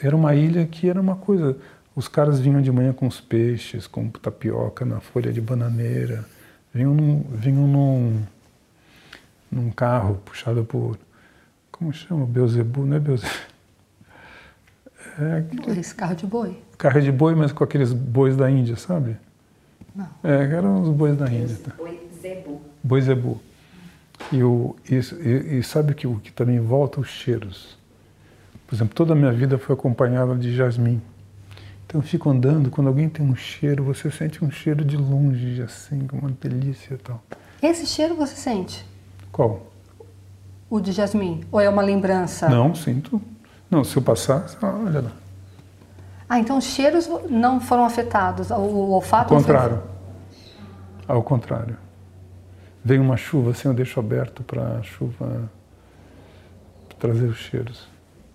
Era 0.00 0.16
uma 0.16 0.34
ilha 0.34 0.66
que 0.66 0.88
era 0.88 1.00
uma 1.00 1.16
coisa. 1.16 1.56
Os 1.94 2.08
caras 2.08 2.40
vinham 2.40 2.62
de 2.62 2.72
manhã 2.72 2.92
com 2.92 3.06
os 3.06 3.20
peixes, 3.20 3.86
com 3.86 4.08
tapioca 4.08 4.84
na 4.84 5.00
folha 5.00 5.32
de 5.32 5.40
bananeira. 5.40 6.24
Vinham 6.72 6.94
num, 6.94 7.24
vinham 7.30 7.66
num, 7.66 8.22
num 9.50 9.70
carro 9.70 10.20
puxado 10.24 10.64
por, 10.64 10.98
como 11.70 11.92
chama? 11.92 12.24
Beuzebu, 12.24 12.86
não 12.86 12.96
é 12.96 13.00
Beuzebu? 13.00 13.32
É 15.20 15.38
aquele... 15.38 15.80
Esse 15.80 15.94
carro 15.94 16.14
de 16.14 16.26
boi. 16.26 16.62
Carro 16.76 17.00
de 17.00 17.10
boi, 17.10 17.34
mas 17.34 17.50
com 17.50 17.64
aqueles 17.64 17.92
bois 17.92 18.36
da 18.36 18.48
Índia, 18.48 18.76
sabe? 18.76 19.16
Não. 19.94 20.08
É, 20.22 20.44
eram 20.44 20.82
os 20.82 20.90
bois 20.90 21.16
da 21.16 21.26
Índia. 21.26 21.56
Tá? 21.56 21.72
Boi 21.76 22.08
zebu. 22.20 22.60
Boi 22.84 23.00
zebu. 23.00 23.40
E, 24.32 24.42
o, 24.42 24.76
e, 24.90 25.58
e, 25.58 25.62
sabe 25.62 25.94
que 25.94 26.06
o 26.06 26.18
que 26.18 26.30
também 26.32 26.60
volta 26.60 27.00
os 27.00 27.08
cheiros. 27.08 27.78
Por 28.66 28.74
exemplo, 28.74 28.94
toda 28.94 29.12
a 29.12 29.16
minha 29.16 29.32
vida 29.32 29.58
foi 29.58 29.74
acompanhada 29.74 30.34
de 30.34 30.54
jasmim. 30.54 31.00
Então 31.86 32.00
eu 32.00 32.06
fico 32.06 32.28
andando, 32.28 32.70
quando 32.70 32.88
alguém 32.88 33.08
tem 33.08 33.24
um 33.24 33.34
cheiro, 33.34 33.82
você 33.82 34.10
sente 34.10 34.44
um 34.44 34.50
cheiro 34.50 34.84
de 34.84 34.96
longe, 34.96 35.62
assim, 35.62 36.06
com 36.06 36.18
uma 36.18 36.30
delícia 36.30 36.94
e 36.94 36.98
tal. 36.98 37.22
Esse 37.62 37.86
cheiro 37.86 38.14
você 38.14 38.36
sente? 38.36 38.84
Qual? 39.32 39.66
O 40.68 40.80
de 40.80 40.92
jasmim? 40.92 41.44
Ou 41.50 41.60
é 41.60 41.68
uma 41.68 41.80
lembrança? 41.80 42.48
Não, 42.48 42.74
sinto. 42.74 43.20
Não, 43.70 43.82
se 43.82 43.96
eu 43.96 44.02
passar, 44.02 44.46
olha 44.62 45.00
lá. 45.00 45.12
Ah, 46.28 46.38
então 46.38 46.58
os 46.58 46.64
cheiros 46.64 47.08
não 47.30 47.58
foram 47.58 47.86
afetados, 47.86 48.50
o 48.50 48.90
olfato 48.90 49.32
Ao 49.32 49.40
contrário. 49.40 49.82
Foi... 51.06 51.16
Ao 51.16 51.22
contrário. 51.22 51.87
Vem 52.84 52.98
uma 52.98 53.16
chuva, 53.16 53.50
assim 53.50 53.68
eu 53.68 53.74
deixo 53.74 53.98
aberto 53.98 54.42
para 54.42 54.78
a 54.78 54.82
chuva 54.82 55.50
trazer 56.98 57.26
os 57.26 57.38
cheiros. 57.38 57.86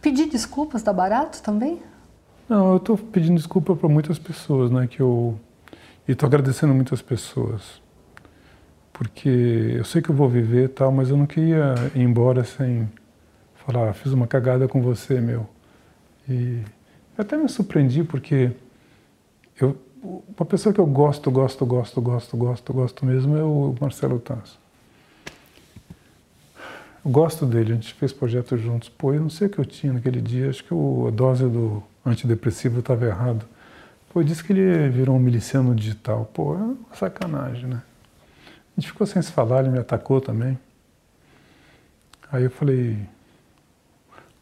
Pedir 0.01 0.27
desculpas 0.29 0.83
dá 0.83 0.93
barato 0.93 1.41
também? 1.41 1.81
Não, 2.47 2.71
eu 2.71 2.77
estou 2.77 2.97
pedindo 2.97 3.35
desculpa 3.35 3.75
para 3.75 3.89
muitas 3.89 4.17
pessoas, 4.19 4.71
né? 4.71 4.87
Que 4.87 5.01
eu 5.01 5.37
e 6.07 6.11
estou 6.11 6.27
agradecendo 6.27 6.73
muitas 6.73 7.01
pessoas, 7.01 7.81
porque 8.91 9.29
eu 9.77 9.85
sei 9.85 10.01
que 10.01 10.09
eu 10.09 10.15
vou 10.15 10.27
viver 10.27 10.69
tal, 10.69 10.91
mas 10.91 11.09
eu 11.09 11.15
não 11.15 11.25
queria 11.25 11.75
ir 11.95 12.01
embora 12.01 12.43
sem 12.43 12.89
falar, 13.55 13.89
ah, 13.89 13.93
fiz 13.93 14.11
uma 14.11 14.27
cagada 14.27 14.67
com 14.67 14.81
você, 14.81 15.21
meu. 15.21 15.47
E 16.27 16.61
até 17.17 17.37
me 17.37 17.47
surpreendi 17.47 18.03
porque 18.03 18.51
eu, 19.59 19.77
uma 20.03 20.45
pessoa 20.45 20.73
que 20.73 20.79
eu 20.79 20.85
gosto, 20.85 21.31
gosto, 21.31 21.65
gosto, 21.65 22.01
gosto, 22.01 22.37
gosto, 22.37 22.73
gosto 22.73 23.05
mesmo 23.05 23.37
é 23.37 23.43
o 23.43 23.73
Marcelo 23.79 24.19
Tasso. 24.19 24.59
Eu 27.05 27.11
gosto 27.11 27.45
dele, 27.45 27.71
a 27.71 27.75
gente 27.75 27.93
fez 27.93 28.11
projetos 28.11 28.59
juntos. 28.59 28.89
Pô, 28.89 29.13
eu 29.13 29.21
não 29.21 29.29
sei 29.29 29.47
o 29.47 29.49
que 29.49 29.59
eu 29.59 29.65
tinha 29.65 29.93
naquele 29.93 30.21
dia, 30.21 30.49
acho 30.49 30.63
que 30.63 30.73
a 30.73 31.09
dose 31.11 31.45
do 31.45 31.81
antidepressivo 32.05 32.79
estava 32.79 33.05
errado. 33.05 33.45
Pô, 34.11 34.21
disse 34.21 34.43
que 34.43 34.51
ele 34.51 34.89
virou 34.89 35.15
um 35.15 35.19
miliciano 35.19 35.73
digital. 35.73 36.29
Pô, 36.33 36.53
é 36.53 36.57
uma 36.57 36.77
sacanagem, 36.93 37.67
né? 37.67 37.81
A 38.75 38.81
gente 38.81 38.91
ficou 38.91 39.07
sem 39.07 39.21
se 39.21 39.31
falar, 39.31 39.61
ele 39.61 39.69
me 39.69 39.79
atacou 39.79 40.21
Aí 42.31 42.43
eu 42.43 42.51
falei, 42.51 42.97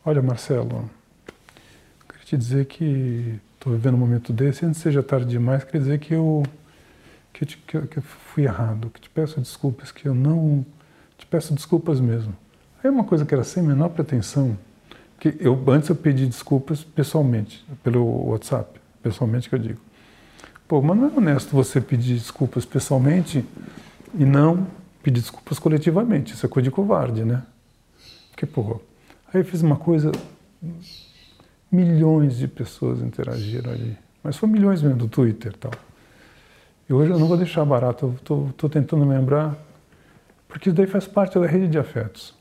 olha 0.03 0.21
Marcelo, 0.21 0.89
queria 2.07 2.25
te 2.25 2.37
dizer 2.37 2.65
que 2.65 3.39
estou 3.61 3.73
vivendo 3.73 3.93
um 3.93 3.97
momento 3.97 4.33
desse, 4.33 4.65
antes 4.65 4.81
seja 4.81 5.03
tarde 5.03 5.27
demais, 5.27 5.63
quer 5.63 5.77
dizer 5.77 5.99
que 5.99 6.15
eu, 6.15 6.41
que, 7.31 7.45
te, 7.45 7.57
que, 7.57 7.79
que 7.79 7.97
eu 7.97 8.01
fui 8.01 8.43
errado, 8.43 8.89
que 8.89 8.99
te 8.99 9.09
peço 9.09 9.39
desculpas, 9.39 9.91
que 9.91 10.07
eu 10.07 10.15
não... 10.15 10.65
Te 11.15 11.27
peço 11.27 11.53
desculpas 11.53 11.99
mesmo. 11.99 12.35
Aí 12.83 12.89
uma 12.89 13.03
coisa 13.03 13.23
que 13.23 13.31
era 13.31 13.43
sem 13.43 13.61
menor 13.61 13.89
pretensão, 13.89 14.57
que 15.19 15.37
eu 15.39 15.63
antes 15.67 15.89
eu 15.89 15.95
pedi 15.95 16.25
desculpas 16.25 16.83
pessoalmente, 16.83 17.63
pelo 17.83 18.29
WhatsApp, 18.29 18.79
pessoalmente 19.03 19.47
que 19.47 19.53
eu 19.53 19.59
digo. 19.59 19.79
Pô, 20.67 20.81
mas 20.81 20.97
não 20.97 21.09
é 21.09 21.11
honesto 21.15 21.51
você 21.51 21.79
pedir 21.79 22.15
desculpas 22.15 22.65
pessoalmente 22.65 23.45
e 24.15 24.25
não 24.25 24.65
pedir 25.03 25.21
desculpas 25.21 25.59
coletivamente. 25.59 26.33
Isso 26.33 26.43
é 26.43 26.49
coisa 26.49 26.63
de 26.63 26.71
covarde, 26.71 27.23
né? 27.23 27.43
Porque, 28.31 28.47
pô, 28.47 28.81
aí 29.31 29.41
eu 29.41 29.45
fiz 29.45 29.61
uma 29.61 29.75
coisa, 29.75 30.11
milhões 31.71 32.37
de 32.37 32.47
pessoas 32.47 33.01
interagiram 33.01 33.71
ali, 33.71 33.97
mas 34.23 34.35
foi 34.35 34.49
milhões 34.49 34.81
mesmo 34.81 34.97
do 34.97 35.07
Twitter 35.07 35.53
e 35.53 35.57
tal. 35.57 35.71
E 36.89 36.93
hoje 36.93 37.11
eu 37.11 37.17
não 37.17 37.27
vou 37.27 37.37
deixar 37.37 37.63
barato, 37.63 38.13
estou 38.17 38.69
tentando 38.69 39.07
lembrar, 39.07 39.55
porque 40.47 40.69
isso 40.69 40.75
daí 40.75 40.87
faz 40.87 41.07
parte 41.07 41.39
da 41.39 41.47
rede 41.47 41.69
de 41.69 41.79
afetos. 41.79 42.35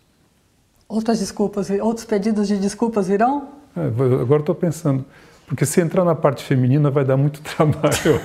Outras 0.89 1.21
desculpas, 1.21 1.71
outros 1.71 2.05
pedidos 2.05 2.49
de 2.49 2.59
desculpas 2.59 3.07
virão? 3.07 3.49
É, 3.77 3.87
agora 4.21 4.43
estou 4.43 4.55
pensando, 4.57 5.05
porque 5.47 5.65
se 5.65 5.81
entrar 5.81 6.05
na 6.05 6.17
parte 6.17 6.43
feminina 6.43 6.91
vai 6.91 7.05
dar 7.05 7.17
muito 7.17 7.41
trabalho. 7.57 8.21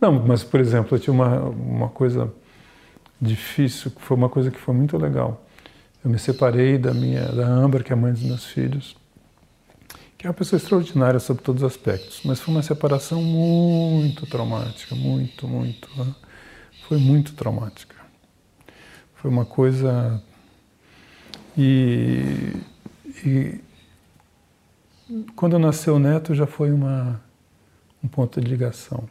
Não, 0.00 0.12
mas 0.26 0.42
por 0.42 0.58
exemplo, 0.58 0.96
eu 0.96 1.00
tinha 1.00 1.12
uma, 1.12 1.40
uma 1.40 1.88
coisa 1.90 2.32
difícil, 3.20 3.92
foi 3.98 4.16
uma 4.16 4.30
coisa 4.30 4.50
que 4.50 4.58
foi 4.58 4.74
muito 4.74 4.96
legal. 4.96 5.44
Eu 6.02 6.10
me 6.10 6.18
separei 6.18 6.78
da 6.78 6.94
minha, 6.94 7.26
da 7.26 7.46
Amber, 7.46 7.84
que 7.84 7.92
é 7.92 7.94
a 7.94 7.96
mãe 7.96 8.12
dos 8.12 8.22
meus 8.22 8.46
filhos, 8.46 8.96
que 10.16 10.26
é 10.26 10.30
uma 10.30 10.34
pessoa 10.34 10.58
extraordinária 10.58 11.20
sob 11.20 11.42
todos 11.42 11.62
os 11.62 11.70
aspectos, 11.70 12.22
mas 12.24 12.40
foi 12.40 12.54
uma 12.54 12.62
separação 12.62 13.22
muito 13.22 14.26
traumática, 14.26 14.94
muito, 14.94 15.46
muito, 15.46 15.88
né? 15.96 16.14
foi 16.88 16.98
muito 16.98 17.34
traumática. 17.34 17.96
Foi 19.14 19.30
uma 19.30 19.44
coisa 19.44 20.22
e, 21.56 22.54
e 23.24 23.60
quando 25.36 25.58
nasceu 25.58 25.96
o 25.96 25.98
neto 25.98 26.34
já 26.34 26.46
foi 26.46 26.72
uma 26.72 27.20
um 28.02 28.08
ponto 28.08 28.40
de 28.40 28.46
ligação. 28.48 29.04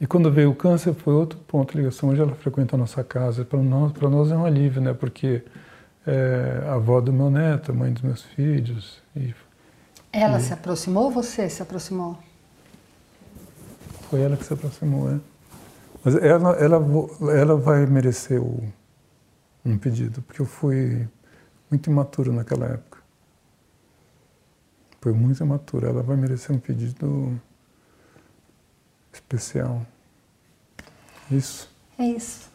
E 0.00 0.06
quando 0.06 0.30
veio 0.30 0.50
o 0.50 0.54
câncer 0.54 0.94
foi 0.94 1.14
outro 1.14 1.38
ponto 1.38 1.72
de 1.72 1.78
ligação. 1.78 2.10
Hoje 2.10 2.20
ela 2.20 2.34
frequenta 2.34 2.76
a 2.76 2.78
nossa 2.78 3.02
casa. 3.02 3.44
Para 3.44 3.62
nós, 3.62 3.92
para 3.92 4.10
nós 4.10 4.30
é 4.30 4.36
um 4.36 4.44
alívio, 4.44 4.82
né? 4.82 4.92
Porque 4.92 5.42
é 6.06 6.64
a 6.68 6.74
avó 6.74 7.00
do 7.00 7.12
meu 7.12 7.30
neto, 7.30 7.72
a 7.72 7.74
mãe 7.74 7.92
dos 7.92 8.02
meus 8.02 8.22
filhos. 8.22 9.02
E, 9.14 9.34
ela 10.12 10.38
e... 10.38 10.42
se 10.42 10.52
aproximou 10.52 11.04
ou 11.04 11.10
você 11.10 11.48
se 11.48 11.62
aproximou? 11.62 12.18
Foi 14.08 14.20
ela 14.22 14.36
que 14.36 14.44
se 14.44 14.52
aproximou, 14.52 15.10
é. 15.10 15.18
Mas 16.04 16.14
ela, 16.14 16.52
ela, 16.52 16.80
ela 17.32 17.56
vai 17.56 17.84
merecer 17.86 18.40
o, 18.40 18.62
um 19.64 19.76
pedido, 19.76 20.22
porque 20.22 20.40
eu 20.40 20.46
fui 20.46 21.08
muito 21.68 21.90
imaturo 21.90 22.32
naquela 22.32 22.66
época. 22.66 22.98
Foi 25.00 25.12
muito 25.12 25.42
imaturo. 25.42 25.86
Ela 25.86 26.02
vai 26.02 26.16
merecer 26.16 26.54
um 26.54 26.58
pedido 26.58 27.40
especial. 29.12 29.84
Isso. 31.30 31.68
É 31.98 32.04
isso. 32.04 32.50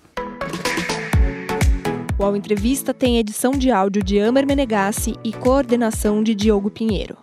O 2.29 2.35
Entrevista 2.35 2.93
tem 2.93 3.17
edição 3.17 3.51
de 3.51 3.71
áudio 3.71 4.03
de 4.03 4.19
Amer 4.19 4.45
Menegassi 4.45 5.15
e 5.23 5.33
coordenação 5.33 6.21
de 6.23 6.35
Diogo 6.35 6.69
Pinheiro. 6.69 7.17